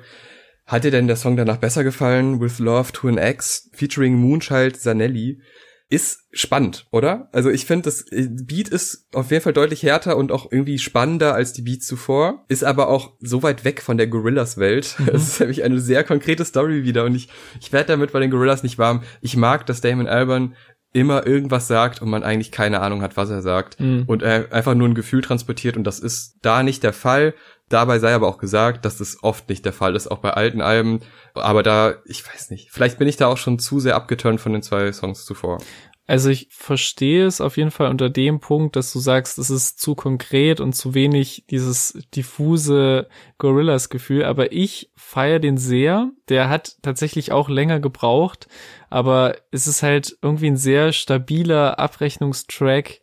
Hat 0.66 0.84
dir 0.84 0.90
denn 0.90 1.06
der 1.06 1.16
Song 1.16 1.36
danach 1.36 1.58
besser 1.58 1.84
gefallen? 1.84 2.40
With 2.40 2.58
Love 2.58 2.92
to 2.92 3.08
an 3.08 3.18
Ex, 3.18 3.68
featuring 3.72 4.14
Moonchild 4.14 4.80
Zanelli. 4.80 5.40
Ist 5.88 6.20
spannend, 6.32 6.86
oder? 6.90 7.28
Also 7.32 7.50
ich 7.50 7.66
finde, 7.66 7.82
das 7.82 8.00
äh, 8.10 8.26
Beat 8.30 8.68
ist 8.68 9.08
auf 9.12 9.30
jeden 9.30 9.42
Fall 9.42 9.52
deutlich 9.52 9.82
härter 9.82 10.16
und 10.16 10.32
auch 10.32 10.50
irgendwie 10.50 10.78
spannender 10.78 11.34
als 11.34 11.52
die 11.52 11.60
Beats 11.60 11.86
zuvor. 11.86 12.46
Ist 12.48 12.64
aber 12.64 12.88
auch 12.88 13.12
so 13.20 13.42
weit 13.42 13.66
weg 13.66 13.82
von 13.82 13.98
der 13.98 14.06
Gorillas-Welt. 14.06 14.96
Mhm. 14.98 15.06
Das 15.12 15.22
ist 15.24 15.40
nämlich 15.40 15.64
eine 15.64 15.78
sehr 15.80 16.02
konkrete 16.02 16.46
Story 16.46 16.84
wieder 16.84 17.04
und 17.04 17.14
ich, 17.14 17.28
ich 17.60 17.72
werde 17.72 17.88
damit 17.88 18.12
bei 18.12 18.20
den 18.20 18.30
Gorillas 18.30 18.62
nicht 18.62 18.78
warm. 18.78 19.02
Ich 19.20 19.36
mag, 19.36 19.66
dass 19.66 19.82
Damon 19.82 20.06
Albarn 20.06 20.54
immer 20.92 21.26
irgendwas 21.26 21.68
sagt 21.68 22.02
und 22.02 22.10
man 22.10 22.22
eigentlich 22.22 22.52
keine 22.52 22.80
Ahnung 22.80 23.02
hat, 23.02 23.16
was 23.16 23.30
er 23.30 23.42
sagt 23.42 23.80
mhm. 23.80 24.04
und 24.06 24.22
er 24.22 24.52
einfach 24.52 24.74
nur 24.74 24.88
ein 24.88 24.94
Gefühl 24.94 25.22
transportiert 25.22 25.76
und 25.76 25.84
das 25.84 25.98
ist 25.98 26.38
da 26.42 26.62
nicht 26.62 26.82
der 26.82 26.92
Fall. 26.92 27.34
Dabei 27.68 27.98
sei 27.98 28.14
aber 28.14 28.28
auch 28.28 28.38
gesagt, 28.38 28.84
dass 28.84 28.98
das 28.98 29.22
oft 29.22 29.48
nicht 29.48 29.64
der 29.64 29.72
Fall 29.72 29.96
ist, 29.96 30.06
auch 30.06 30.18
bei 30.18 30.30
alten 30.30 30.60
Alben. 30.60 31.00
Aber 31.34 31.62
da, 31.62 31.94
ich 32.04 32.26
weiß 32.26 32.50
nicht, 32.50 32.70
vielleicht 32.70 32.98
bin 32.98 33.08
ich 33.08 33.16
da 33.16 33.28
auch 33.28 33.38
schon 33.38 33.58
zu 33.58 33.80
sehr 33.80 33.96
abgeturnt 33.96 34.40
von 34.40 34.52
den 34.52 34.62
zwei 34.62 34.92
Songs 34.92 35.24
zuvor. 35.24 35.58
Also 36.06 36.30
ich 36.30 36.48
verstehe 36.50 37.26
es 37.26 37.40
auf 37.40 37.56
jeden 37.56 37.70
Fall 37.70 37.88
unter 37.88 38.10
dem 38.10 38.40
Punkt, 38.40 38.74
dass 38.74 38.92
du 38.92 38.98
sagst, 38.98 39.38
es 39.38 39.50
ist 39.50 39.80
zu 39.80 39.94
konkret 39.94 40.60
und 40.60 40.74
zu 40.74 40.94
wenig 40.94 41.44
dieses 41.48 41.96
diffuse 42.14 43.08
Gorillas-Gefühl, 43.38 44.24
aber 44.24 44.52
ich 44.52 44.90
feiere 44.96 45.38
den 45.38 45.56
sehr. 45.56 46.10
Der 46.28 46.48
hat 46.48 46.76
tatsächlich 46.82 47.30
auch 47.30 47.48
länger 47.48 47.78
gebraucht, 47.78 48.48
aber 48.90 49.36
es 49.52 49.68
ist 49.68 49.84
halt 49.84 50.18
irgendwie 50.22 50.48
ein 50.48 50.56
sehr 50.56 50.92
stabiler 50.92 51.78
Abrechnungstrack, 51.78 53.00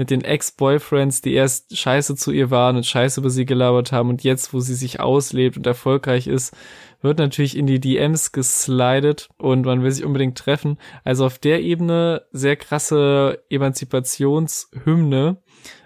mit 0.00 0.08
den 0.08 0.24
Ex-Boyfriends, 0.24 1.20
die 1.20 1.34
erst 1.34 1.76
scheiße 1.76 2.16
zu 2.16 2.32
ihr 2.32 2.50
waren 2.50 2.76
und 2.76 2.86
scheiße 2.86 3.20
über 3.20 3.28
sie 3.28 3.44
gelabert 3.44 3.92
haben 3.92 4.08
und 4.08 4.24
jetzt, 4.24 4.54
wo 4.54 4.60
sie 4.60 4.74
sich 4.74 4.98
auslebt 4.98 5.58
und 5.58 5.66
erfolgreich 5.66 6.26
ist, 6.26 6.56
wird 7.02 7.18
natürlich 7.18 7.54
in 7.54 7.66
die 7.66 7.80
DMs 7.80 8.32
geslidet 8.32 9.28
und 9.36 9.66
man 9.66 9.82
will 9.82 9.90
sich 9.90 10.06
unbedingt 10.06 10.38
treffen. 10.38 10.78
Also 11.04 11.26
auf 11.26 11.38
der 11.38 11.60
Ebene 11.60 12.22
sehr 12.32 12.56
krasse 12.56 13.42
Emanzipationshymne, 13.50 15.36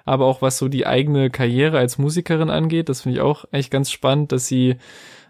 aber 0.05 0.27
auch 0.27 0.41
was 0.41 0.59
so 0.59 0.69
die 0.69 0.87
eigene 0.87 1.29
Karriere 1.29 1.79
als 1.79 1.99
Musikerin 1.99 2.51
angeht, 2.51 2.89
das 2.89 3.01
finde 3.01 3.17
ich 3.17 3.21
auch 3.21 3.47
eigentlich 3.51 3.71
ganz 3.71 3.91
spannend, 3.91 4.31
dass 4.31 4.47
sie 4.47 4.77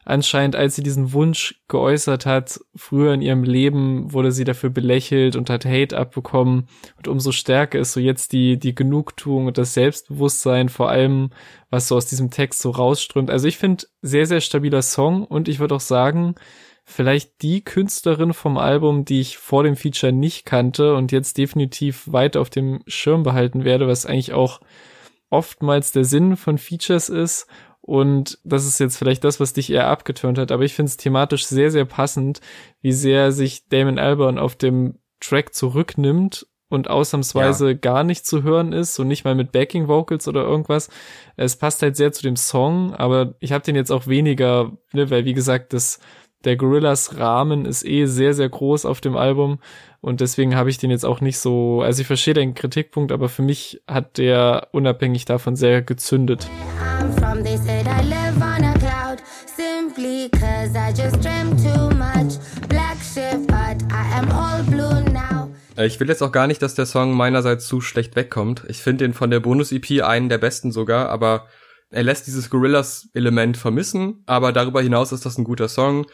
anscheinend, 0.05 0.57
als 0.57 0.77
sie 0.77 0.83
diesen 0.83 1.13
Wunsch 1.13 1.61
geäußert 1.69 2.27
hat, 2.27 2.61
früher 2.75 3.15
in 3.15 3.23
ihrem 3.23 3.43
Leben 3.43 4.13
wurde 4.13 4.33
sie 4.33 4.45
dafür 4.45 4.71
belächelt 4.71 5.37
und 5.37 5.51
hat 5.51 5.65
Hate 5.65 5.97
abbekommen. 5.97 6.69
Und 6.97 7.09
umso 7.09 7.33
stärker 7.33 7.79
ist 7.79 7.93
so 7.93 8.01
jetzt 8.01 8.33
die, 8.33 8.59
die 8.59 8.75
Genugtuung 8.75 9.47
und 9.47 9.59
das 9.59 9.75
Selbstbewusstsein, 9.75 10.69
vor 10.69 10.91
allem, 10.91 11.31
was 11.71 11.89
so 11.89 11.97
aus 11.97 12.07
diesem 12.07 12.31
Text 12.31 12.61
so 12.61 12.71
rausströmt. 12.71 13.31
Also 13.31 13.49
ich 13.49 13.59
finde, 13.59 13.85
sehr, 14.03 14.27
sehr 14.27 14.41
stabiler 14.41 14.83
Song 14.83 15.25
und 15.25 15.49
ich 15.49 15.59
würde 15.59 15.75
auch 15.75 15.81
sagen, 15.81 16.35
vielleicht 16.85 17.43
die 17.43 17.63
Künstlerin 17.63 18.35
vom 18.35 18.59
Album, 18.59 19.05
die 19.05 19.21
ich 19.21 19.39
vor 19.39 19.63
dem 19.63 19.75
Feature 19.75 20.13
nicht 20.13 20.45
kannte 20.45 20.95
und 20.95 21.13
jetzt 21.13 21.39
definitiv 21.39 22.13
weiter 22.13 22.41
auf 22.41 22.51
dem 22.51 22.83
Schirm 22.87 23.23
behalten 23.23 23.65
werde, 23.65 23.89
was 23.89 24.05
eigentlich 24.05 24.35
auch 24.35 24.61
oftmals 25.31 25.93
der 25.93 26.05
Sinn 26.05 26.37
von 26.37 26.59
Features 26.59 27.09
ist 27.09 27.47
und 27.87 28.39
das 28.45 28.65
ist 28.65 28.81
jetzt 28.81 28.97
vielleicht 28.97 29.25
das, 29.25 29.41
was 29.41 29.53
dich 29.53 29.71
eher 29.71 29.89
abgeturnt 29.89 30.39
hat, 30.39 30.51
aber 30.51 30.63
ich 30.63 30.73
finde 30.73 30.89
es 30.89 30.97
thematisch 30.97 31.45
sehr, 31.45 31.71
sehr 31.71 31.85
passend, 31.85 32.41
wie 32.81 32.93
sehr 32.93 33.31
sich 33.31 33.69
Damon 33.69 33.99
Albarn 33.99 34.39
auf 34.39 34.57
dem 34.57 35.01
Track 35.21 35.55
zurücknimmt 35.55 36.47
und 36.71 36.89
ausnahmsweise 36.89 37.69
ja. 37.69 37.75
gar 37.75 38.03
nicht 38.03 38.27
zu 38.27 38.43
hören 38.43 38.73
ist 38.73 38.99
und 38.99 39.09
nicht 39.09 39.25
mal 39.27 39.35
mit 39.35 39.53
Backing 39.53 39.87
Vocals 39.87 40.27
oder 40.27 40.45
irgendwas. 40.45 40.89
Es 41.37 41.57
passt 41.57 41.83
halt 41.83 41.97
sehr 41.97 42.11
zu 42.11 42.23
dem 42.23 42.37
Song, 42.37 42.95
aber 42.95 43.35
ich 43.41 43.53
habe 43.53 43.65
den 43.65 43.77
jetzt 43.77 43.93
auch 43.93 44.07
weniger, 44.07 44.73
ne, 44.95 45.11
weil 45.11 45.27
wie 45.27 45.35
gesagt, 45.35 45.75
das 45.75 45.99
der 46.45 46.57
Gorillas 46.57 47.19
Rahmen 47.19 47.67
ist 47.67 47.85
eh 47.85 48.07
sehr 48.07 48.35
sehr 48.35 48.49
groß 48.49 48.85
auf 48.85 49.01
dem 49.01 49.17
Album 49.17 49.59
und 50.05 50.21
deswegen 50.21 50.55
habe 50.55 50.69
ich 50.69 50.77
den 50.77 50.91
jetzt 50.91 51.07
auch 51.07 51.23
nicht 51.23 51.39
so, 51.39 51.81
also 51.81 52.03
ich 52.03 52.07
verstehe 52.07 52.35
den 52.35 52.55
Kritikpunkt, 52.55 53.11
aber 53.11 53.31
für 53.31 53.41
mich 53.41 53.81
hat 53.89 54.19
der 54.19 54.69
unabhängig 54.73 55.25
davon 55.25 55.57
sehr 55.57 55.81
gezündet. 55.81 56.47
Äh, 65.77 65.87
ich 65.87 66.01
will 66.01 66.09
jetzt 66.09 66.23
auch 66.23 66.33
gar 66.33 66.47
nicht, 66.47 66.61
dass 66.61 66.75
der 66.75 66.87
Song 66.87 67.13
meinerseits 67.15 67.67
zu 67.67 67.81
schlecht 67.81 68.15
wegkommt. 68.17 68.65
Ich 68.69 68.83
finde 68.83 69.05
den 69.05 69.15
von 69.15 69.31
der 69.31 69.41
Bonus-EP 69.41 70.03
einen 70.03 70.29
der 70.29 70.39
besten 70.39 70.73
sogar, 70.73 71.09
aber 71.09 71.47
er 71.91 72.03
lässt 72.03 72.27
dieses 72.27 72.51
Gorillas-Element 72.51 73.57
vermissen, 73.57 74.23
aber 74.27 74.53
darüber 74.53 74.83
hinaus 74.83 75.13
ist 75.13 75.25
das 75.25 75.39
ein 75.39 75.45
guter 75.45 75.69
Song. 75.69 76.07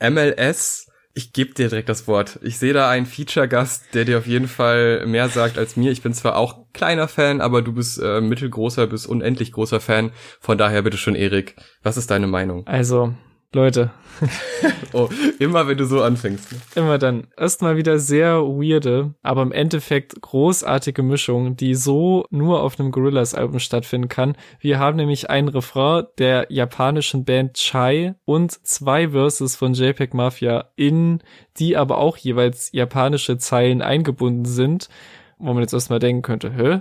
MLS 0.00 0.88
ich 1.18 1.32
gebe 1.32 1.52
dir 1.52 1.68
direkt 1.68 1.88
das 1.88 2.06
Wort. 2.06 2.38
Ich 2.42 2.58
sehe 2.58 2.72
da 2.72 2.88
einen 2.88 3.04
Feature-Gast, 3.04 3.92
der 3.92 4.04
dir 4.04 4.18
auf 4.18 4.28
jeden 4.28 4.46
Fall 4.46 5.04
mehr 5.04 5.28
sagt 5.28 5.58
als 5.58 5.76
mir. 5.76 5.90
Ich 5.90 6.00
bin 6.00 6.14
zwar 6.14 6.36
auch 6.36 6.66
kleiner 6.72 7.08
Fan, 7.08 7.40
aber 7.40 7.60
du 7.60 7.72
bist 7.72 8.00
äh, 8.00 8.20
mittelgroßer 8.20 8.86
bis 8.86 9.04
unendlich 9.04 9.50
großer 9.50 9.80
Fan. 9.80 10.12
Von 10.38 10.58
daher 10.58 10.82
bitte 10.82 10.96
schon, 10.96 11.16
Erik, 11.16 11.56
was 11.82 11.96
ist 11.96 12.12
deine 12.12 12.28
Meinung? 12.28 12.64
Also, 12.68 13.14
Leute. 13.54 13.90
oh, 14.92 15.08
immer 15.38 15.66
wenn 15.66 15.78
du 15.78 15.86
so 15.86 16.02
anfängst. 16.02 16.52
Ne? 16.52 16.58
Immer 16.74 16.98
dann. 16.98 17.28
Erstmal 17.36 17.78
wieder 17.78 17.98
sehr 17.98 18.42
weirde, 18.42 19.14
aber 19.22 19.40
im 19.40 19.52
Endeffekt 19.52 20.20
großartige 20.20 21.02
Mischung, 21.02 21.56
die 21.56 21.74
so 21.74 22.26
nur 22.30 22.62
auf 22.62 22.78
einem 22.78 22.90
Gorillas-Album 22.90 23.58
stattfinden 23.58 24.08
kann. 24.08 24.36
Wir 24.60 24.78
haben 24.78 24.96
nämlich 24.96 25.30
einen 25.30 25.48
Refrain 25.48 26.04
der 26.18 26.46
japanischen 26.50 27.24
Band 27.24 27.54
Chai 27.54 28.16
und 28.26 28.52
zwei 28.66 29.10
Verses 29.10 29.56
von 29.56 29.72
JPEG 29.72 30.12
Mafia, 30.12 30.70
in 30.76 31.22
die 31.58 31.76
aber 31.76 31.98
auch 31.98 32.18
jeweils 32.18 32.70
japanische 32.72 33.38
Zeilen 33.38 33.80
eingebunden 33.80 34.44
sind, 34.44 34.90
wo 35.38 35.54
man 35.54 35.62
jetzt 35.62 35.72
erstmal 35.72 36.00
denken 36.00 36.22
könnte, 36.22 36.52
hä? 36.52 36.80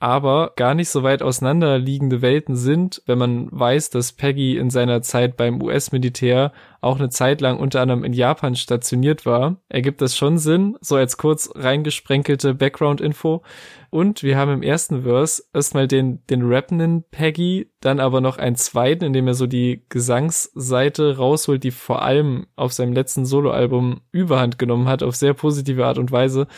Aber 0.00 0.52
gar 0.54 0.74
nicht 0.74 0.90
so 0.90 1.02
weit 1.02 1.22
auseinanderliegende 1.22 2.22
Welten 2.22 2.56
sind, 2.56 3.02
wenn 3.06 3.18
man 3.18 3.48
weiß, 3.50 3.90
dass 3.90 4.12
Peggy 4.12 4.56
in 4.56 4.70
seiner 4.70 5.02
Zeit 5.02 5.36
beim 5.36 5.60
US-Militär 5.60 6.52
auch 6.80 6.98
eine 6.98 7.08
Zeit 7.08 7.40
lang 7.40 7.58
unter 7.58 7.80
anderem 7.80 8.04
in 8.04 8.12
Japan 8.12 8.54
stationiert 8.54 9.26
war, 9.26 9.56
ergibt 9.68 10.00
das 10.00 10.16
schon 10.16 10.38
Sinn, 10.38 10.76
so 10.80 10.96
als 10.96 11.16
kurz 11.16 11.50
reingesprenkelte 11.54 12.54
Background-Info. 12.54 13.42
Und 13.90 14.22
wir 14.22 14.36
haben 14.36 14.52
im 14.52 14.62
ersten 14.62 15.02
Verse 15.02 15.42
erstmal 15.54 15.88
den, 15.88 16.24
den 16.26 16.42
rappenden 16.42 17.04
Peggy, 17.10 17.70
dann 17.80 18.00
aber 18.00 18.20
noch 18.20 18.36
einen 18.36 18.56
zweiten, 18.56 19.04
in 19.04 19.12
dem 19.14 19.26
er 19.26 19.34
so 19.34 19.46
die 19.46 19.86
Gesangsseite 19.88 21.16
rausholt, 21.16 21.64
die 21.64 21.70
vor 21.70 22.02
allem 22.02 22.46
auf 22.54 22.72
seinem 22.72 22.92
letzten 22.92 23.24
Soloalbum 23.24 24.02
Überhand 24.12 24.58
genommen 24.58 24.88
hat, 24.88 25.02
auf 25.02 25.16
sehr 25.16 25.32
positive 25.32 25.86
Art 25.86 25.96
und 25.96 26.12
Weise. 26.12 26.48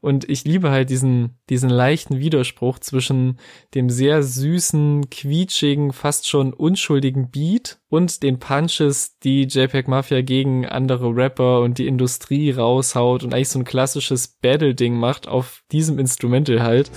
Und 0.00 0.28
ich 0.28 0.44
liebe 0.44 0.70
halt 0.70 0.90
diesen, 0.90 1.38
diesen 1.48 1.70
leichten 1.70 2.18
Widerspruch 2.18 2.78
zwischen 2.78 3.38
dem 3.74 3.90
sehr 3.90 4.22
süßen, 4.22 5.10
quietschigen, 5.10 5.92
fast 5.92 6.28
schon 6.28 6.52
unschuldigen 6.52 7.30
Beat 7.30 7.78
und 7.88 8.22
den 8.22 8.38
Punches, 8.38 9.18
die 9.18 9.46
JPEG 9.70 9.88
Mafia 9.88 10.20
gegen 10.22 10.66
andere 10.66 11.14
Rapper 11.14 11.60
und 11.60 11.78
die 11.78 11.86
Industrie 11.86 12.50
raushaut 12.50 13.22
und 13.22 13.32
eigentlich 13.32 13.50
so 13.50 13.60
ein 13.60 13.64
klassisches 13.64 14.26
Battle-Ding 14.26 14.94
macht 14.94 15.28
auf 15.28 15.62
diesem 15.70 15.98
Instrumental 15.98 16.62
halt. 16.62 16.90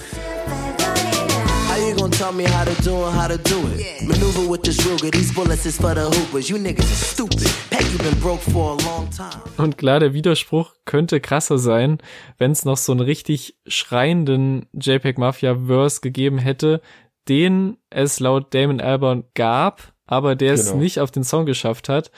Und 9.57 9.77
klar, 9.77 9.99
der 9.99 10.13
Widerspruch 10.13 10.73
könnte 10.85 11.19
krasser 11.21 11.59
sein, 11.59 11.99
wenn 12.39 12.51
es 12.51 12.65
noch 12.65 12.77
so 12.77 12.91
einen 12.91 13.01
richtig 13.01 13.55
schreienden 13.67 14.65
JPEG 14.73 15.19
Mafia 15.19 15.55
Verse 15.67 16.01
gegeben 16.01 16.39
hätte, 16.39 16.81
den 17.29 17.77
es 17.91 18.19
laut 18.19 18.53
Damon 18.53 18.81
Albarn 18.81 19.25
gab, 19.35 19.93
aber 20.05 20.35
der 20.35 20.55
genau. 20.55 20.61
es 20.61 20.73
nicht 20.73 20.99
auf 20.99 21.11
den 21.11 21.23
Song 21.23 21.45
geschafft 21.45 21.89
hat. 21.89 22.11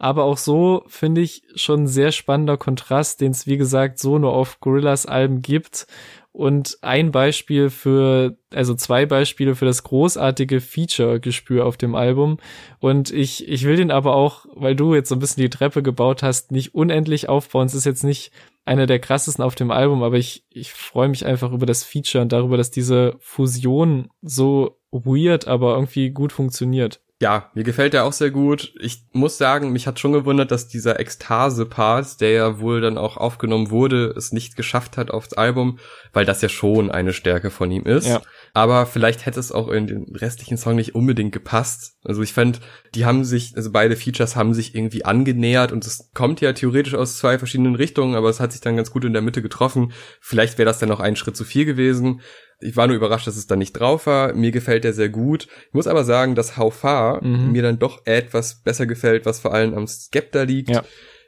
Aber 0.00 0.24
auch 0.24 0.38
so 0.38 0.82
finde 0.86 1.20
ich 1.20 1.42
schon 1.56 1.82
ein 1.82 1.86
sehr 1.86 2.10
spannender 2.10 2.56
Kontrast, 2.56 3.20
den 3.20 3.32
es 3.32 3.46
wie 3.46 3.58
gesagt 3.58 3.98
so 3.98 4.18
nur 4.18 4.32
auf 4.32 4.58
Gorillas 4.58 5.04
Alben 5.04 5.42
gibt 5.42 5.86
und 6.32 6.78
ein 6.80 7.10
Beispiel 7.10 7.68
für, 7.68 8.38
also 8.50 8.74
zwei 8.74 9.04
Beispiele 9.04 9.54
für 9.54 9.66
das 9.66 9.82
großartige 9.82 10.62
Feature-Gespür 10.62 11.66
auf 11.66 11.76
dem 11.76 11.94
Album. 11.94 12.38
Und 12.78 13.10
ich, 13.10 13.46
ich 13.46 13.64
will 13.64 13.76
den 13.76 13.90
aber 13.90 14.16
auch, 14.16 14.46
weil 14.54 14.74
du 14.74 14.94
jetzt 14.94 15.10
so 15.10 15.16
ein 15.16 15.18
bisschen 15.18 15.42
die 15.42 15.50
Treppe 15.50 15.82
gebaut 15.82 16.22
hast, 16.22 16.50
nicht 16.50 16.74
unendlich 16.74 17.28
aufbauen. 17.28 17.66
Es 17.66 17.74
ist 17.74 17.84
jetzt 17.84 18.02
nicht 18.02 18.32
einer 18.64 18.86
der 18.86 19.00
krassesten 19.00 19.44
auf 19.44 19.54
dem 19.54 19.70
Album, 19.70 20.02
aber 20.02 20.16
ich, 20.16 20.44
ich 20.48 20.72
freue 20.72 21.10
mich 21.10 21.26
einfach 21.26 21.52
über 21.52 21.66
das 21.66 21.84
Feature 21.84 22.22
und 22.22 22.32
darüber, 22.32 22.56
dass 22.56 22.70
diese 22.70 23.16
Fusion 23.20 24.08
so 24.22 24.78
weird, 24.92 25.46
aber 25.46 25.74
irgendwie 25.74 26.08
gut 26.08 26.32
funktioniert. 26.32 27.02
Ja, 27.22 27.50
mir 27.52 27.64
gefällt 27.64 27.92
der 27.92 28.04
auch 28.04 28.14
sehr 28.14 28.30
gut. 28.30 28.72
Ich 28.80 29.02
muss 29.12 29.36
sagen, 29.36 29.72
mich 29.72 29.86
hat 29.86 30.00
schon 30.00 30.14
gewundert, 30.14 30.50
dass 30.50 30.68
dieser 30.68 30.98
Ekstase-Part, 30.98 32.18
der 32.22 32.30
ja 32.30 32.60
wohl 32.60 32.80
dann 32.80 32.96
auch 32.96 33.18
aufgenommen 33.18 33.68
wurde, 33.68 34.14
es 34.16 34.32
nicht 34.32 34.56
geschafft 34.56 34.96
hat 34.96 35.10
aufs 35.10 35.34
Album, 35.34 35.78
weil 36.14 36.24
das 36.24 36.40
ja 36.40 36.48
schon 36.48 36.90
eine 36.90 37.12
Stärke 37.12 37.50
von 37.50 37.70
ihm 37.70 37.84
ist. 37.84 38.06
Ja. 38.06 38.22
Aber 38.54 38.86
vielleicht 38.86 39.26
hätte 39.26 39.38
es 39.38 39.52
auch 39.52 39.68
in 39.68 39.86
den 39.86 40.16
restlichen 40.16 40.56
Song 40.56 40.76
nicht 40.76 40.94
unbedingt 40.94 41.32
gepasst. 41.32 41.98
Also 42.04 42.22
ich 42.22 42.32
fand, 42.32 42.60
die 42.94 43.04
haben 43.04 43.22
sich, 43.26 43.52
also 43.54 43.70
beide 43.70 43.96
Features 43.96 44.34
haben 44.34 44.54
sich 44.54 44.74
irgendwie 44.74 45.04
angenähert 45.04 45.72
und 45.72 45.84
es 45.86 46.10
kommt 46.14 46.40
ja 46.40 46.54
theoretisch 46.54 46.94
aus 46.94 47.18
zwei 47.18 47.38
verschiedenen 47.38 47.74
Richtungen, 47.74 48.14
aber 48.14 48.30
es 48.30 48.40
hat 48.40 48.52
sich 48.52 48.62
dann 48.62 48.76
ganz 48.76 48.90
gut 48.90 49.04
in 49.04 49.12
der 49.12 49.20
Mitte 49.20 49.42
getroffen. 49.42 49.92
Vielleicht 50.22 50.56
wäre 50.56 50.66
das 50.66 50.78
dann 50.78 50.88
noch 50.88 51.00
ein 51.00 51.16
Schritt 51.16 51.36
zu 51.36 51.44
viel 51.44 51.66
gewesen. 51.66 52.22
Ich 52.60 52.76
war 52.76 52.86
nur 52.86 52.96
überrascht, 52.96 53.26
dass 53.26 53.36
es 53.36 53.46
da 53.46 53.56
nicht 53.56 53.72
drauf 53.72 54.06
war. 54.06 54.34
Mir 54.34 54.50
gefällt 54.50 54.84
der 54.84 54.92
sehr 54.92 55.08
gut. 55.08 55.48
Ich 55.68 55.74
muss 55.74 55.86
aber 55.86 56.04
sagen, 56.04 56.34
dass 56.34 56.56
How 56.56 56.74
Far 56.74 57.24
mhm. 57.24 57.52
mir 57.52 57.62
dann 57.62 57.78
doch 57.78 58.06
etwas 58.06 58.62
besser 58.62 58.86
gefällt, 58.86 59.26
was 59.26 59.40
vor 59.40 59.54
allem 59.54 59.74
am 59.74 59.86
Skepta 59.86 60.42
liegt. 60.42 60.70
Ja. 60.70 60.84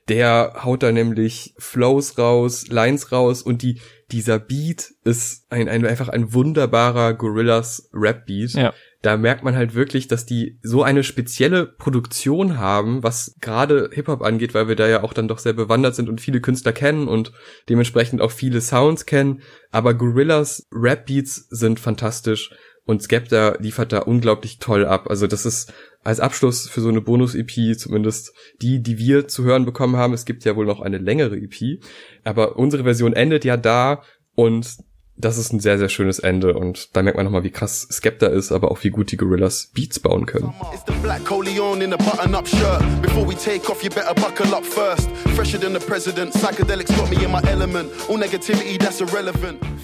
Der 0.09 0.65
haut 0.65 0.83
da 0.83 0.91
nämlich 0.91 1.55
Flows 1.59 2.19
raus, 2.19 2.67
Lines 2.69 3.13
raus 3.13 3.41
und 3.41 3.63
die, 3.63 3.81
dieser 4.13 4.39
Beat 4.39 4.95
ist 5.05 5.47
ein, 5.51 5.69
ein 5.69 5.85
einfach 5.87 6.09
ein 6.09 6.33
wunderbarer 6.33 7.15
Gorillas 7.15 7.91
Rap 7.93 8.27
Beat. 8.27 8.53
Ja 8.53 8.73
da 9.03 9.17
merkt 9.17 9.43
man 9.43 9.57
halt 9.57 9.75
wirklich, 9.75 10.07
dass 10.07 10.27
die 10.27 10.59
so 10.63 10.85
eine 10.85 11.03
spezielle 11.03 11.67
Produktion 11.67 12.59
haben, 12.59 13.03
was 13.03 13.35
gerade 13.41 13.91
Hip-Hop 13.93 14.23
angeht, 14.23 14.55
weil 14.55 14.69
wir 14.69 14.77
da 14.77 14.87
ja 14.87 15.03
auch 15.03 15.13
dann 15.13 15.27
doch 15.27 15.39
sehr 15.39 15.53
bewandert 15.53 15.97
sind 15.97 16.09
und 16.09 16.21
viele 16.21 16.41
Künstler 16.41 16.73
kennen 16.73 17.09
und 17.09 17.33
dementsprechend 17.69 18.21
auch 18.21 18.31
viele 18.31 18.61
Sounds 18.61 19.05
kennen. 19.05 19.43
Aber 19.73 19.95
Gorillas 19.95 20.69
Rap-Beats 20.73 21.49
sind 21.51 21.81
fantastisch 21.81 22.51
und 22.85 23.03
Skepta 23.03 23.57
liefert 23.59 23.93
da 23.93 24.01
unglaublich 24.01 24.59
toll 24.59 24.85
ab. 24.85 25.09
Also 25.09 25.27
das 25.27 25.47
ist 25.47 25.73
als 26.03 26.21
Abschluss 26.21 26.69
für 26.69 26.81
so 26.81 26.89
eine 26.89 27.01
Bonus-EP 27.01 27.79
zumindest 27.79 28.35
die, 28.61 28.83
die 28.83 28.99
wir 28.99 29.29
zu 29.29 29.45
hören 29.45 29.65
bekommen 29.65 29.97
haben. 29.97 30.13
Es 30.13 30.25
gibt 30.25 30.45
ja 30.45 30.57
wohl 30.57 30.67
noch 30.67 30.81
eine 30.81 30.99
längere 30.99 31.37
EP, 31.37 31.83
aber 32.25 32.57
unsere 32.57 32.83
Version 32.83 33.13
endet 33.13 33.45
ja 33.45 33.57
da 33.57 34.03
und 34.35 34.77
das 35.23 35.39
ist 35.39 35.53
ein 35.53 35.61
sehr, 35.61 35.79
sehr 35.79 35.89
schönes 35.89 36.19
Ende 36.19 36.55
und 36.55 36.95
da 36.97 37.03
merkt 37.03 37.17
man 37.17 37.25
nochmal, 37.25 37.45
wie 37.45 37.51
krass 37.51 37.87
Skepta 37.91 38.27
ist, 38.27 38.51
aber 38.51 38.71
auch 38.71 38.83
wie 38.83 38.91
gut 38.91 39.13
die 39.13 39.17
Gorillas 39.17 39.71
Beats 39.73 40.01
bauen 40.01 40.27
können. 40.27 40.53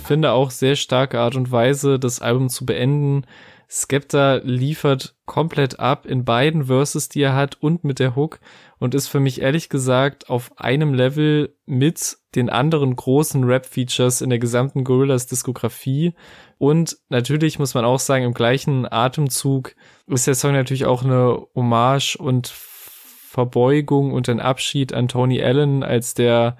Finde 0.04 0.32
auch 0.32 0.50
sehr 0.50 0.74
starke 0.74 1.20
Art 1.20 1.36
und 1.36 1.50
Weise, 1.52 1.98
das 1.98 2.20
Album 2.20 2.48
zu 2.48 2.66
beenden. 2.66 3.24
Skepta 3.70 4.40
liefert 4.42 5.14
komplett 5.26 5.78
ab 5.78 6.06
in 6.06 6.24
beiden 6.24 6.64
Verses, 6.64 7.10
die 7.10 7.20
er 7.20 7.34
hat 7.34 7.62
und 7.62 7.84
mit 7.84 7.98
der 7.98 8.16
Hook 8.16 8.40
und 8.78 8.94
ist 8.94 9.08
für 9.08 9.20
mich 9.20 9.42
ehrlich 9.42 9.68
gesagt 9.68 10.30
auf 10.30 10.58
einem 10.58 10.94
Level 10.94 11.54
mit 11.66 12.16
den 12.34 12.48
anderen 12.48 12.96
großen 12.96 13.44
Rap-Features 13.44 14.22
in 14.22 14.30
der 14.30 14.38
gesamten 14.38 14.84
Gorillas 14.84 15.26
Diskografie. 15.26 16.14
Und 16.56 16.96
natürlich 17.10 17.58
muss 17.58 17.74
man 17.74 17.84
auch 17.84 17.98
sagen, 17.98 18.24
im 18.24 18.32
gleichen 18.32 18.90
Atemzug 18.90 19.74
ist 20.06 20.26
der 20.26 20.34
Song 20.34 20.52
natürlich 20.52 20.86
auch 20.86 21.04
eine 21.04 21.46
Hommage 21.54 22.16
und 22.16 22.48
Verbeugung 22.48 24.12
und 24.12 24.30
ein 24.30 24.40
Abschied 24.40 24.94
an 24.94 25.08
Tony 25.08 25.42
Allen 25.42 25.82
als 25.82 26.14
der 26.14 26.56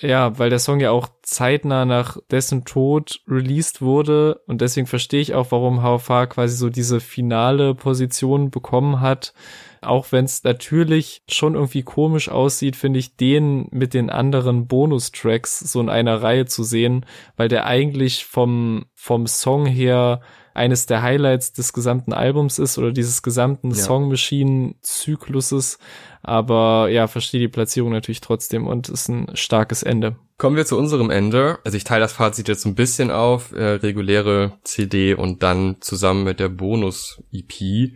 ja, 0.00 0.38
weil 0.38 0.50
der 0.50 0.58
Song 0.58 0.80
ja 0.80 0.90
auch 0.90 1.08
zeitnah 1.22 1.84
nach 1.84 2.18
dessen 2.30 2.64
Tod 2.64 3.20
released 3.28 3.80
wurde 3.80 4.40
und 4.46 4.60
deswegen 4.60 4.86
verstehe 4.86 5.20
ich 5.20 5.34
auch, 5.34 5.50
warum 5.50 5.82
HFA 5.82 6.26
quasi 6.26 6.56
so 6.56 6.68
diese 6.68 7.00
finale 7.00 7.74
Position 7.74 8.50
bekommen 8.50 9.00
hat. 9.00 9.34
Auch 9.80 10.12
wenn 10.12 10.24
es 10.24 10.42
natürlich 10.42 11.22
schon 11.28 11.54
irgendwie 11.54 11.82
komisch 11.82 12.28
aussieht, 12.28 12.74
finde 12.74 12.98
ich 12.98 13.16
den 13.16 13.68
mit 13.70 13.94
den 13.94 14.10
anderen 14.10 14.66
Bonustracks 14.66 15.60
so 15.60 15.80
in 15.80 15.88
einer 15.88 16.22
Reihe 16.22 16.46
zu 16.46 16.64
sehen, 16.64 17.06
weil 17.36 17.48
der 17.48 17.66
eigentlich 17.66 18.24
vom, 18.24 18.86
vom 18.94 19.26
Song 19.26 19.66
her 19.66 20.20
eines 20.54 20.86
der 20.86 21.02
Highlights 21.02 21.52
des 21.52 21.72
gesamten 21.72 22.12
Albums 22.12 22.60
ist 22.60 22.78
oder 22.78 22.92
dieses 22.92 23.22
gesamten 23.22 23.70
ja. 23.70 23.76
Song 23.76 24.08
Machine 24.08 24.76
Zykluses. 24.80 25.78
Aber 26.22 26.88
ja, 26.88 27.08
verstehe 27.08 27.40
die 27.40 27.48
Platzierung 27.48 27.92
natürlich 27.92 28.20
trotzdem 28.20 28.66
und 28.66 28.88
ist 28.88 29.08
ein 29.08 29.30
starkes 29.34 29.82
Ende. 29.82 30.16
Kommen 30.38 30.56
wir 30.56 30.64
zu 30.64 30.78
unserem 30.78 31.10
Ende. 31.10 31.58
Also 31.64 31.76
ich 31.76 31.84
teile 31.84 32.00
das 32.00 32.12
Fazit 32.12 32.48
jetzt 32.48 32.64
ein 32.64 32.76
bisschen 32.76 33.10
auf, 33.10 33.52
äh, 33.52 33.64
reguläre 33.64 34.58
CD 34.62 35.14
und 35.14 35.42
dann 35.42 35.76
zusammen 35.80 36.24
mit 36.24 36.40
der 36.40 36.48
Bonus-EP. 36.48 37.92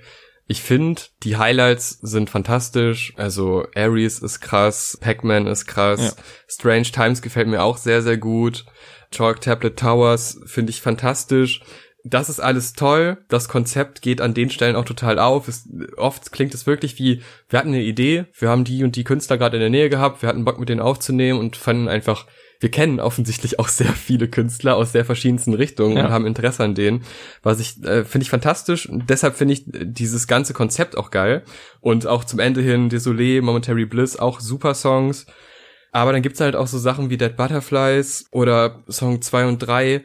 Ich 0.51 0.63
finde, 0.63 1.03
die 1.23 1.37
Highlights 1.37 1.99
sind 2.03 2.29
fantastisch. 2.29 3.13
Also 3.17 3.67
Ares 3.77 4.19
ist 4.19 4.41
krass, 4.41 4.99
Pac-Man 5.01 5.47
ist 5.47 5.67
krass, 5.67 6.17
ja. 6.17 6.23
Strange 6.49 6.91
Times 6.91 7.23
gefällt 7.23 7.49
mir 7.49 7.63
auch 7.63 7.77
sehr, 7.77 8.03
sehr 8.03 8.17
gut. 8.17 8.65
Chalk 9.11 9.41
Tablet 9.41 9.79
Towers 9.79 10.41
finde 10.45 10.71
ich 10.71 10.83
fantastisch 10.83 11.63
das 12.11 12.29
ist 12.29 12.41
alles 12.41 12.73
toll. 12.73 13.19
Das 13.29 13.49
Konzept 13.49 14.03
geht 14.03 14.21
an 14.21 14.35
den 14.35 14.51
Stellen 14.51 14.77
auch 14.77 14.85
total 14.85 15.19
auf. 15.19 15.49
Es, 15.49 15.69
oft 15.97 16.33
klingt 16.33 16.55
es 16.55 16.67
wirklich 16.67 16.99
wie, 16.99 17.23
wir 17.49 17.59
hatten 17.59 17.69
eine 17.69 17.83
Idee, 17.83 18.27
wir 18.39 18.49
haben 18.49 18.65
die 18.65 18.85
und 18.85 18.97
die 18.97 19.05
Künstler 19.05 19.39
gerade 19.39 19.57
in 19.57 19.61
der 19.61 19.71
Nähe 19.71 19.91
gehabt, 19.91 20.23
wir 20.23 20.29
hatten 20.29 20.45
Bock 20.45 20.59
mit 20.59 20.69
denen 20.69 20.81
aufzunehmen 20.81 21.39
und 21.39 21.57
fanden 21.57 21.89
einfach, 21.89 22.27
wir 22.61 22.71
kennen 22.71 23.01
offensichtlich 23.01 23.59
auch 23.59 23.69
sehr 23.69 23.93
viele 23.93 24.29
Künstler 24.29 24.77
aus 24.77 24.93
sehr 24.93 25.05
verschiedensten 25.05 25.55
Richtungen 25.55 25.97
ja. 25.97 26.07
und 26.07 26.11
haben 26.13 26.27
Interesse 26.27 26.65
an 26.65 26.75
denen. 26.75 27.05
Was 27.43 27.61
ich, 27.61 27.83
äh, 27.85 28.05
finde 28.05 28.25
ich 28.25 28.31
fantastisch. 28.31 28.89
deshalb 28.91 29.37
finde 29.37 29.55
ich 29.55 29.65
dieses 29.67 30.27
ganze 30.27 30.55
Konzept 30.55 30.97
auch 30.97 31.11
geil. 31.11 31.45
Und 31.81 32.07
auch 32.07 32.25
zum 32.25 32.39
Ende 32.39 32.61
hin, 32.61 32.91
Désolé, 32.91 33.43
Momentary 33.43 33.87
Bliss, 33.87 34.19
auch 34.19 34.41
super 34.41 34.75
Songs. 34.75 35.27
Aber 35.93 36.13
dann 36.13 36.23
gibt's 36.23 36.41
halt 36.41 36.55
auch 36.55 36.67
so 36.67 36.79
Sachen 36.79 37.11
wie 37.11 37.17
Dead 37.17 37.35
Butterflies 37.35 38.27
oder 38.31 38.85
Song 38.89 39.23
2 39.23 39.47
und 39.47 39.59
3, 39.59 40.05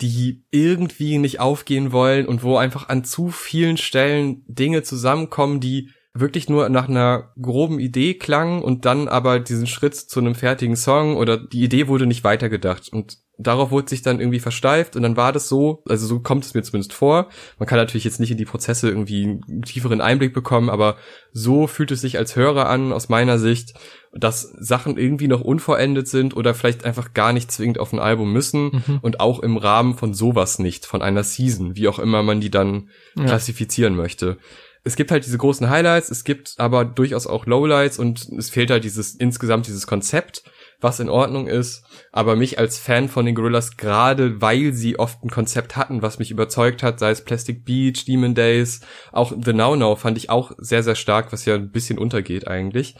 die 0.00 0.44
irgendwie 0.50 1.18
nicht 1.18 1.40
aufgehen 1.40 1.92
wollen 1.92 2.26
und 2.26 2.42
wo 2.42 2.56
einfach 2.56 2.88
an 2.88 3.04
zu 3.04 3.28
vielen 3.28 3.76
Stellen 3.76 4.42
Dinge 4.46 4.82
zusammenkommen, 4.82 5.60
die 5.60 5.90
wirklich 6.12 6.48
nur 6.48 6.68
nach 6.68 6.88
einer 6.88 7.32
groben 7.40 7.78
Idee 7.78 8.14
klangen 8.14 8.62
und 8.62 8.84
dann 8.84 9.08
aber 9.08 9.38
diesen 9.38 9.66
Schritt 9.66 9.94
zu 9.94 10.20
einem 10.20 10.34
fertigen 10.34 10.76
Song 10.76 11.16
oder 11.16 11.36
die 11.36 11.62
Idee 11.62 11.88
wurde 11.88 12.06
nicht 12.06 12.24
weitergedacht. 12.24 12.92
Und 12.92 13.18
darauf 13.42 13.70
wurde 13.70 13.88
sich 13.88 14.02
dann 14.02 14.20
irgendwie 14.20 14.40
versteift 14.40 14.96
und 14.96 15.02
dann 15.02 15.16
war 15.16 15.32
das 15.32 15.48
so, 15.48 15.82
also 15.88 16.06
so 16.06 16.20
kommt 16.20 16.44
es 16.44 16.54
mir 16.54 16.62
zumindest 16.62 16.92
vor. 16.92 17.28
Man 17.58 17.66
kann 17.66 17.78
natürlich 17.78 18.04
jetzt 18.04 18.20
nicht 18.20 18.30
in 18.30 18.36
die 18.36 18.44
Prozesse 18.44 18.88
irgendwie 18.88 19.24
einen 19.24 19.62
tieferen 19.62 20.00
Einblick 20.00 20.34
bekommen, 20.34 20.68
aber 20.68 20.96
so 21.32 21.66
fühlt 21.66 21.90
es 21.90 22.00
sich 22.00 22.18
als 22.18 22.36
Hörer 22.36 22.68
an, 22.68 22.92
aus 22.92 23.08
meiner 23.08 23.38
Sicht, 23.38 23.74
dass 24.12 24.42
Sachen 24.58 24.98
irgendwie 24.98 25.28
noch 25.28 25.40
unvollendet 25.40 26.08
sind 26.08 26.36
oder 26.36 26.54
vielleicht 26.54 26.84
einfach 26.84 27.14
gar 27.14 27.32
nicht 27.32 27.50
zwingend 27.50 27.78
auf 27.78 27.92
ein 27.92 27.98
Album 27.98 28.32
müssen 28.32 28.82
mhm. 28.86 28.98
und 29.00 29.20
auch 29.20 29.40
im 29.40 29.56
Rahmen 29.56 29.96
von 29.96 30.12
sowas 30.12 30.58
nicht, 30.58 30.84
von 30.84 31.00
einer 31.00 31.24
Season, 31.24 31.76
wie 31.76 31.88
auch 31.88 31.98
immer 31.98 32.22
man 32.22 32.40
die 32.40 32.50
dann 32.50 32.90
ja. 33.16 33.24
klassifizieren 33.24 33.96
möchte 33.96 34.36
es 34.82 34.96
gibt 34.96 35.10
halt 35.10 35.26
diese 35.26 35.36
großen 35.36 35.68
Highlights, 35.68 36.10
es 36.10 36.24
gibt 36.24 36.54
aber 36.56 36.84
durchaus 36.84 37.26
auch 37.26 37.44
Lowlights 37.44 37.98
und 37.98 38.26
es 38.38 38.48
fehlt 38.48 38.70
halt 38.70 38.84
dieses 38.84 39.14
insgesamt 39.14 39.66
dieses 39.66 39.86
Konzept 39.86 40.42
was 40.80 41.00
in 41.00 41.08
Ordnung 41.08 41.46
ist. 41.46 41.84
Aber 42.12 42.36
mich 42.36 42.58
als 42.58 42.78
Fan 42.78 43.08
von 43.08 43.26
den 43.26 43.34
Gorillas, 43.34 43.76
gerade 43.76 44.40
weil 44.40 44.72
sie 44.72 44.98
oft 44.98 45.22
ein 45.22 45.30
Konzept 45.30 45.76
hatten, 45.76 46.02
was 46.02 46.18
mich 46.18 46.30
überzeugt 46.30 46.82
hat, 46.82 46.98
sei 46.98 47.10
es 47.10 47.24
Plastic 47.24 47.64
Beach, 47.64 48.04
Demon 48.04 48.34
Days, 48.34 48.80
auch 49.12 49.32
The 49.32 49.52
Now 49.52 49.76
Now 49.76 49.96
fand 49.96 50.18
ich 50.18 50.30
auch 50.30 50.52
sehr, 50.58 50.82
sehr 50.82 50.94
stark, 50.94 51.32
was 51.32 51.44
ja 51.44 51.54
ein 51.54 51.70
bisschen 51.70 51.98
untergeht 51.98 52.48
eigentlich 52.48 52.96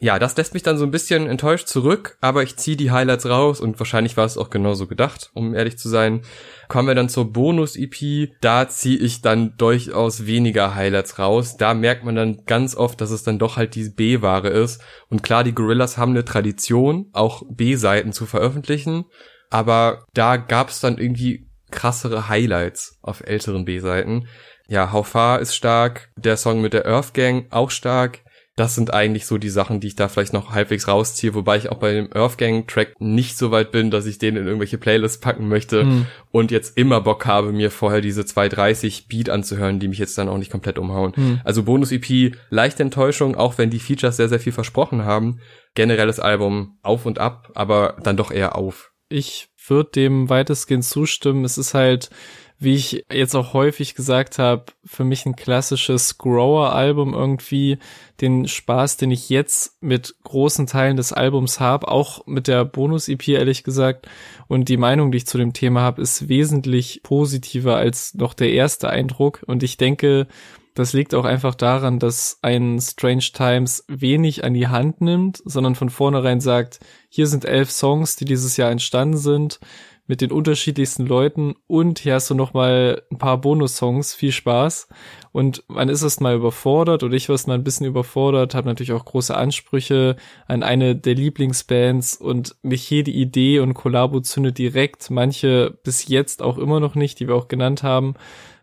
ja, 0.00 0.18
das 0.18 0.36
lässt 0.36 0.54
mich 0.54 0.62
dann 0.62 0.76
so 0.76 0.84
ein 0.84 0.90
bisschen 0.90 1.26
enttäuscht 1.26 1.68
zurück, 1.68 2.18
aber 2.20 2.42
ich 2.42 2.56
ziehe 2.56 2.76
die 2.76 2.90
Highlights 2.90 3.26
raus 3.26 3.60
und 3.60 3.78
wahrscheinlich 3.78 4.16
war 4.16 4.24
es 4.24 4.36
auch 4.36 4.50
genauso 4.50 4.86
gedacht, 4.86 5.30
um 5.34 5.54
ehrlich 5.54 5.78
zu 5.78 5.88
sein. 5.88 6.22
Kommen 6.68 6.88
wir 6.88 6.94
dann 6.94 7.08
zur 7.08 7.32
Bonus-EP, 7.32 8.32
da 8.40 8.68
ziehe 8.68 8.98
ich 8.98 9.22
dann 9.22 9.56
durchaus 9.56 10.26
weniger 10.26 10.74
Highlights 10.74 11.18
raus. 11.18 11.56
Da 11.56 11.74
merkt 11.74 12.04
man 12.04 12.16
dann 12.16 12.44
ganz 12.46 12.74
oft, 12.74 13.00
dass 13.00 13.10
es 13.10 13.22
dann 13.22 13.38
doch 13.38 13.56
halt 13.56 13.74
die 13.74 13.88
B-Ware 13.88 14.48
ist. 14.48 14.82
Und 15.08 15.22
klar, 15.22 15.44
die 15.44 15.54
Gorillas 15.54 15.96
haben 15.96 16.12
eine 16.12 16.24
Tradition, 16.24 17.10
auch 17.12 17.42
B-Seiten 17.48 18.12
zu 18.12 18.26
veröffentlichen, 18.26 19.04
aber 19.50 20.04
da 20.14 20.36
gab 20.36 20.70
es 20.70 20.80
dann 20.80 20.98
irgendwie 20.98 21.48
krassere 21.70 22.28
Highlights 22.28 22.98
auf 23.02 23.20
älteren 23.20 23.64
B-Seiten. 23.64 24.26
Ja, 24.66 24.92
How 24.92 25.06
Far 25.06 25.40
ist 25.40 25.54
stark, 25.54 26.10
der 26.16 26.36
Song 26.36 26.60
mit 26.60 26.72
der 26.72 26.86
Earth 26.86 27.12
Gang 27.12 27.46
auch 27.50 27.70
stark, 27.70 28.23
das 28.56 28.76
sind 28.76 28.94
eigentlich 28.94 29.26
so 29.26 29.36
die 29.36 29.48
Sachen, 29.48 29.80
die 29.80 29.88
ich 29.88 29.96
da 29.96 30.08
vielleicht 30.08 30.32
noch 30.32 30.52
halbwegs 30.52 30.86
rausziehe, 30.86 31.34
wobei 31.34 31.56
ich 31.56 31.70
auch 31.70 31.78
bei 31.78 31.92
dem 31.92 32.08
Earthgang 32.14 32.66
Track 32.68 32.94
nicht 33.00 33.36
so 33.36 33.50
weit 33.50 33.72
bin, 33.72 33.90
dass 33.90 34.06
ich 34.06 34.18
den 34.18 34.36
in 34.36 34.46
irgendwelche 34.46 34.78
Playlists 34.78 35.18
packen 35.18 35.48
möchte 35.48 35.84
mhm. 35.84 36.06
und 36.30 36.52
jetzt 36.52 36.78
immer 36.78 37.00
Bock 37.00 37.26
habe, 37.26 37.52
mir 37.52 37.72
vorher 37.72 38.00
diese 38.00 38.24
230 38.24 39.08
Beat 39.08 39.28
anzuhören, 39.28 39.80
die 39.80 39.88
mich 39.88 39.98
jetzt 39.98 40.16
dann 40.18 40.28
auch 40.28 40.38
nicht 40.38 40.52
komplett 40.52 40.78
umhauen. 40.78 41.12
Mhm. 41.16 41.40
Also 41.42 41.64
Bonus 41.64 41.90
EP, 41.90 42.36
leichte 42.50 42.84
Enttäuschung, 42.84 43.34
auch 43.34 43.58
wenn 43.58 43.70
die 43.70 43.80
Features 43.80 44.16
sehr, 44.16 44.28
sehr 44.28 44.40
viel 44.40 44.52
versprochen 44.52 45.04
haben. 45.04 45.40
Generelles 45.74 46.20
Album 46.20 46.78
auf 46.82 47.06
und 47.06 47.18
ab, 47.18 47.50
aber 47.54 47.96
dann 48.04 48.16
doch 48.16 48.30
eher 48.30 48.54
auf. 48.54 48.92
Ich 49.08 49.48
würde 49.66 49.90
dem 49.90 50.28
weitestgehend 50.28 50.84
zustimmen. 50.84 51.44
Es 51.44 51.58
ist 51.58 51.74
halt, 51.74 52.10
wie 52.58 52.74
ich 52.74 53.04
jetzt 53.12 53.34
auch 53.34 53.52
häufig 53.52 53.94
gesagt 53.94 54.38
habe, 54.38 54.66
für 54.84 55.04
mich 55.04 55.26
ein 55.26 55.36
klassisches 55.36 56.18
Grower-Album 56.18 57.12
irgendwie. 57.12 57.78
Den 58.20 58.46
Spaß, 58.46 58.96
den 58.96 59.10
ich 59.10 59.28
jetzt 59.28 59.82
mit 59.82 60.14
großen 60.22 60.66
Teilen 60.66 60.96
des 60.96 61.12
Albums 61.12 61.58
habe, 61.58 61.88
auch 61.88 62.26
mit 62.26 62.46
der 62.46 62.64
Bonus-EP 62.64 63.28
ehrlich 63.28 63.64
gesagt. 63.64 64.08
Und 64.46 64.68
die 64.68 64.76
Meinung, 64.76 65.10
die 65.10 65.18
ich 65.18 65.26
zu 65.26 65.36
dem 65.36 65.52
Thema 65.52 65.80
habe, 65.80 66.00
ist 66.00 66.28
wesentlich 66.28 67.00
positiver 67.02 67.76
als 67.76 68.14
noch 68.14 68.34
der 68.34 68.52
erste 68.52 68.88
Eindruck. 68.88 69.42
Und 69.46 69.62
ich 69.62 69.76
denke, 69.76 70.28
das 70.74 70.92
liegt 70.92 71.14
auch 71.14 71.24
einfach 71.24 71.54
daran, 71.54 71.98
dass 71.98 72.38
ein 72.42 72.80
Strange 72.80 73.30
Times 73.32 73.84
wenig 73.88 74.44
an 74.44 74.54
die 74.54 74.68
Hand 74.68 75.00
nimmt, 75.00 75.42
sondern 75.44 75.74
von 75.74 75.90
vornherein 75.90 76.40
sagt, 76.40 76.80
hier 77.08 77.26
sind 77.26 77.44
elf 77.44 77.70
Songs, 77.70 78.16
die 78.16 78.24
dieses 78.24 78.56
Jahr 78.56 78.70
entstanden 78.70 79.16
sind 79.16 79.60
mit 80.06 80.20
den 80.20 80.32
unterschiedlichsten 80.32 81.06
Leuten 81.06 81.54
und 81.66 81.98
hier 81.98 82.14
hast 82.14 82.28
du 82.28 82.34
noch 82.34 82.52
mal 82.52 83.02
ein 83.10 83.16
paar 83.16 83.40
Bonus-Songs. 83.40 84.14
Viel 84.14 84.32
Spaß. 84.32 84.88
Und 85.32 85.64
man 85.66 85.88
ist 85.88 86.02
erst 86.02 86.20
mal 86.20 86.36
überfordert 86.36 87.02
oder 87.02 87.14
ich 87.14 87.28
war 87.28 87.34
erst 87.34 87.48
mal 87.48 87.54
ein 87.54 87.64
bisschen 87.64 87.86
überfordert, 87.86 88.54
habe 88.54 88.68
natürlich 88.68 88.92
auch 88.92 89.04
große 89.04 89.34
Ansprüche 89.34 90.16
an 90.46 90.62
eine 90.62 90.94
der 90.94 91.14
Lieblingsbands 91.14 92.16
und 92.16 92.54
nicht 92.62 92.88
jede 92.90 93.10
Idee 93.10 93.60
und 93.60 93.74
Kollabo 93.74 94.20
zündet 94.20 94.58
direkt, 94.58 95.10
manche 95.10 95.78
bis 95.82 96.06
jetzt 96.06 96.42
auch 96.42 96.58
immer 96.58 96.80
noch 96.80 96.94
nicht, 96.94 97.18
die 97.18 97.26
wir 97.26 97.34
auch 97.34 97.48
genannt 97.48 97.82
haben. 97.82 98.14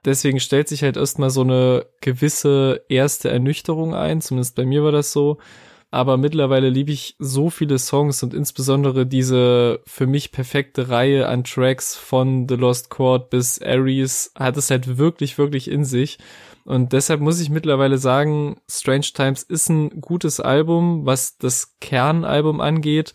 Deswegen 0.05 0.39
stellt 0.39 0.67
sich 0.67 0.83
halt 0.83 0.97
erstmal 0.97 1.29
so 1.29 1.41
eine 1.41 1.85
gewisse 2.01 2.85
erste 2.87 3.29
Ernüchterung 3.29 3.93
ein, 3.93 4.21
zumindest 4.21 4.55
bei 4.55 4.65
mir 4.65 4.83
war 4.83 4.91
das 4.91 5.11
so 5.11 5.39
aber 5.93 6.15
mittlerweile 6.15 6.69
liebe 6.69 6.93
ich 6.93 7.17
so 7.19 7.49
viele 7.49 7.77
Songs 7.77 8.23
und 8.23 8.33
insbesondere 8.33 9.05
diese 9.05 9.81
für 9.85 10.07
mich 10.07 10.31
perfekte 10.31 10.87
Reihe 10.87 11.27
an 11.27 11.43
Tracks 11.43 11.95
von 11.97 12.47
The 12.47 12.55
Lost 12.55 12.89
Chord 12.89 13.29
bis 13.29 13.61
Aries 13.61 14.31
hat 14.35 14.55
es 14.55 14.71
halt 14.71 14.97
wirklich, 14.97 15.37
wirklich 15.37 15.69
in 15.69 15.83
sich. 15.83 16.17
Und 16.63 16.93
deshalb 16.93 17.19
muss 17.19 17.41
ich 17.41 17.49
mittlerweile 17.49 17.97
sagen, 17.97 18.61
Strange 18.69 19.07
Times 19.13 19.43
ist 19.43 19.67
ein 19.67 19.99
gutes 19.99 20.39
Album, 20.39 21.05
was 21.05 21.37
das 21.37 21.77
Kernalbum 21.81 22.61
angeht, 22.61 23.11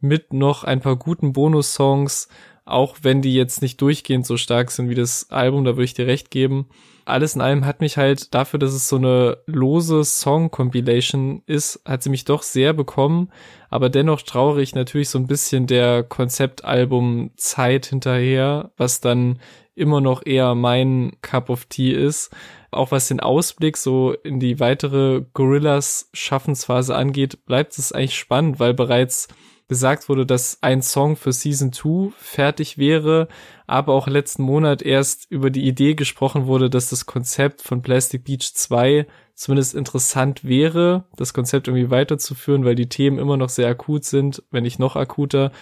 mit 0.00 0.34
noch 0.34 0.64
ein 0.64 0.80
paar 0.80 0.96
guten 0.96 1.32
Bonus-Songs, 1.32 2.28
auch 2.66 2.98
wenn 3.00 3.22
die 3.22 3.34
jetzt 3.34 3.62
nicht 3.62 3.80
durchgehend 3.80 4.26
so 4.26 4.36
stark 4.36 4.70
sind 4.70 4.90
wie 4.90 4.94
das 4.94 5.30
Album, 5.30 5.64
da 5.64 5.72
würde 5.72 5.84
ich 5.84 5.94
dir 5.94 6.06
recht 6.06 6.30
geben 6.30 6.68
alles 7.08 7.34
in 7.34 7.40
allem 7.40 7.64
hat 7.64 7.80
mich 7.80 7.96
halt 7.96 8.34
dafür, 8.34 8.58
dass 8.58 8.72
es 8.72 8.88
so 8.88 8.96
eine 8.96 9.38
lose 9.46 10.04
Song-Compilation 10.04 11.42
ist, 11.46 11.80
hat 11.84 12.02
sie 12.02 12.10
mich 12.10 12.24
doch 12.24 12.42
sehr 12.42 12.72
bekommen. 12.72 13.30
Aber 13.70 13.88
dennoch 13.88 14.22
trauere 14.22 14.58
ich 14.58 14.74
natürlich 14.74 15.08
so 15.08 15.18
ein 15.18 15.26
bisschen 15.26 15.66
der 15.66 16.02
Konzeptalbum-Zeit 16.02 17.86
hinterher, 17.86 18.70
was 18.76 19.00
dann 19.00 19.38
immer 19.74 20.00
noch 20.00 20.26
eher 20.26 20.54
mein 20.54 21.12
Cup 21.22 21.50
of 21.50 21.66
Tea 21.66 21.92
ist. 21.92 22.30
Auch 22.70 22.90
was 22.90 23.08
den 23.08 23.20
Ausblick 23.20 23.76
so 23.76 24.12
in 24.12 24.40
die 24.40 24.60
weitere 24.60 25.22
Gorillas 25.32 26.10
Schaffensphase 26.12 26.94
angeht, 26.94 27.46
bleibt 27.46 27.78
es 27.78 27.92
eigentlich 27.92 28.18
spannend, 28.18 28.60
weil 28.60 28.74
bereits 28.74 29.28
gesagt 29.68 30.08
wurde, 30.08 30.24
dass 30.24 30.58
ein 30.62 30.82
Song 30.82 31.16
für 31.16 31.32
Season 31.32 31.72
2 31.72 32.12
fertig 32.16 32.78
wäre, 32.78 33.28
aber 33.66 33.92
auch 33.92 34.08
letzten 34.08 34.42
Monat 34.42 34.82
erst 34.82 35.30
über 35.30 35.50
die 35.50 35.66
Idee 35.66 35.94
gesprochen 35.94 36.46
wurde, 36.46 36.70
dass 36.70 36.90
das 36.90 37.06
Konzept 37.06 37.62
von 37.62 37.82
Plastic 37.82 38.24
Beach 38.24 38.54
2 38.54 39.06
zumindest 39.34 39.74
interessant 39.74 40.42
wäre, 40.42 41.04
das 41.16 41.32
Konzept 41.34 41.68
irgendwie 41.68 41.90
weiterzuführen, 41.90 42.64
weil 42.64 42.74
die 42.74 42.88
Themen 42.88 43.18
immer 43.18 43.36
noch 43.36 43.50
sehr 43.50 43.68
akut 43.68 44.04
sind, 44.04 44.42
wenn 44.50 44.64
nicht 44.64 44.78
noch 44.78 44.96
akuter. 44.96 45.52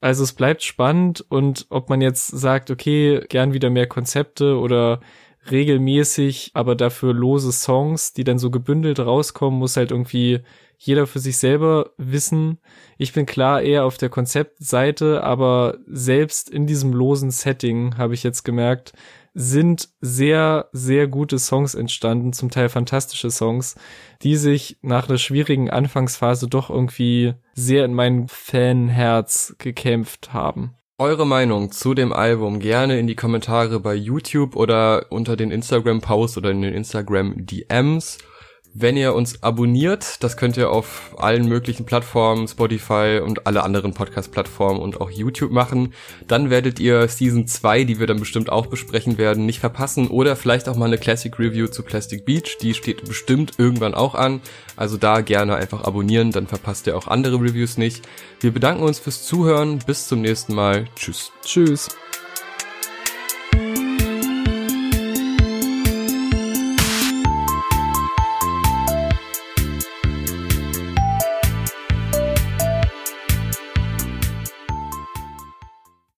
Also 0.00 0.22
es 0.22 0.32
bleibt 0.32 0.62
spannend 0.62 1.24
und 1.28 1.66
ob 1.70 1.88
man 1.88 2.00
jetzt 2.00 2.28
sagt, 2.28 2.70
okay, 2.70 3.24
gern 3.28 3.54
wieder 3.54 3.70
mehr 3.70 3.88
Konzepte 3.88 4.58
oder 4.58 5.00
regelmäßig, 5.50 6.50
aber 6.54 6.76
dafür 6.76 7.12
lose 7.12 7.50
Songs, 7.52 8.12
die 8.12 8.24
dann 8.24 8.38
so 8.38 8.50
gebündelt 8.50 9.00
rauskommen, 9.00 9.58
muss 9.58 9.76
halt 9.76 9.90
irgendwie 9.90 10.40
jeder 10.78 11.06
für 11.06 11.18
sich 11.18 11.36
selber 11.36 11.90
wissen. 11.98 12.58
Ich 12.96 13.12
bin 13.12 13.26
klar 13.26 13.60
eher 13.60 13.84
auf 13.84 13.98
der 13.98 14.08
Konzeptseite, 14.08 15.24
aber 15.24 15.78
selbst 15.86 16.48
in 16.48 16.66
diesem 16.66 16.92
losen 16.92 17.32
Setting 17.32 17.98
habe 17.98 18.14
ich 18.14 18.22
jetzt 18.22 18.44
gemerkt, 18.44 18.92
sind 19.34 19.90
sehr, 20.00 20.68
sehr 20.72 21.06
gute 21.06 21.38
Songs 21.38 21.74
entstanden, 21.74 22.32
zum 22.32 22.50
Teil 22.50 22.68
fantastische 22.68 23.30
Songs, 23.30 23.74
die 24.22 24.36
sich 24.36 24.78
nach 24.82 25.08
einer 25.08 25.18
schwierigen 25.18 25.68
Anfangsphase 25.68 26.48
doch 26.48 26.70
irgendwie 26.70 27.34
sehr 27.54 27.84
in 27.84 27.94
mein 27.94 28.26
Fanherz 28.28 29.54
gekämpft 29.58 30.32
haben. 30.32 30.74
Eure 31.00 31.26
Meinung 31.26 31.70
zu 31.70 31.94
dem 31.94 32.12
Album 32.12 32.58
gerne 32.58 32.98
in 32.98 33.06
die 33.06 33.14
Kommentare 33.14 33.78
bei 33.78 33.94
YouTube 33.94 34.56
oder 34.56 35.06
unter 35.10 35.36
den 35.36 35.52
Instagram-Posts 35.52 36.38
oder 36.38 36.50
in 36.50 36.62
den 36.62 36.74
Instagram-DMs. 36.74 38.18
Wenn 38.74 38.96
ihr 38.96 39.14
uns 39.14 39.42
abonniert, 39.42 40.22
das 40.22 40.36
könnt 40.36 40.56
ihr 40.56 40.70
auf 40.70 41.14
allen 41.16 41.48
möglichen 41.48 41.86
Plattformen, 41.86 42.46
Spotify 42.46 43.20
und 43.24 43.46
alle 43.46 43.64
anderen 43.64 43.94
Podcast-Plattformen 43.94 44.80
und 44.80 45.00
auch 45.00 45.10
YouTube 45.10 45.50
machen, 45.50 45.94
dann 46.26 46.50
werdet 46.50 46.78
ihr 46.78 47.08
Season 47.08 47.46
2, 47.46 47.84
die 47.84 47.98
wir 47.98 48.06
dann 48.06 48.20
bestimmt 48.20 48.50
auch 48.50 48.66
besprechen 48.66 49.16
werden, 49.16 49.46
nicht 49.46 49.60
verpassen 49.60 50.08
oder 50.08 50.36
vielleicht 50.36 50.68
auch 50.68 50.76
mal 50.76 50.84
eine 50.84 50.98
Classic 50.98 51.36
Review 51.38 51.68
zu 51.68 51.82
Plastic 51.82 52.24
Beach, 52.24 52.58
die 52.60 52.74
steht 52.74 53.04
bestimmt 53.04 53.54
irgendwann 53.58 53.94
auch 53.94 54.14
an. 54.14 54.40
Also 54.76 54.96
da 54.96 55.22
gerne 55.22 55.56
einfach 55.56 55.84
abonnieren, 55.84 56.30
dann 56.30 56.46
verpasst 56.46 56.86
ihr 56.86 56.96
auch 56.96 57.08
andere 57.08 57.40
Reviews 57.40 57.78
nicht. 57.78 58.06
Wir 58.40 58.52
bedanken 58.52 58.84
uns 58.84 58.98
fürs 58.98 59.24
Zuhören, 59.24 59.78
bis 59.86 60.08
zum 60.08 60.20
nächsten 60.20 60.54
Mal. 60.54 60.84
Tschüss. 60.94 61.32
Tschüss. 61.42 61.88